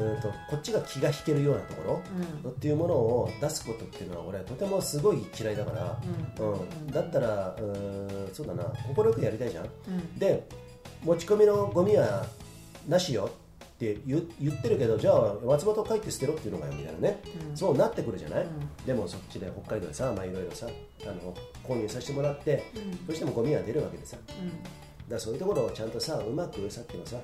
[0.05, 2.01] うんとこっちが気が引けるようなとこ
[2.43, 6.01] ろ、っていうものを出すことっていうのは俺はとてもすごい嫌いだから、
[6.45, 6.55] う
[6.85, 6.87] ん。
[6.87, 8.63] だったらうーんそうだな。
[8.95, 9.67] 快くやりたいじゃん、
[10.17, 10.47] で
[11.03, 12.25] 持ち込みのゴミは
[12.87, 13.29] なしよ。
[13.29, 13.48] っ
[13.79, 17.21] て言言ってるけどじゃあ松本帰って捨てろっていうのがよみたいなね、
[17.55, 18.47] そうなってくるじゃない、
[18.85, 20.67] でもそっちで北海道でさまあいろいろさ
[21.03, 21.33] あの
[21.63, 22.63] 購入させてもらって、
[23.07, 24.17] どうしてもゴミは出るわけでさ、
[25.07, 27.17] だそういうところをちゃんとさうまくさっきのさ、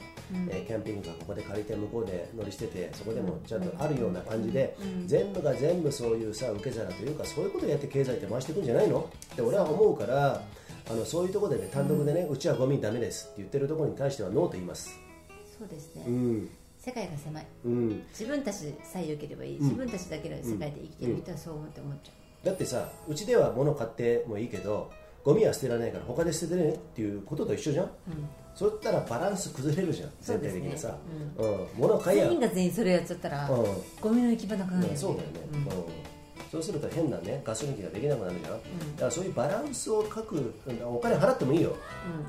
[0.50, 9.10] えーキャンピングカーここで借りて向こうで乗り捨ててそこでもちゃんとあるような感じで、全部が全部そういうさ受け皿というかそういうことやって経済って回していくんじゃないの？
[9.34, 10.42] って俺は思うから
[10.90, 14.98] あのそういうところでね単独でね、うちはゴミダメですって言ってるところに対してはノーと言います
[15.58, 16.50] そうですね、うん。
[16.78, 17.46] 世界が狭い。
[17.66, 18.04] うん。
[18.10, 22.12] 自分たちさえ良ければいい、自分たちだけの世界で生きてる人はそう思って思っちゃ
[22.44, 24.92] う、だってさうちでは物買ってもいいけど
[25.24, 27.92] ゴミは捨てられないから他で捨ててねっていうことと一緒じゃん、
[28.54, 30.12] そういったらバランス崩れるじゃん。
[30.22, 30.98] 全体的にさ、
[31.38, 31.68] うん。
[31.76, 32.26] 物買いや。
[32.26, 33.66] 全員が全員それやっちゃったら、うん。
[34.02, 36.15] ゴミの行き場なくなるよね、そうだよね、うん
[36.52, 38.58] そうすると変なねガス抜きができなくなるじゃん、だ
[39.00, 40.54] からそういうバランスを書く
[40.84, 41.76] お金払ってもいいよ、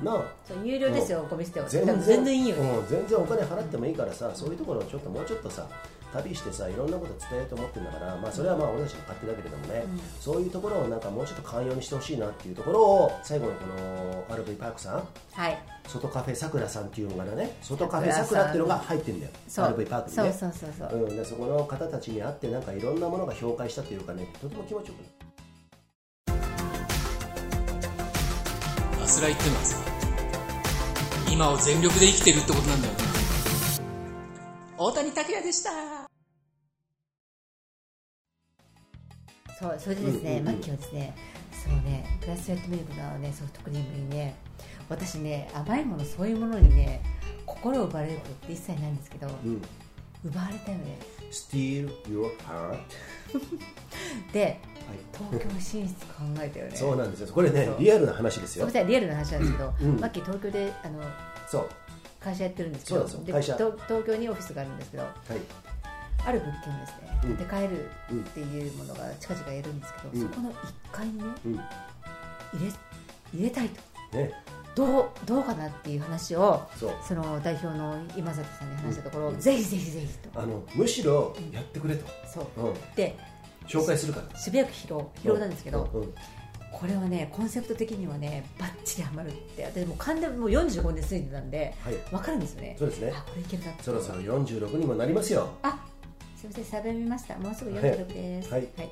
[0.03, 0.25] なあ。
[0.47, 1.69] そう有料ですよ、ゴミ捨ては。
[1.69, 2.01] 全然。
[2.01, 5.67] 全然いいよ、うん、全然お金払ってもいいからさそういうところをちょっともうちょっとさ
[6.13, 9.83] 旅してさいろんなこと伝えようと思ってるんだから、まあ、それはまあ俺たちの勝手だけれどもね、
[10.19, 15.07] そういうところをなんかもうちょっと寛容にしてほしいなっていうところを最後にこの RV パークさん。
[15.33, 15.57] はい。
[15.87, 19.31] 外カフェさくらさんっていうのがね外カフェさくらっていうのが入ってるんだよ。
[19.47, 20.33] RV パークにね。
[20.33, 25.03] そうそうそうそう、うん、でそこの方たちに会ってなんかいろんなものが評価したというかねとても気持ちよく
[29.03, 29.77] アスライってのはさ
[31.29, 32.99] 今を全力で生きてるってことなんだよね。
[34.77, 35.71] 大谷拓也でした。
[39.59, 40.45] そうそれでですね、うんうんうん。
[40.45, 41.15] マッキーはですね
[41.51, 44.35] そうねグラスフェットミルクのねソフトクリームにね
[44.87, 47.01] 私ね甘いものそういうものにね
[47.45, 49.61] 心を奪われることって一切ないんですけど、うん。
[50.25, 50.97] 奪われたよね
[51.31, 52.77] Steal your heart
[54.33, 54.59] で
[55.11, 56.71] 東京進出考えたよね。
[56.77, 57.33] そうなんですよ。
[57.33, 58.65] これねリアルな話ですよ。
[58.65, 59.99] ごめんなさいリアルな話なんですけど、うん。
[59.99, 61.01] マッキー東京であの
[61.47, 61.69] そう。
[62.19, 65.13] 会社やってるんですけどで東東京にオフィスがあるんですけどはい。
[66.25, 67.19] ある物件をですね。
[67.23, 67.37] うん。
[67.37, 67.89] 建て替える
[68.21, 70.21] っていうものが近々やるんですけど、うん。
[70.21, 70.55] そこの1
[70.91, 71.53] 階にねうん。
[71.55, 71.61] 入
[72.65, 72.71] れ
[73.33, 73.81] 入れたいと。
[74.17, 74.31] ね
[74.77, 76.61] どうどうかなっていう話を
[77.01, 79.39] その代表の今里さんに話したところ、うん。
[79.39, 80.39] ぜひぜひぜひと。
[80.39, 82.67] あのむしろやってくれと、そう。
[82.67, 83.17] うん、で
[83.65, 84.37] 紹介するから。
[84.37, 86.01] 渋谷区広尾広尾なんですけど、うん。
[86.01, 86.13] うん。
[86.71, 89.63] これはねコンセプト的にはねバッチリハマるって。
[89.63, 91.93] 私もう完全にもう45年過ぎてたんではい。
[92.11, 92.75] 分かるんですよね。
[92.77, 93.13] そうですね。
[93.15, 95.49] あこれいけるなそろそろ46にもなりますよ。
[95.63, 95.83] あ
[96.35, 97.35] すみませんサベ見ました。
[97.39, 98.51] もうすぐ46です。
[98.51, 98.67] はい。
[98.77, 98.91] はい、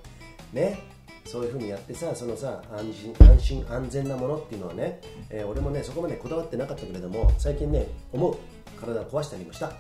[0.51, 0.94] ね
[1.25, 8.37] そういうふうにやってさそのさ安心安心安全なものっていうのはね、えー俺もねそこまでこだわってなかったけれども最近ね思う。
[8.75, 9.71] 体を壊したりもした、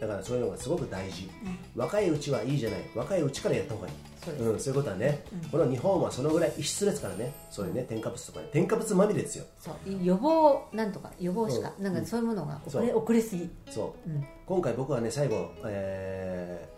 [0.00, 1.30] だからそういうのがすごく大事、
[1.74, 2.80] 若いうちはいいじゃない。
[2.94, 3.94] 若いうちからやった方がいい。
[4.24, 7.32] そうん、そういうことはね、この日本はそのぐらい異質ですからね。
[7.50, 8.48] そういうね添加物とかね。
[8.52, 9.44] 添加物まみれですよ。
[9.58, 11.84] そう予防なんとか予防しか、うん。
[11.84, 13.50] なんかそういうものが遅れ遅れすぎ。
[13.70, 14.26] そう、うん。
[14.46, 16.73] 今回僕はね最後、えー、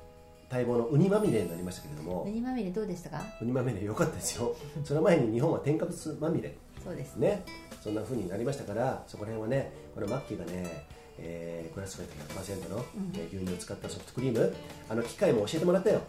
[0.51, 2.25] 待望のウニまみれになりましたけれども。
[2.25, 3.23] ウニまみれどうでしたか？
[3.41, 4.55] ウニまみれ良かったですよ。
[4.85, 6.57] その前に日本は添加物まみれ。
[6.85, 7.17] そうです。
[7.17, 7.43] ね。
[7.83, 10.87] そんな風になりましたからそこら辺はねこのマッキーがね、
[11.19, 14.55] えー、グラスフェット100%の、えー牛乳を使ったソフトクリーム。
[14.89, 16.01] あの機械も教えてもらったよ。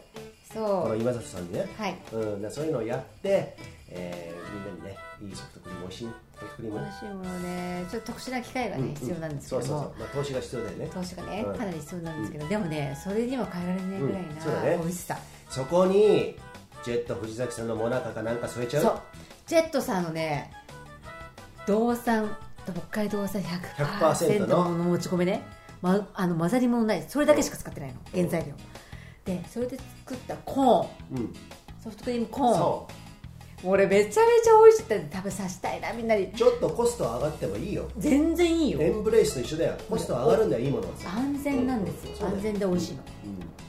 [0.54, 1.96] このそう今里さんにね、はい。
[2.14, 3.56] うん、だそういうのをやって、
[3.90, 6.08] えーみんなにねいいソフトクリーム美味しい
[6.40, 6.60] し。
[6.60, 8.96] いものねちょっと特殊な機械がね、うんうん。
[8.96, 9.68] 必要なんですけども。
[9.68, 10.90] そうそうそう、まあ、投資が必要だよね。
[10.94, 11.58] 投資がね、うん。
[11.58, 15.18] かなり必要なんですけど、でもねそれには変えられないぐらいな美味しさ、
[15.50, 16.36] そこに
[16.84, 18.84] ジェット藤崎さんのモナカかなんか添えちゃう？
[18.84, 19.02] そう。
[19.46, 20.52] ジェットさんのね
[21.66, 24.78] 道産北海道産100% 100%の？
[24.78, 25.42] の持ち込みね、
[25.82, 27.04] ま、あの混ざり物ない。
[27.08, 28.00] それだけしか使ってないの。
[28.14, 28.54] 原材料。
[29.26, 31.18] でそれで作ったコーン。
[31.18, 31.34] うん。
[31.84, 32.58] ソフトクリームコーン。
[32.58, 32.88] そ
[33.64, 36.26] 俺めちゃめちゃ美味しいって食べさせたいなみんなに。
[36.26, 37.90] うちょっとコスト上がってもいいよ。
[37.98, 38.82] 全然いいよ。
[38.82, 39.74] エンブレイスと一緒だよ。
[39.90, 41.10] コスト上がるんだよいいものはさ。
[41.16, 42.28] 安全なんですよ。
[42.28, 43.04] 安全で美味しいの、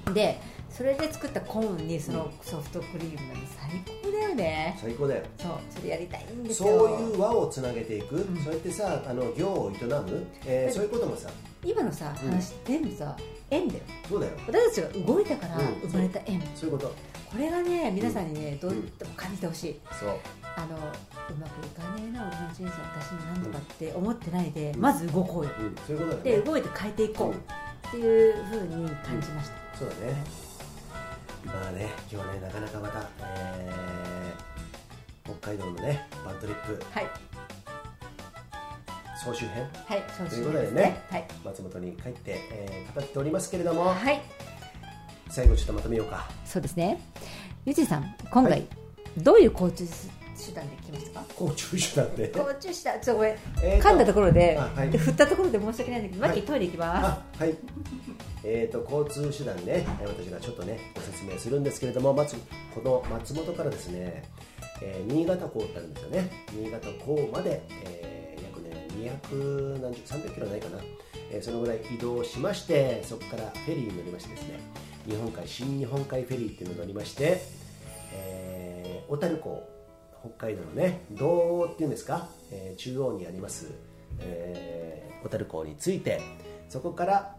[0.07, 0.15] うん。
[0.15, 0.39] で
[0.71, 4.79] それで作ったコーンにそのソフトクリームが最高だよね。
[4.81, 5.23] 最高だよ。
[5.39, 8.37] そうそれやりたいんですそうよいう輪をつなげていく、ん。
[8.45, 11.31] そうやってさあの業を営む、えーそういうこともさ。
[11.65, 12.31] 今のさうん。
[12.31, 13.17] 話全部さ
[13.51, 13.81] 縁だよ。
[14.09, 14.33] そうだよ。
[14.47, 15.81] 私たちが動いたからうん。
[15.89, 16.95] 生まれた縁、そういうこと。
[17.33, 18.85] これがね皆さんにねどうでも
[19.17, 19.81] 感じてほしい。
[19.99, 20.11] そう。
[20.57, 22.71] あのうまくいかねえな俺の人生
[23.01, 25.51] 私に何とかって思ってないで、まず動こうよ。
[25.61, 26.43] うん、そういうことだでよね。
[26.45, 30.48] 動いて変えていこうっていうふうに感じました、そうだね
[31.45, 33.89] まあね今日ねなかなかまた、えー
[35.41, 36.83] 北海道のねバントリップ。
[36.91, 37.07] はい。
[39.23, 39.69] 総集編？
[39.87, 41.29] はいそうということでねはい。
[41.45, 44.23] 松本に帰って、えー語っておりますけれども、はい。
[45.29, 46.31] 最後ちょっとまとめようか。
[46.47, 46.99] そうですね。
[47.67, 48.67] ゆちさん今回、はい。
[49.19, 49.87] どういう交通
[50.39, 57.55] 手段で来ましたか交通手段で交通手段ちょっとごめん、えー噛んだところで,、はいで振ったところで申し訳ないんだけど、はいマッキートイレ行きますはい
[58.45, 62.37] えー、と交通手段ね私がちょっとねご説明するんですけれどもまず
[62.75, 64.23] この松本からですね、
[64.81, 68.87] えー新潟港ってあるんですよね新潟港まで、えー約ね
[69.21, 70.79] 200何十300キロないかな、
[71.33, 74.61] えーそのぐらい移動しましてそこからフェリーに乗りましてですね
[75.09, 77.43] 日本海新日本海フェリーっていうのに乗りまして、
[78.13, 79.67] えー小樽港
[80.21, 83.73] 北海道のね道央っていうんですか、えー中央にあります、
[84.21, 86.21] えー小樽港に着いて
[86.69, 87.35] そこから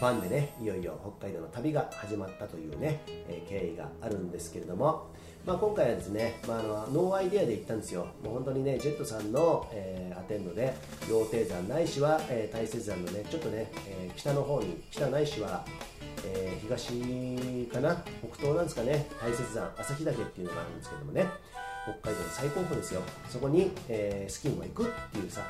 [0.00, 5.06] バンでねいよいよ北海道の旅が始まったというね、えー経緯があるんですけれども、
[5.46, 8.06] まあ、今回はですね、まあ、あのノーアイデアで行ったんですよ。
[8.22, 15.64] もう本当にねジェットさんの、えーアテンドで羊蹄山ないしは、えー大雪山のねちょっとね、え北の方に北ないしは、
[16.24, 16.88] えー東
[17.68, 18.02] かな？
[18.22, 19.06] 北東なんですかね？
[19.20, 21.26] 大雪山旭岳っていうのがあるんですけどもね。
[22.00, 23.02] 北海道の最高峰ですよ。
[23.28, 25.42] そこに、えースキーも行くっていうさ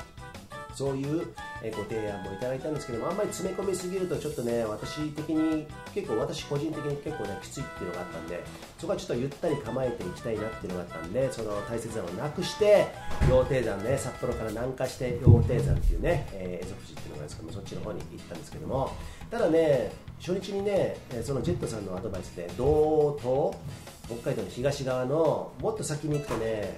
[0.73, 1.33] そういう
[1.77, 8.43] ご提案もいただいたんですけどもあんまり詰め込みすぎるとちょっとね私的に結構私個人的に結構ねきついっていうのがあったんで
[8.77, 12.87] そこはちょっとゆったり構えていきたいなっていうのがあったんでその大雪山をなくして
[13.21, 18.91] 羊蹄山ね札幌から南下して羊蹄山っていうね、え、蝦夷富士っていうのがあるんですけどもそっちの方に行ったんですけども。
[19.31, 26.77] ただね初日にねそのジェットさんのアドバイスで道東北海道の東側のもっと先に行くとね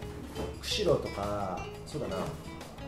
[0.61, 2.15] 釧路とかそうだな。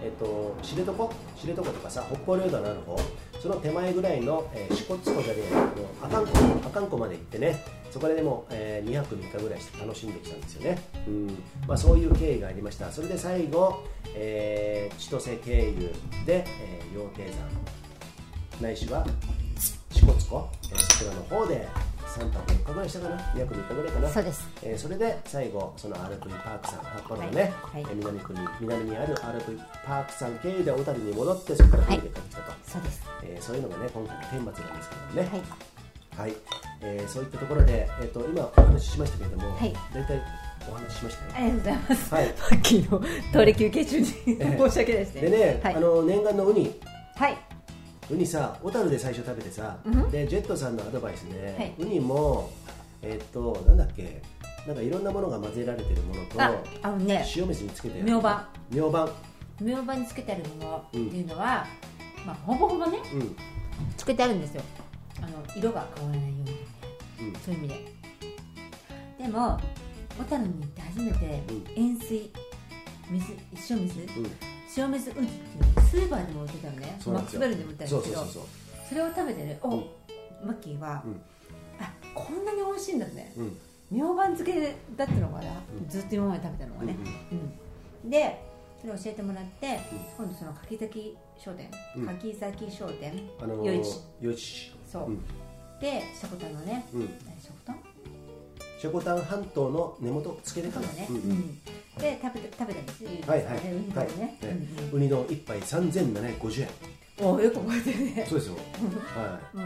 [0.02, 1.10] えっと、知床？
[1.38, 2.98] 知床とかさ北方領土のある方？
[3.42, 5.54] その手前ぐらいの、えー、支笏湖じゃねえ
[6.02, 6.68] あの阿寒湖？
[6.68, 7.62] 阿寒湖まで行ってね
[7.92, 11.28] そこででも、えー2泊3日ぐらいして楽しんできたんですよね、うん。
[11.68, 12.92] まあ、そういう経緯がありました。
[12.92, 13.84] それで最後、
[14.16, 15.92] えー千歳経由
[16.26, 17.38] で、えー、羊蹄
[18.58, 18.62] 山。
[18.62, 19.06] ないしは
[19.92, 21.66] 支笏湖、えーそちらの方で
[22.08, 24.10] 3泊4日ぐらいしたかな2泊3日ぐらいかな。
[24.10, 24.50] そうです。
[24.64, 27.84] えーそれで最後その RV パークさん札幌のね、はい。
[27.84, 33.02] はいえー南区に南にある RV パークさん経由で小樽に戻ってそこから船で帰ってきたと、そうです。
[33.24, 35.30] えーそういうのがね今回の天末なんですけどもね。
[35.32, 35.42] はい。
[36.20, 36.34] はい、
[36.82, 39.74] えーそういったところで、えー、と今お話ししましたけれども、はい。
[39.94, 40.22] 大体
[40.70, 41.34] お話ししましたね。
[41.36, 42.26] ありがとうございます、はい。
[42.28, 43.02] マッキーの
[43.32, 45.22] トイレ休憩中に 申し訳ないですね。
[45.22, 45.76] でね、はい。
[45.76, 46.80] あの念願のウニ。
[47.16, 47.38] はい
[48.12, 50.10] ウニさ小樽で最初食べてさ、うん。
[50.12, 51.74] でジェットさんのアドバイスで、はい。
[51.78, 52.50] ウニも
[53.02, 54.22] えっ、となんだっけ
[54.68, 59.10] なんかいろんなものが混ぜられてるものとああのね塩水につけて明晩明晩
[59.62, 61.66] 明晩につけてあるものっていうのは、
[62.26, 63.36] まあ、ほぼほぼねうん。
[63.96, 64.64] つけてあるんですよ。
[65.22, 66.52] あの色が変わらないようにね、
[67.22, 67.34] うん。
[67.40, 67.94] そういう意味で。
[69.24, 69.60] でも
[70.18, 71.64] 小樽に行って初めてうん。
[71.76, 72.32] 塩水
[73.10, 73.38] 水
[73.70, 74.32] 塩水うん。
[74.78, 76.98] 塩水ウニっていうのスーパーでも売ってたのね。
[77.00, 77.40] そうなんですよ。
[77.42, 78.44] マックスベルでも売ってたんですけどそうそうそうそう。
[78.90, 79.86] それを食べてねお、うん。
[80.46, 81.22] マッキーは、うん。
[81.80, 83.34] あこんなに美味しいんだね。
[83.38, 83.58] うん。
[83.92, 85.52] 明晩漬けだったのかな、
[85.82, 85.90] うん。
[85.90, 86.96] ずっと今まで食べたのがね、
[87.32, 88.46] うんで
[88.80, 89.78] それを教えてもらって、
[90.18, 92.06] 今度その柿崎商店、うん。
[92.06, 93.30] 柿崎商店。
[93.42, 94.00] あのー、余市。
[94.22, 94.74] 余市。
[94.90, 95.24] そう、うん。
[95.82, 97.80] でシャコタンのね、シャコタン
[98.80, 101.20] シャコタン半島の根元つけ根かなね、ううん。
[101.20, 101.60] ん
[102.00, 103.58] で食べて食べたんですよはいはい。
[103.58, 104.08] ウニはい。
[104.08, 106.68] うんウニ丼一杯3750円
[107.20, 108.26] うん、およく覚えてるね。
[108.30, 108.56] そうですよ。
[108.56, 109.62] はうん。
[109.62, 109.66] い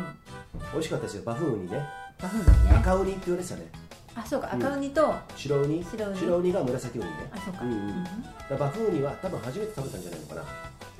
[0.73, 1.23] 美味しかったですよ。
[1.23, 1.83] バフンウニね。
[2.19, 2.71] バフンですね。
[2.77, 3.71] 赤ウニって言われてたね。
[4.15, 4.49] あそうか。
[4.53, 4.63] うん。
[4.63, 5.83] 赤ウニと、白ウニ。
[5.83, 6.07] 白
[6.37, 6.51] ウニ。
[6.51, 7.13] が紫ウニね。
[7.31, 8.03] あそうか、うんうん。
[8.03, 8.15] だか
[8.49, 10.43] らバフンウニは多分初めて食べたんじゃないのかな。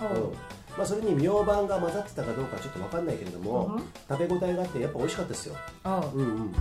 [0.08, 0.24] おう。
[0.26, 0.34] うん。
[0.78, 5.56] まあ、それに明晩が混ざってたかどうかはちょっと分かんないけれども、うん食べ応えがあってやっぱ美味しかったですよ。
[5.86, 6.54] うんうん。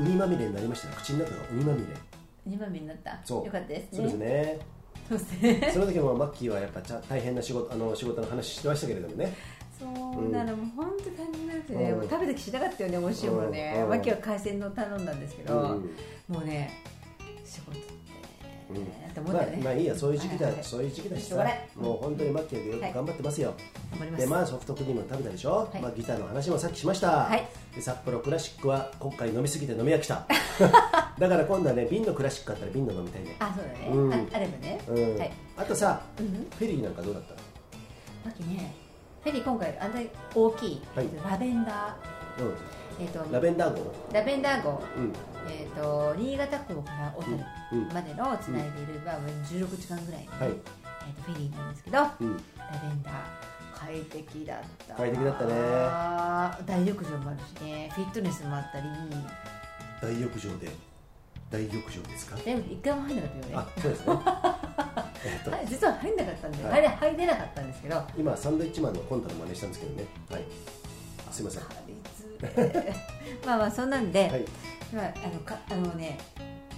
[0.00, 0.94] ウニまみれになりましたね。
[0.98, 1.86] 口の中がウニまみれ
[2.46, 3.20] 二番目になった。
[3.24, 3.46] そう。
[3.46, 3.98] よかったですね。
[3.98, 4.58] そうですね。
[5.08, 5.70] そうですね。
[5.72, 9.34] その時もマッキーはやっぱちゃ大変な仕事あの仕事の話してましたけれどもね。
[9.78, 11.98] そうなの、もう本当大変なくてね、うん。
[11.98, 15.90] もう食べてきしなかったよね美味しいものね、うんマキは海鮮丼頼んだんですけど、うん。
[16.28, 16.70] もうね
[17.44, 17.93] 仕事
[18.70, 18.76] うん。
[19.22, 21.36] 思っだよね、まあいいやそういう時期だ、はいはいそういう時期だしさ。
[21.76, 23.54] もう本当にマッキーがよく頑張ってますよ、
[23.92, 24.20] 頑張ります。
[24.22, 25.82] でまあソフトクリーム食べたでしょ、はい。
[25.82, 27.46] まあ、ギターの話もさっきしました、はい。
[27.74, 30.26] で札幌クラシックは今回飲みすぎて飲み飽きた。
[31.18, 33.36] だから今度はね瓶のクラシックあったら瓶の飲みたいね。
[33.38, 34.12] あそうだね、うん。
[34.12, 35.32] ああればね、うん、はい。
[35.56, 36.26] あとさ、うん。
[36.26, 37.34] フェリーなんかどうだった？
[38.24, 38.74] マキね。
[39.22, 41.08] フェリー今回あんなに大きい、はい。
[41.30, 41.96] ラベンダ
[42.38, 42.46] うん。
[42.46, 42.54] ー、
[43.00, 43.92] えー、とラベンダー号？
[44.12, 45.12] ラベンダー号、うん。
[45.48, 47.36] えー、と新潟港から小樽
[47.92, 50.48] までのつないでいる、まあ、16時間ぐらいの、はい。
[50.48, 52.06] えー、とフェリーなんですけど、うん。
[52.06, 53.14] ラベンダー
[53.74, 54.58] 快適だっ
[54.88, 54.94] た。
[54.94, 55.52] 快適だったね。
[56.66, 57.90] 大浴場もあるしね。
[57.94, 58.86] フィットネスもあったり。
[60.00, 60.68] 大浴場で。
[61.50, 62.36] 大浴場ですか？
[62.36, 63.50] でも一回も入んなかったよね。
[63.54, 64.14] あそうですね。
[65.62, 66.72] え実は入んなかったんで、はい。
[66.72, 68.02] 入れ入れなかったんですけど。
[68.16, 70.04] 今サンドイッチマンのコントの真似したんですけどね。
[70.30, 70.44] はい。
[71.30, 71.62] すいません
[73.46, 74.46] まあまあそんなんで、
[74.92, 74.94] い。
[74.94, 76.18] まあ、あのかあのね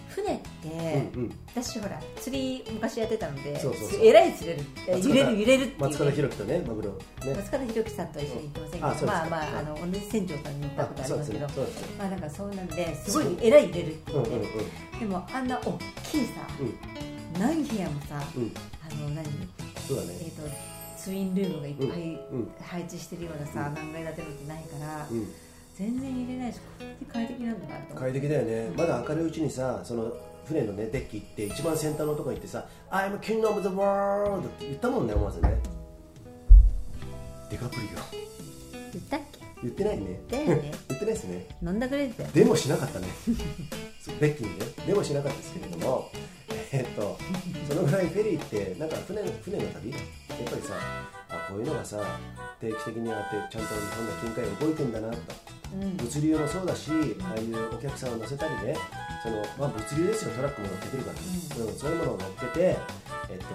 [0.09, 0.69] 船って、
[1.15, 1.39] うんうん。
[1.55, 3.61] 私ほら釣り昔やってたので
[4.03, 4.65] えらい釣れる。
[4.87, 6.91] 揺れる揺れるっていう、ね、松方弘樹とねマグロ。
[6.91, 7.35] ね。
[7.37, 11.47] 松方弘樹さんと一緒に行ってませんけどうですかまあまあはいあの同じ船長さんに行ったことありまけどね
[11.99, 14.99] まあなんかそうなんですごいえらい揺れるっていうね、うんうんうん。
[15.01, 15.79] でもあんな大
[16.11, 16.33] きいさ、
[17.39, 18.43] 何部屋もさうん。
[18.45, 18.53] うん
[18.89, 19.25] あの何
[19.87, 20.19] そうだね。
[20.23, 20.43] えっ、と
[20.97, 21.89] ツインルームがいっぱい
[22.33, 22.51] うん。
[22.63, 25.29] 配置してるようなさ、何階建てのってないから、うん
[25.77, 26.59] 全然揺れないし
[27.13, 28.71] 快適なんだ快適だよね。
[28.77, 30.13] まだ明るいうちにさその
[30.47, 35.55] 船のねデッキ行って一番先端のとこ行ってさ「I'm king of the world」って言ったもんね思わずね。
[37.51, 37.89] デカプリオ。
[38.93, 39.41] 言ったっけ？
[39.63, 40.21] 言ってないね。
[40.31, 40.73] だよね。
[40.89, 41.47] 言ってない ですね。
[41.63, 42.25] 飲んだくれて。
[42.25, 43.07] でもしなかったね。
[44.01, 44.65] そうベッキーにね。
[44.87, 46.11] でもしなかったですけれども。
[46.73, 47.17] えっと
[47.69, 49.91] そのぐらいフェリーってなんか船の船の旅？
[49.91, 50.01] やっ
[50.51, 50.75] ぱりさ
[51.29, 52.19] あこういうのがさ
[52.61, 55.17] 定期的にあってちゃんと日本の近海動いてんだなと。
[55.17, 55.21] う
[55.53, 56.91] ん物流もそうだし
[57.21, 58.77] ああいうお客さんを乗せたりね
[59.23, 61.75] その、まあ、物流ですよトラックも乗っけてるから、うん。
[61.75, 62.79] そういうものを乗っけて、
[63.31, 63.55] えっと、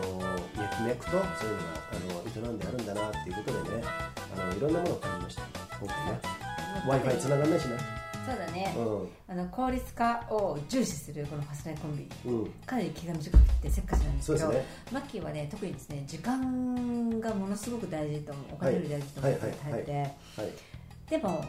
[0.60, 3.84] 脈々とそういうのがあの営んであるんだなっていうことでね
[4.36, 5.44] あのいろんなものを感じました。
[5.80, 6.20] 今回ね。
[6.88, 8.02] W i f i 繋がんないしな。
[8.24, 12.04] そうだね、うあの効率化を重視するこのファスナイコンビ。
[12.30, 12.52] んうん。
[12.66, 14.66] かなり気が短くてせっかちなんですけどね。
[14.92, 20.12] マッキーはね特にですね時間がものすごく大事と思うお金より大事と思ってるタイプで、はい。
[21.10, 21.44] でも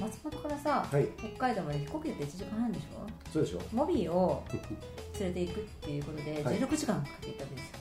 [0.00, 1.08] 松本からさ、はい。
[1.18, 3.06] 北海道まで飛行機で1時間半でしょ？
[3.32, 3.60] そうでしょ。
[3.72, 4.42] モビーを
[5.20, 6.58] 連れて行くっていうことではい。
[6.58, 7.78] 16時間かけて行ったわけですよ、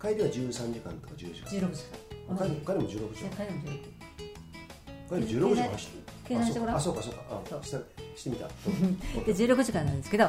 [0.00, 1.48] 帰りは13時間とか10時間。
[1.68, 1.82] 16時
[2.28, 2.38] 間。
[2.38, 3.30] 帰り帰りも16時間。
[3.36, 3.82] 帰りも16
[5.08, 5.68] 帰り16時間。
[5.72, 7.20] 走って計算してごらんあそうかそうか。
[7.30, 8.46] あそうしてみた。
[8.66, 10.24] うんで16時間なんですけど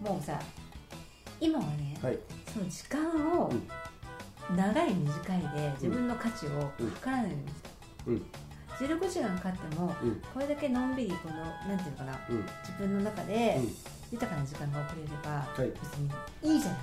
[0.00, 0.40] もうさ
[1.40, 2.18] 今はね、はい。
[2.52, 3.50] その時間を
[4.56, 6.50] 長い短いで自分の価値を
[6.94, 7.70] 測らないようにした、
[8.10, 8.22] うん
[8.80, 10.22] 16時間かかっても、うん。
[10.32, 12.44] これだけのんびりこのなんていうのかなうん。
[12.64, 13.74] 自分の中でうん。
[14.12, 15.70] 豊かな時間が送れれば、はい。
[15.70, 16.80] 別にいいじゃない。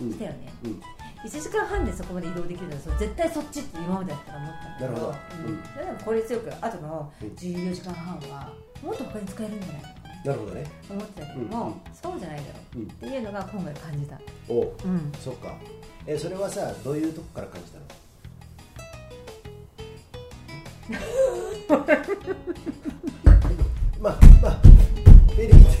[0.00, 0.12] うん。
[0.12, 0.82] したよね、うん。
[1.24, 5.14] 1時間半でそこまで移動できるのはそう絶対そっちって今までだったら思ったんだけどなるほど。
[5.82, 5.90] うん。
[5.90, 5.96] うん。
[6.04, 9.82] 効率よくあとのうん14時間半はもっと他に使えるんじゃない？
[9.82, 9.88] か
[10.26, 10.64] なるほどね。
[10.86, 11.74] と思ってたけども、うんうん。
[11.94, 12.84] そうじゃないだろう、うん。
[12.84, 14.72] っていうのが今回感じた、おう。
[14.84, 15.54] うん、そっか。
[16.06, 17.84] えそれはさどういうとこから感じたの？
[24.00, 24.52] まあまあ
[25.32, 25.78] フェリーって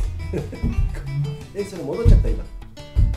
[1.54, 2.44] えそれ戻っちゃった今。
[2.44, 2.48] す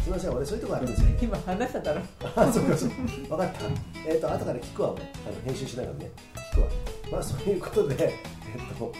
[0.05, 2.01] みません俺そういうとこあるんですよ今話しただろ。
[2.35, 2.95] あそうかそうか。
[2.95, 3.59] 分かった。
[4.07, 5.03] えっ、と後から聞くわ俺。
[5.03, 6.11] あの編集しながらね。
[6.53, 6.67] 聞くわ。
[7.11, 8.93] まあそういうことでえっ、と、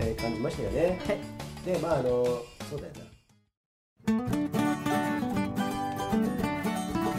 [0.00, 1.00] えー感じましたよね。
[1.06, 1.18] はい。
[1.64, 2.24] でまああの
[2.70, 3.08] そうだよな。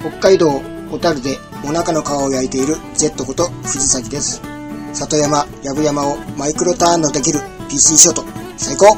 [0.02, 4.59] 北海道小樽でお腹の皮を焼いている Z こと藤崎です。
[4.94, 7.40] 里山、藪山をマイクロターンのできる
[7.70, 8.24] PC ショット、
[8.58, 8.98] 最高。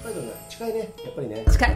[0.00, 0.78] 北海道が近いね。
[1.04, 1.44] やっぱりね。
[1.50, 1.70] 近い、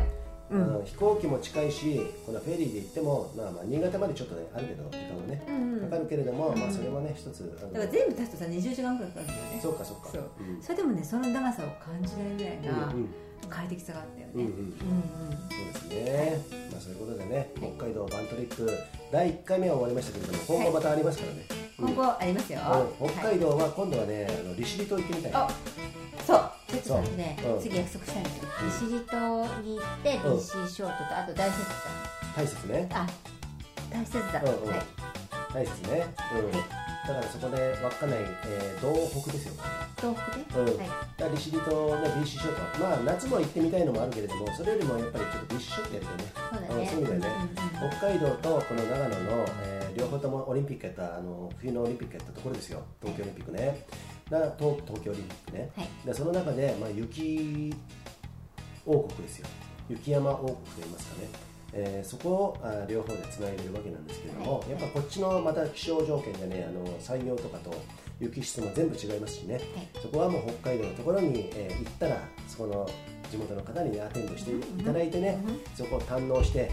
[0.50, 5.44] ううんん飛行機も近いしこのフェリーで行っても、まあ、まあ新潟までちょっとねあるけど時間はね。
[5.48, 5.80] うんうん。
[5.80, 9.60] かかるけれども、まあそれもね一つだから全部足すとさ20時間くらいかかるんだよね。
[9.62, 10.10] そうかそうか。
[10.12, 10.22] そう。
[10.40, 13.08] うんそれでもねその長さを感じないぐらいなうんうん
[13.48, 14.48] 快適さがあったよね、うんうん。
[14.48, 16.40] うんそうですね、
[16.72, 18.70] まあ、そういうことでね、北海道バントリップ
[19.12, 21.46] 第1回目は終わりましたけれども今後またありますからね、
[21.78, 22.60] 今後ありますよ、
[23.00, 23.08] うん。
[23.10, 25.48] 北海道は今度はねあの利尻島行ってみたいあ
[26.26, 26.50] そう。
[26.82, 28.48] ちょっとね、次約束したいんですよ。
[28.64, 31.56] 利尻島に行って BC ショートとあと大雪
[32.36, 32.88] 大切ね。
[32.90, 33.06] 山あ
[33.90, 34.68] 大雪山、うんうん。
[34.68, 34.80] はい。
[35.54, 36.50] 大切ね、うん。
[36.52, 39.54] だからそこで稚内、えー、道北ですよ
[39.97, 40.78] 東北で、うん。
[40.78, 41.31] はい。
[41.31, 41.70] 利尻島
[42.01, 42.81] ね BC ショート。
[42.81, 46.24] まあ夏も行ってみたいのもあるけれどもそれよりもやっぱりちょっと BC ショートやりたいね。
[46.60, 46.85] そうだね。
[46.85, 52.82] んそういう意味でね、うんうん北海道とこの長野の、えー両方ともオリンピックやったあの冬のオリンピックやったところですよ。
[53.01, 53.86] 東京オリンピックね。
[54.31, 55.89] な東東京オリンピックね、はい。
[56.05, 57.74] でその中で、まあ、雪
[58.85, 59.48] 王国ですよ。
[59.89, 61.28] 雪山王国といいますかね、
[61.73, 64.70] えーそこをあ両方でつないでるわけなんですけれども、はい。
[64.70, 67.70] やっぱこっちのまた気象条件でねあの採用とかと
[68.20, 69.60] 雪質も全部違いますしね、
[70.02, 72.18] そこはもう北海道のところに、えー行ったら
[72.48, 72.88] そこの
[73.30, 75.38] 地元の方にねアテンドしていただいてね、
[75.74, 76.70] そこを堪能して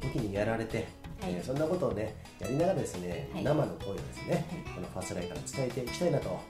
[0.00, 0.86] 時にやられて、
[1.20, 1.32] はい。
[1.34, 3.44] えーそんなことをねやりながらですね、はい。
[3.44, 6.40] 生の声をですね、このファーストライから伝えていきたいなと、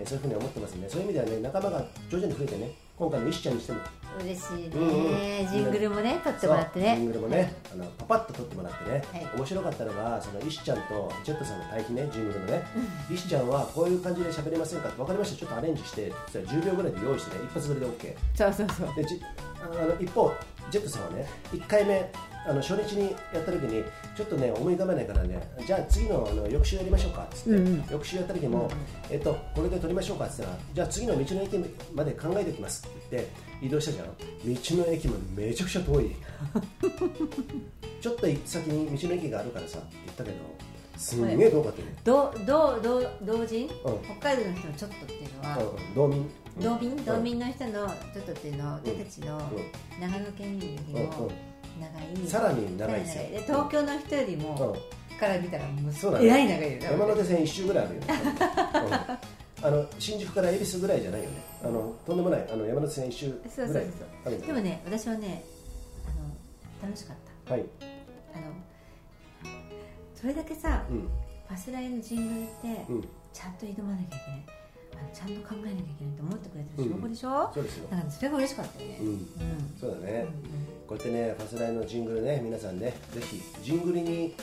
[0.00, 3.78] えーそういうふうに思ってますんでそういう意味ではね仲間が徐々に増えてね今回の石ちゃんにしても
[4.22, 9.36] 嬉しいね、ジングルもね撮ってもらってそうジンねグルもね、あのパパッと撮ってもらってね、はい。
[9.36, 12.62] 面白かったのがその石ちゃんとジェットさんの対比ねジングルのね、
[13.10, 14.88] 石ちゃんはこういう感じで喋れませんか？
[14.88, 15.38] って分かりました？
[15.38, 17.44] ちょっとアレンジしてそしたら10秒ぐらいで用意してね。
[17.44, 18.94] 一発撮りで OK そうそうそう。
[18.96, 19.20] でじ
[19.62, 20.32] あの一方
[20.70, 22.10] ジェットさんはね1回目
[22.46, 23.82] あの初日にやった時に
[24.16, 27.84] ちょっとね思い浮かべないからねじゃあ次のあの翌週やりましょうかっつって、うんうん。
[27.90, 28.70] 翌週やった時も、
[29.10, 31.58] えっと、これで撮りましょうかっつったらじゃあ次の道の駅
[31.94, 34.06] まで考えておきますって言って移動したじゃん。
[34.06, 34.14] 道
[34.86, 36.10] の駅までめちゃくちゃ遠い。
[38.00, 40.36] ちょっと先に道の駅があるからさって言ったけど
[40.98, 44.18] すんげえ遠かったね、どどど同人、うん。
[44.20, 46.30] 北海道の人のちょっとっていうのは、うん、道民？
[46.60, 46.90] 道民？
[46.92, 47.04] ん。
[47.04, 49.40] 道民の人のちょっとっていうのは俺たちの
[49.98, 52.26] 長野県民よりもうんうん長い。
[52.26, 53.24] さらに長いですよ。
[53.42, 54.76] 東京の人よりも、
[55.18, 56.26] から見たらもうそうだね。
[56.26, 56.88] えらい長いよね。
[56.90, 58.02] 山手線一周ぐらいあるよ、
[59.62, 59.66] うん。
[59.66, 61.36] あの新宿から恵比寿ぐらいじゃないよね。
[61.62, 62.46] あのとんでもない。
[62.50, 63.86] あの山手線一周ぐらい
[64.26, 64.40] ある。
[64.46, 65.44] でもね私はね
[66.06, 67.54] あの楽しかった。
[67.54, 67.64] はい、
[68.34, 68.42] あの
[70.14, 71.08] それだけさ、うん。
[71.48, 73.02] パスライのジングルって、うん、
[73.32, 74.64] ちゃんと挑まなきゃいけない。
[75.12, 77.88] ちゃんと考えなきゃいけないと思ってくれてる証拠でしょ、そうですよ。
[77.90, 79.08] だからそれが嬉しかったよね、うん。
[79.08, 79.18] うん。
[79.78, 80.26] そうだね、
[80.86, 84.34] こうやってねファスライのジングルね皆さんねぜひジングルに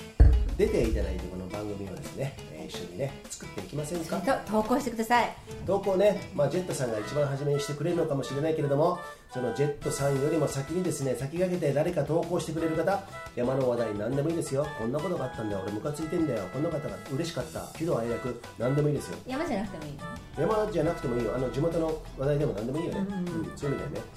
[0.58, 4.18] 出ていただいてこの番組をですね、えー一緒にね作っていきませんか？
[4.22, 5.36] と投稿してください。
[5.66, 9.00] 投稿ね、まあ、ジェットさんが一番初めにしてくれるのかもしれないけれども
[9.34, 13.04] そのジェットさんよりも先にですね先駆けて誰か投稿してくれる方
[13.36, 14.66] 山の話題何でもいいですよ。
[14.78, 15.64] こんなことがあったんだよ。
[15.64, 16.44] 俺ムカついてんだよ。
[16.54, 17.62] こんな方が嬉しかった。
[17.78, 19.18] 喜怒哀楽何でもいいですよ。
[19.28, 19.94] 山じゃなくてもいい
[20.38, 20.64] の？
[20.64, 21.36] 山じゃなくてもいいよ。
[21.36, 23.58] あの地元の話題でも何でもいいよね、うんうんうん。
[23.58, 24.12] そういう意味だよね、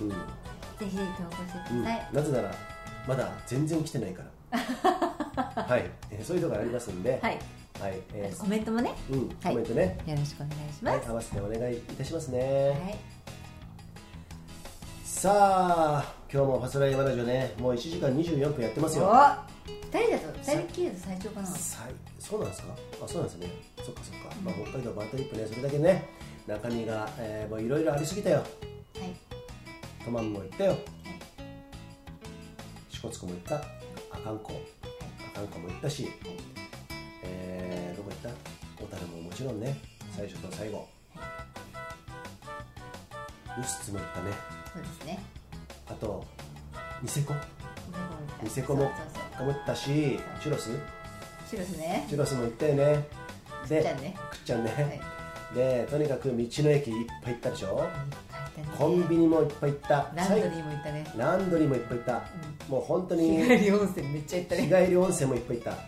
[0.00, 0.12] うん
[0.80, 2.54] ぜひぜひ投稿してうんください、なぜなら
[3.06, 4.58] まだ全然来てないから。
[5.62, 7.18] はい、えーそういうとこありますんで。
[7.22, 7.38] はい、
[7.80, 8.00] はい。
[8.14, 8.92] えコメントもね。
[9.10, 11.06] ーうん、コメントね、よろしくお願いします、はい。
[11.06, 12.98] 合わせてお願いいたしますね、はい。
[15.04, 19.04] さあ今日もファスライヤマラジオねもう1時間24分やってますよ。
[19.04, 19.42] お2
[20.02, 21.46] 人だと2人きりだと最長かな。
[22.18, 22.74] そうなんですか？
[23.04, 23.48] あそうなんですね。
[23.84, 26.08] そっかそっか、まあ、北海道バントリップねそれだけね
[26.46, 28.38] 中身が、えーもういろいろありすぎたよ。
[28.38, 28.46] はい
[30.04, 30.76] トマンも行ったよ。
[32.88, 33.56] 支笏湖も行った。
[33.56, 34.52] 阿寒湖。
[35.34, 36.08] 阿寒湖も行ったし、
[37.22, 38.84] えーどこ行った？
[38.84, 39.76] 小樽ももちろんね。
[40.16, 40.88] 最初と最後。
[43.56, 44.30] ルスツも行ったね。
[44.72, 45.18] そうですね。
[45.88, 46.24] あと
[47.02, 47.34] ニセコ。
[48.42, 48.90] ニセコもそう
[49.38, 49.84] そうも行ったし
[50.40, 50.70] チュロス。
[51.48, 52.06] チュロスね。
[52.08, 53.06] チュロスも行ったよね。
[53.68, 53.82] で
[54.30, 54.70] くっちゃんね。
[54.72, 55.00] はい。
[55.54, 56.38] でとにかく道の
[56.70, 57.68] 駅いっぱい行ったでしょ。
[57.68, 57.92] いっぱいあっ
[58.28, 58.29] た
[58.60, 58.68] ね。
[58.78, 60.12] コンビニもいっぱい行った。
[60.14, 61.12] ランドリーも行ったね。
[61.16, 62.22] ランドリーもいっぱい行った、
[62.68, 65.78] もう本当に日帰り温泉めっちゃ行った日ね帰り温泉もいっぱい行った。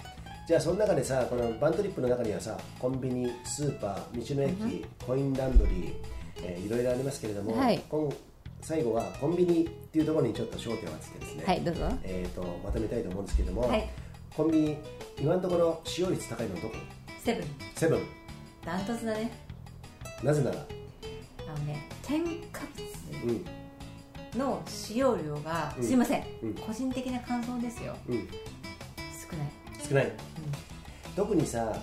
[0.47, 5.95] じゃあその中でさこのバントリップの中にはさコンビニスーパー道の駅、コインランドリー、
[6.43, 7.81] えーいろいろありますけれども、はい。
[7.89, 8.13] 今
[8.61, 11.89] 最後はコンビニっていうところにちょっと焦点を当ててですね、はいどうぞ。
[12.03, 13.89] えー、とまとめたいと思うんですけども、はい。
[14.37, 14.79] コンビニ
[15.21, 16.75] 今のところ使用率高いのはどこ？
[17.25, 17.45] セブン。
[17.77, 18.01] セブン。
[18.65, 19.31] ダントツだね。
[20.23, 20.57] なぜなら？
[20.59, 22.63] あのね添加
[23.25, 23.45] うん
[24.35, 25.85] 物の使用量が、うん。
[25.85, 26.55] すいません、うん。
[26.55, 27.95] 個人的な感想ですよ。
[28.09, 28.29] うん。
[29.31, 29.53] 少ない。
[29.89, 30.13] 少ない、
[31.15, 31.77] 特にさ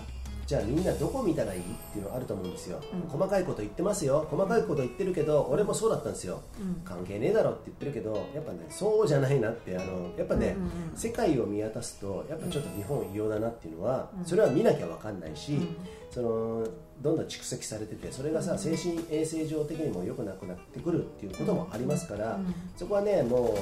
[0.48, 1.64] じゃあみんなどこ見たらいいっ
[1.94, 3.02] ていうのあると思うんですよ、うん。
[3.08, 4.26] 細かいこと言ってますよ。
[4.32, 6.82] 細かいこと言ってるけど、俺もそうだったんですよ、うん。
[6.84, 10.98] 関係ねえだろって言ってるけどやっぱねそうじゃないなってあのやっぱね、うんうんうん。
[10.98, 14.26] 世界を見渡すとやっぱちょっと日本異様だなっていうのは、うん。
[14.26, 15.78] それは見なきゃ分かんないし、うん。
[16.10, 16.68] その
[17.02, 22.54] どんどん蓄積されててそれがさ、精神衛生上的にも良くなくなってくるっていうこともありますから、うん。
[22.76, 23.56] そこはねも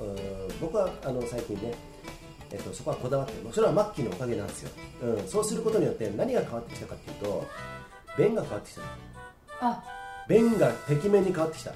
[0.00, 1.74] ううー僕はあの最近ね
[2.52, 3.52] えっと、そこはこだわってる。
[3.52, 4.70] それはマッキーのおかげなんですよ、
[5.02, 7.44] うん、そうすることによって何が変わってきたかっていうと
[8.16, 8.82] 便が変わってきた。
[9.60, 9.82] あ。
[10.28, 11.72] 便がてきめんに変わってきた。
[11.72, 11.74] あ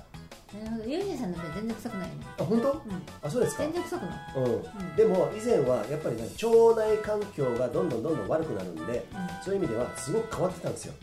[0.53, 2.15] なるほどユージさんの便全然臭くないね。
[2.39, 2.81] 本当、うん。
[3.23, 3.63] あそうですか。
[3.63, 4.19] 全然臭くない。
[4.37, 4.97] うん。
[4.97, 9.07] でも以前はやっぱり、ね、腸内環境がどんどんどんどん悪くなるんで、
[9.45, 10.95] そういう意味ではすごく変わってたんですよ。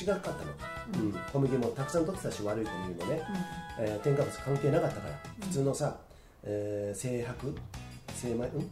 [0.00, 0.36] 違かったの、
[1.02, 1.12] うん。
[1.32, 3.22] 小麦もたくさん取ってたし悪い小麦もね、
[3.78, 5.96] えー添加物関係なかったから、普通のさ、
[6.44, 7.54] えー精白？
[8.14, 8.64] 精米んうん、うん、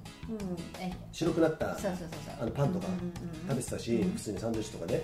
[0.79, 5.03] え白くなったあのパンとかうんうんうん食べてたし、普通にサンドイッチとかね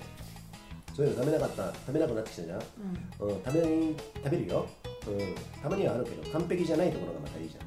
[0.94, 3.44] そういうの食べなかった食べなくなってきたじゃん、うん。
[3.44, 4.66] 食べに食べるよ、
[5.08, 7.66] うん、たまにはあるけど完璧じゃないところがまたいいじゃん、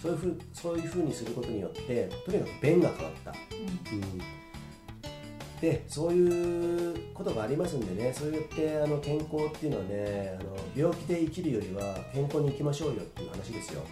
[0.00, 4.40] そういうふうそういうふうにすることによってとにかく便が変わった、うん。
[5.60, 13.82] でそういうことがありますんでねそうやってあの健康っていうのはねあの病気で生きるよりは健康に生きましょうよっていう話ですよ、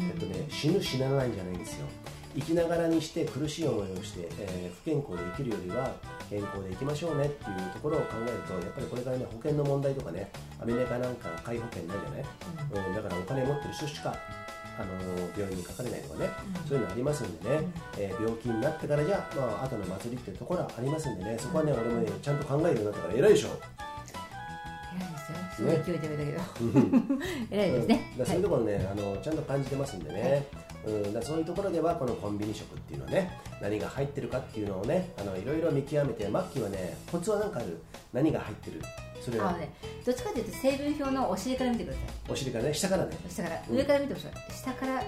[0.00, 1.86] えっとね、死ぬ死なないんじゃないんですよ
[2.34, 5.94] 生きながらにして苦しい思いをして、えー不健康で生きるよりは
[6.28, 10.30] 健康で生きましょうねっていうところを考えるとやっぱりこれからね保険の問題とかね
[10.60, 14.16] アメリカなんか皆保険ないじゃない、うん、だからお金持ってる人しか
[14.78, 14.92] あの
[15.36, 16.30] 病院にかかれないとかね、
[16.66, 17.60] そういうのありますんでね、
[17.98, 21.36] えー病気になってからじゃ、まあ後の祭りっていうところはありますんでね。
[21.38, 23.48] そこはね、俺もねちゃんと考えるようになったから偉いでしょ
[25.18, 25.38] すよ。
[25.56, 27.16] すごい勢いで言われたけど。
[27.50, 28.12] 偉いですね。
[28.24, 30.46] そういうところね、あのちゃんと感じてますんでね、
[30.86, 37.78] うん、だそういうところではこのコンビニ食っていうのはね何が入ってるかっていうのをねあのいろいろ見極めてマッキーはねコツは何かある？
[38.12, 38.82] 何が入ってる？
[39.24, 39.52] それは。
[39.52, 39.72] ね
[40.04, 42.32] どっちかというと成分表のお尻から見てください。
[42.32, 42.74] お尻からね？
[42.74, 43.12] 下からね。
[43.28, 43.62] 下から。
[43.68, 43.76] うん。
[43.76, 44.26] 上から見てほしい。
[44.52, 45.02] 下から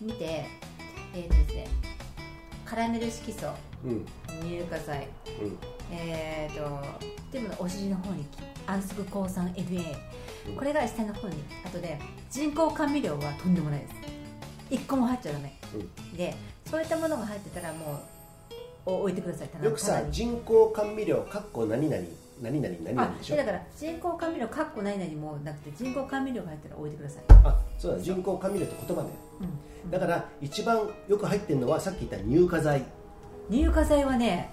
[0.00, 0.44] 見て
[1.14, 1.68] えーとですね
[2.64, 3.46] カラメル色素
[3.84, 4.06] うん。
[4.40, 5.06] 乳化剤。
[5.40, 5.58] うん。
[5.92, 6.82] えーと
[7.30, 8.24] でもお尻の方に
[8.66, 9.96] 安息抗酸 NA
[10.48, 10.56] うん。
[10.56, 11.98] これが下の方にあとで
[12.30, 13.94] 人工甘味料はとんでもないです。
[14.70, 15.58] 1個も入っちゃダメ。
[15.74, 16.16] うん。
[16.16, 16.34] で
[16.70, 18.00] そういったものが入ってたらも
[18.86, 19.48] うお置いてください。
[19.48, 22.02] 棚よくさ人工甘味料かっこ何々
[22.40, 23.36] 何々何あ々でしょ？
[23.36, 29.10] でだから人工甘味料かっこないなにもなくて人工甘味料が入ったら置いてください、あそうだ人工甘味料って言葉ね。
[29.84, 29.90] うん。
[29.90, 32.84] だから一番よく入ってるのはさっき言った乳化剤。
[33.50, 34.50] 乳化剤はね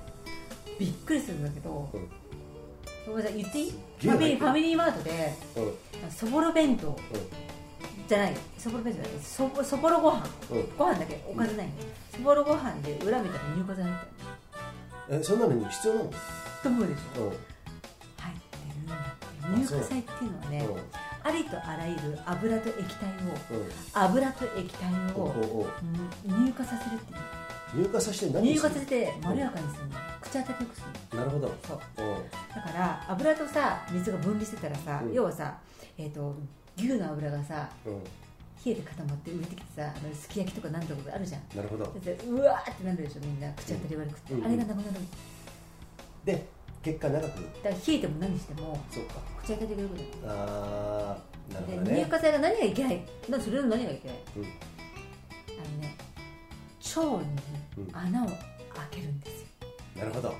[0.77, 2.09] びっくりするんだけど、うん
[3.09, 3.73] ごめんなさい言っていい？
[3.99, 6.11] 牛ファミリーファミリーマートでうん。
[6.11, 6.89] そぼろ弁当。
[6.89, 6.95] う
[8.07, 8.37] じゃない。
[8.57, 9.21] そぼろ弁当じゃない。
[9.23, 10.19] そぼそぼろご飯。
[10.19, 10.77] んうん。
[10.77, 11.23] ご飯だけ。
[11.27, 11.67] おかずない。
[11.67, 11.83] んで、
[12.15, 14.09] そぼろご飯で裏見たら乳化剤入って
[15.11, 16.09] えそんなのに必要なの？
[16.09, 16.15] る
[16.63, 17.21] と思うでしょ。
[17.23, 17.29] うん。
[17.29, 17.39] 入って
[18.75, 19.61] るんだって。
[19.61, 20.81] 乳化剤っていうのはねうん。
[21.21, 23.11] ありとあらゆる油と液体を
[23.51, 23.69] うん。
[23.93, 25.67] 油と液体を
[26.27, 27.19] うん乳化させるっていう
[27.75, 28.69] 乳化させて何乳する？
[28.69, 29.95] 化させてまろやかにするの。
[30.21, 31.17] 口当たりよくする。
[31.17, 31.55] のなるほど。
[31.67, 31.77] そう。
[31.77, 32.01] う。
[32.01, 35.13] んだから油とさ水が分離してたらさ、うん。
[35.13, 35.57] 要はさ、
[35.97, 36.35] えー、と
[36.77, 38.03] 牛の油がさうん。
[38.65, 41.41] 冷えて固まって浮いてきてさあのすき焼きとかなんとかあるじゃん。
[41.55, 41.85] なるほど。
[41.85, 43.49] だってうわーってなるでしょみんな。
[43.53, 44.89] 口当たり悪くて、うんあれがなくなる
[46.25, 46.45] で
[46.83, 47.23] 結果長く？
[47.23, 49.13] だから冷えても何してもそうか。
[49.41, 50.05] 口当たりが良くなる。
[50.27, 53.01] あーなるほどでね乳化剤が何がいけない？
[53.29, 54.17] なそれの何がいけない？
[54.35, 54.43] うん。
[54.43, 55.95] あのね
[56.95, 57.19] 腸にうん
[57.93, 58.35] 穴を開
[58.91, 59.47] けるんですよ。
[59.97, 60.33] なるほど。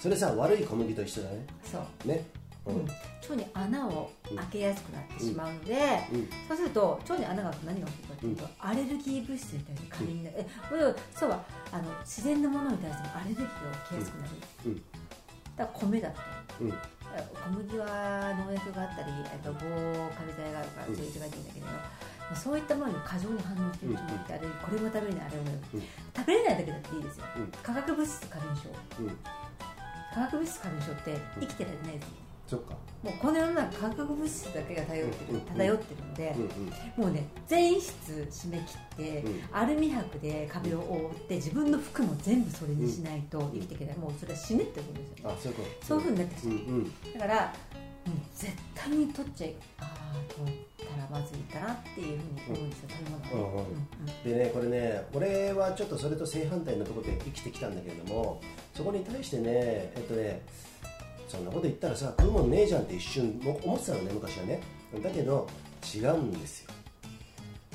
[0.00, 1.46] それさ悪い小麦と一緒だね。
[1.64, 2.24] そう、ね。
[2.66, 2.76] ううん。
[2.84, 2.88] ん、
[3.22, 5.74] 腸に穴を開けやすくなってしまうので、
[6.12, 6.28] うん。
[6.48, 10.94] そうすると腸に穴が開くと何が起きるかというと、アレルギー物質に対して過敏になうん。
[11.14, 13.50] そうはあの自然なものに対してもアレルギーが
[13.88, 14.30] 起きやすくなる、
[14.66, 14.76] うん。
[15.56, 16.18] だから米だって
[16.60, 16.70] うん。
[16.70, 16.76] 小
[17.50, 17.86] 麦は
[18.46, 19.58] 農薬があったりえっと防
[20.14, 20.96] カビ剤があるからうん。
[20.96, 21.72] そういう違いいいんだけれど、
[22.36, 25.82] そういったものに過剰に反応している人もいて、あれこれも食べれないあれも食べれない、うん。
[26.16, 27.46] 食べれないだけだっていいですよ、うん。
[27.62, 28.68] 化学物質過敏症。
[29.00, 29.08] うん。
[30.14, 32.04] 化学物質過敏症って生きてられないです。
[32.04, 32.10] よ
[32.50, 32.74] そっか。
[33.04, 36.34] もうこの世の中化学物質だけが漂ってる、うん漂ってるので、
[36.96, 39.40] もうね全室締め切って、うん。
[39.52, 45.30] アルミ箔で壁を覆って自分の服も全部それにしないと生きていけない、もうそれは死ねってことですよ。
[45.30, 45.86] あそういうこと。
[45.86, 47.54] そういうふうになってきちゃう、だから、
[48.06, 53.68] うん、絶対に取っちゃいああ取ったらまずいかなっていうふうに思うんですよ、食べ物はね、
[54.24, 58.40] うんでねこれね俺はちょっとそれと正反対のところで生きてきたんだけれども
[58.74, 60.42] そこに対してねえっとね
[61.28, 64.60] そんなこと言ったらさ食うもんねえじゃんって一瞬も思ってたのね昔はね。
[65.00, 65.46] だけど
[65.94, 66.70] 違うんですよ。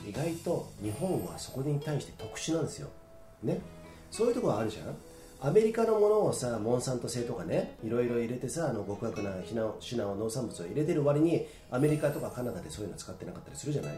[0.05, 2.89] 意外と日本はそこに対して特殊なんですよ。
[3.43, 3.61] ね。
[4.11, 4.95] そういうところあるじゃん
[5.41, 13.93] アメリカのものをさモンサント製とかねいろいろ入れてさあの極悪な品を品を農産物を入れてる割にアメリカとかカナダでそういうの使ってなかったりするじゃない、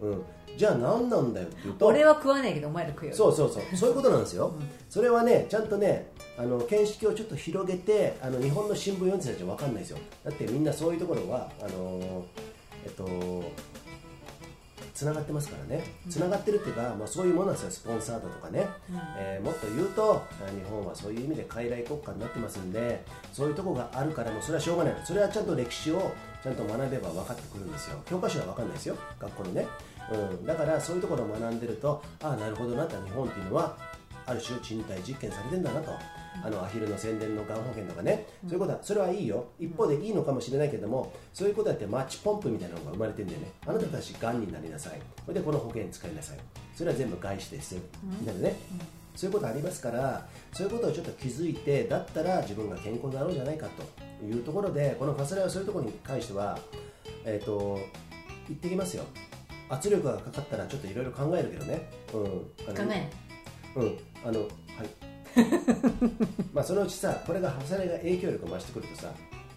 [0.00, 0.22] うん。
[0.56, 3.14] じゃあ何なんだよっていうと俺は食わないけどお前ら食うよ。
[3.14, 3.76] そうそうそう。
[3.76, 4.54] そういうことなんですよ、
[4.90, 9.98] それはねちゃんとねあの見識をちょっと広げてあの日本の新聞読んでたらじゃ分かんないですよ。
[10.24, 12.22] だってみんなそういうところはあのー
[12.84, 13.04] えっと
[14.94, 15.84] つながってますからね。
[16.08, 17.70] つながってるっていうか、まあ、そういうものなんですよ。
[17.70, 18.68] スポンサードとかね、
[19.18, 24.94] えーもっと言うとあ日本はそういう意味で傀儡国家になってますんでそういうところがあるからもうそれはしょうがない。
[25.04, 26.12] それはちゃんと歴史を
[26.42, 27.98] ちゃんと学べば分かってくるんですよ。
[28.06, 28.96] 教科書は分かんないですよ。
[29.18, 29.66] 学校のね、
[30.12, 33.76] うん、だからそういうところを学んでるとああなるほどなって日本っていうのは
[34.26, 35.90] ある種賃貸実験されてんだなと、
[36.42, 39.46] あのアヒルの宣伝のがん保険とかね、そういうことはそれはいいよ。
[39.58, 43.52] 一方でいいのかもしれないけどもそういうことやってマッチポンプみたいなのが生まれてんだよね。
[43.66, 45.00] あなたたちがんになりなさい。
[45.24, 46.38] それでこの保険使いなさい。
[46.74, 47.76] それは全部外資です。
[48.02, 48.56] みたいなね、
[49.14, 53.68] そういうことありますからそういうことをちょっと気づいてだったら自分が健康になろうじゃないか
[54.20, 56.58] というところでこのファスライはそういうところに関しては
[57.24, 57.78] えっ、と
[58.48, 59.04] 言ってきますよ。
[59.70, 62.20] 圧力がかかったらちょっといろいろ考えるけどね、うん、
[62.68, 63.10] あの考え
[63.76, 64.48] うん、あの、はい。
[66.52, 69.12] まあ、そのうちさ、これが、それが影響力を増してくるとさ、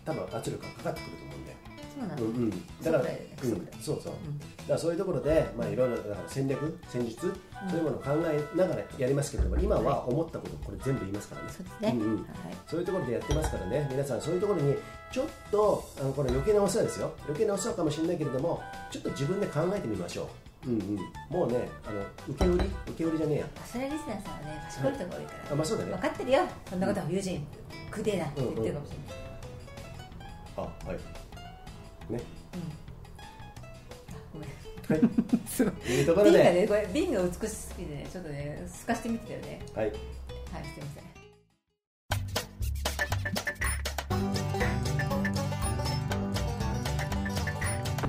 [0.06, 1.58] 多分圧力がかかってくると思うんだよ。
[1.98, 2.52] そうなの、うんうん、
[2.84, 3.04] だから、
[3.42, 3.68] そううん。
[3.82, 7.34] そうそうそう、だからそういうところで、まあ、いろいろだから戦略、戦術、
[7.70, 11.48] そういうものを考えながらやりますけれども、今は思ったこと、これ全部言いますからね。
[11.50, 12.18] そうですね、うんうん。
[12.18, 12.28] はい。
[12.68, 14.76] そういうところでやってますからね、皆さん、そういうところに
[15.12, 20.47] ちょっとあのこれ余計なお世話ですよ、余計なお世話かもしれないけれども、ちょっと自分で考えてみましょう。
[20.68, 20.98] うんうん、
[21.30, 22.66] もうねあの、受け売り？
[22.66, 23.48] 受け売りじゃねえや。
[23.66, 25.92] それリスナーさんはね賢い人が多いから、あまあそうだね。
[25.92, 26.40] 分かってるよ。
[26.70, 27.48] こんなことは友人
[27.90, 29.08] くでえなって言ってるかもしれない、
[30.58, 30.98] あ、はい。
[32.14, 32.22] ね。
[34.34, 34.50] ごめん。
[34.50, 35.02] はい。
[35.48, 35.74] すごい。
[35.74, 39.62] というところ瓶がで、ねこれ瓶が美しすぎてねちょっとね透かしてみてたよね。
[39.74, 39.86] はい。
[39.86, 40.00] はいす
[40.80, 41.08] いません。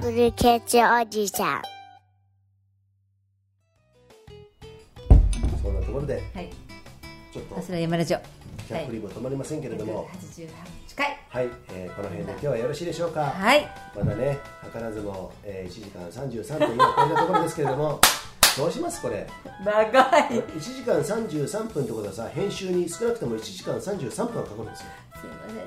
[0.00, 1.62] ブルケツおじさん
[5.98, 6.50] ころで、はい。
[7.32, 8.18] ちょっとさ山ラジオ。
[8.68, 10.48] キャップリブ止まりませんけれども、88
[10.96, 11.18] 回。
[11.28, 13.24] はい、えーこの辺で今日はよろしいでしょうか？
[13.24, 13.66] はい。
[13.96, 14.38] まだね、
[14.72, 18.00] 図らずも、えー1時間33分今超えたところですけれども、
[18.56, 19.26] どうしますこれ？
[19.64, 20.42] 長い。
[20.42, 24.86] 1時間33分ってことはさ、編集に少なくとも1時間33分はかかるんですよ。
[25.20, 25.62] すいませんね。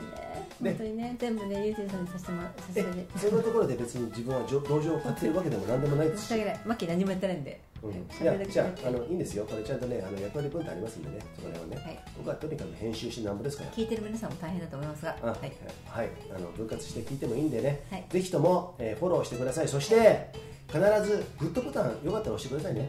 [0.61, 0.71] ね。
[0.71, 6.27] 本当にね全部ねゆうてぃさんにさせてもらさせてそんなところで別に自分は同情を買ってるわけでもなんでもないですし。
[6.27, 6.45] 申し訳。
[6.45, 6.61] ない。
[6.65, 7.89] マッキー何もやってないんで、うん。
[7.89, 7.99] はい。
[8.21, 11.99] いやじゃああのいいんですよ、これちゃんとねあの役割分担ありますんでね、そこら辺はね、はい。
[12.17, 15.15] 僕はとにかく編集してなんぼですから、聞いてる皆さんも大変だと思いますが。
[15.21, 15.47] あははい。
[15.47, 15.51] い、
[15.87, 18.05] はい、あの分割して聞いてもいいんでね、はい。
[18.09, 20.31] ぜひとも、えーフォローしてください、そして
[20.71, 22.81] 必ずグッドボタン、よかったら押してくださいね。
[22.81, 22.87] よ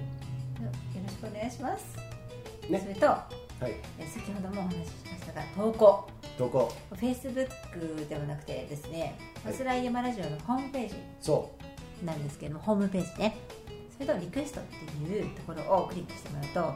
[1.02, 1.96] ろしくお願いします、
[2.70, 2.78] ね。
[2.78, 6.08] それとはい、え先ほどもお話ししましたが投稿。
[6.38, 9.52] 投稿、フェイスブックではなくてですね「はい。
[9.52, 11.50] ファスライヤマラジオ」のホームページそ
[12.04, 13.36] なんですけどもホームページね。
[13.92, 14.76] それとリクエストって
[15.12, 16.74] いうところをクリックしてもらうと,、う、はい、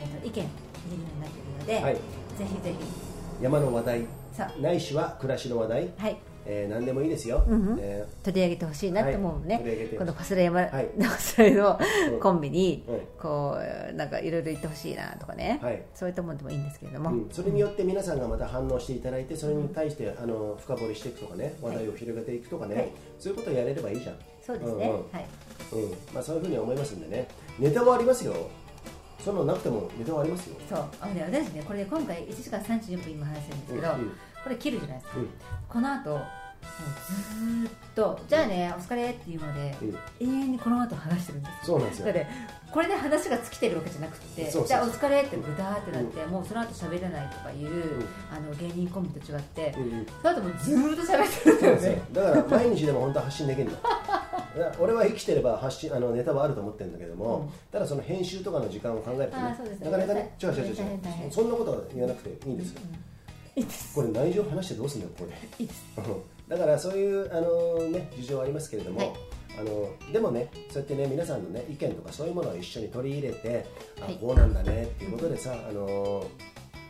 [0.00, 0.48] えー、と意見入れるよ
[0.92, 2.00] うになっているので、はい、ぜ
[2.44, 3.42] ひぜひ。
[3.42, 7.44] 山の話題、さないしは暮らしの話題、はいえー何でもいいですよ。
[7.46, 7.76] うん
[8.24, 9.98] 取り上げてほしいなと思うのね、はい。
[9.98, 10.86] このファスライヤマラ、はい。
[10.86, 11.78] ファスライの
[12.12, 13.00] うんコンビに、うん。
[13.18, 13.58] こ
[13.90, 15.82] うなんかいろいろ言ってほしいなとかね、はい。
[15.94, 22.88] そういったものでもいいんですけれども、うん、それによって皆さんがまた反応していただいてそれに対してあの深掘りしていくとかね話題を広げていくとかね、はい。
[23.18, 24.96] そういうことをやれればいいじゃん、そうですね、うんうん。
[25.12, 25.26] はい。
[25.72, 25.90] うん。
[26.14, 27.28] まあ、そういうふうに思いますんでね。
[27.58, 28.34] ネタはありますよ。
[29.22, 30.56] そんなのなくてもネタはありますよ。
[30.68, 30.78] そう。
[30.78, 31.62] あ私ね。
[31.66, 34.12] これ今回1時間34分今話してるんですけど、うんうん
[34.42, 35.28] これ切るじゃないですか、うん。
[35.68, 36.20] この後もう
[37.36, 39.98] ずーっとじゃあねお疲れっていうまで、うん。
[40.20, 42.14] 永遠にこの後話してるんですそうなんですよ。
[42.70, 50.06] これで話が尽きてるわけじゃなくてじゃあお疲れってブダーってなって、もうその後喋れないとかいう、あの芸人コンビと違って、うんうん。
[50.22, 51.78] その後もうずーっと喋ってるんだよ。
[51.78, 52.02] そうね。
[52.12, 53.78] だから毎日でも本当は発信できるんだ
[54.78, 57.48] 俺は生きてれば発信あのネタはあると思ってるんだけども、うん。
[57.72, 60.76] ただその編集とかの時間を考えるとねなかなかね違う違う違う
[61.30, 62.80] そんなことは言わなくていいんですよ、
[63.58, 65.36] いいですこれ内情話してどうすんだよこれ。
[65.58, 65.84] いいです
[66.48, 69.12] だからそういうあの、ね、事情はありますけれども、はい。
[69.58, 73.48] あのでもねそうやってね皆さんの、ね、意見とかそういうものを一緒に取り入れて、
[74.00, 74.14] はい。
[74.14, 76.24] あこうなんだねっていうことでさ、あの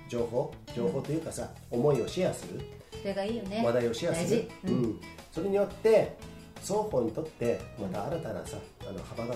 [0.09, 2.61] 情報情報というかさ、思いをシェアする
[3.01, 3.63] それがいいよね。
[3.65, 4.49] 話題をシェアする。
[4.65, 5.01] 大事、うん。
[5.33, 6.17] それによって
[6.63, 8.57] 双方にとってまた新たなさ
[8.89, 9.35] あの幅が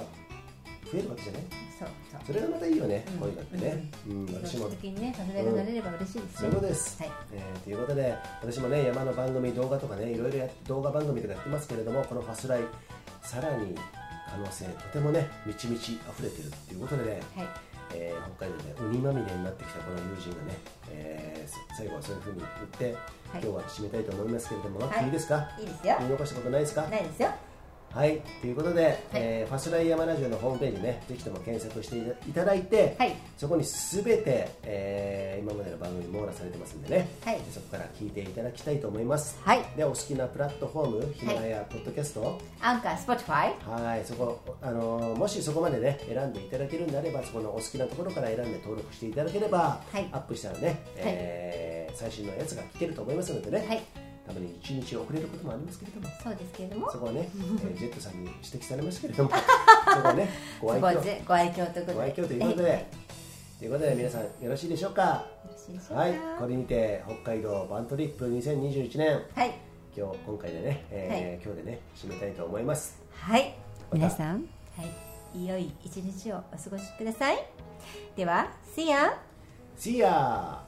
[0.92, 1.42] 増えるわけじゃない？
[1.86, 2.20] そうそう。
[2.26, 3.18] それがまたいいよね、うん。
[3.18, 4.26] こういうのってね、うん。
[4.34, 4.68] 私も。
[4.70, 7.10] 的にねれなれれば嬉しいですういうことです、はい。
[7.32, 12.60] えーということで私もね山の番組動画とかねいろいろや動画番組とかやってますけれどもこのファスライ
[13.22, 13.74] さらに
[14.30, 17.46] 可能性とてもね満ち満ち溢れてるっていうことでね、はい。
[17.94, 20.58] えー北海道でウニまみれになってきたこの友人がね、
[20.90, 22.96] えー最後はそういうふうに言って、
[23.32, 25.48] 今日は締めたいと思いますけれども、マッキーいいですか？
[25.58, 25.96] いいですよ。
[25.98, 26.82] 言い残したことないですか？
[26.82, 27.30] ないですよ
[27.94, 33.14] はい、ということで、えーファスライヤマラジオのホームページね、ぜひとも検索していただいて、はい。
[33.36, 37.40] そこにすべて、えー今までの番組網羅されてますんでね、はい。
[37.52, 39.36] そこから聞いていただきたいと思います。
[39.42, 39.60] はい。
[39.76, 50.08] で、お好きなプラットフォーム、 Himalaya、ポッドキャスト、アンカー、スポティファイはい、そこ、あのーもしそこまでね、選んでいただけるんであれば、そこのお好きなところから選んで登録していただければ、はい。
[50.12, 53.82] アップしたらね、えー最新のやつが聞けると思いますのでね、はい
[54.32, 56.90] たまに1日遅れることもありますけれども、そうですけれども。
[56.90, 59.30] そこはね、 えージェットさんに指摘されましたけれども、
[59.94, 60.28] そこはね、
[60.60, 61.24] ごそ愛嬌。
[61.26, 61.94] ご愛嬌ということで。
[61.94, 62.86] ご愛嬌ということで、はい。
[63.58, 65.02] ということで皆さんよろしいでしょうか？
[65.02, 66.02] よろしいでしょうか。
[66.02, 69.52] はい、これにて北海道バントリップ2021年、はい。
[69.96, 72.98] 今日今回でね、えー今日でね締めたいと思います。
[73.12, 73.54] はい。
[73.92, 74.82] 皆さんは
[75.34, 75.46] い。
[75.46, 77.36] 良い一日をお過ごしください。
[78.16, 79.12] では See ya!
[79.78, 80.61] See ya!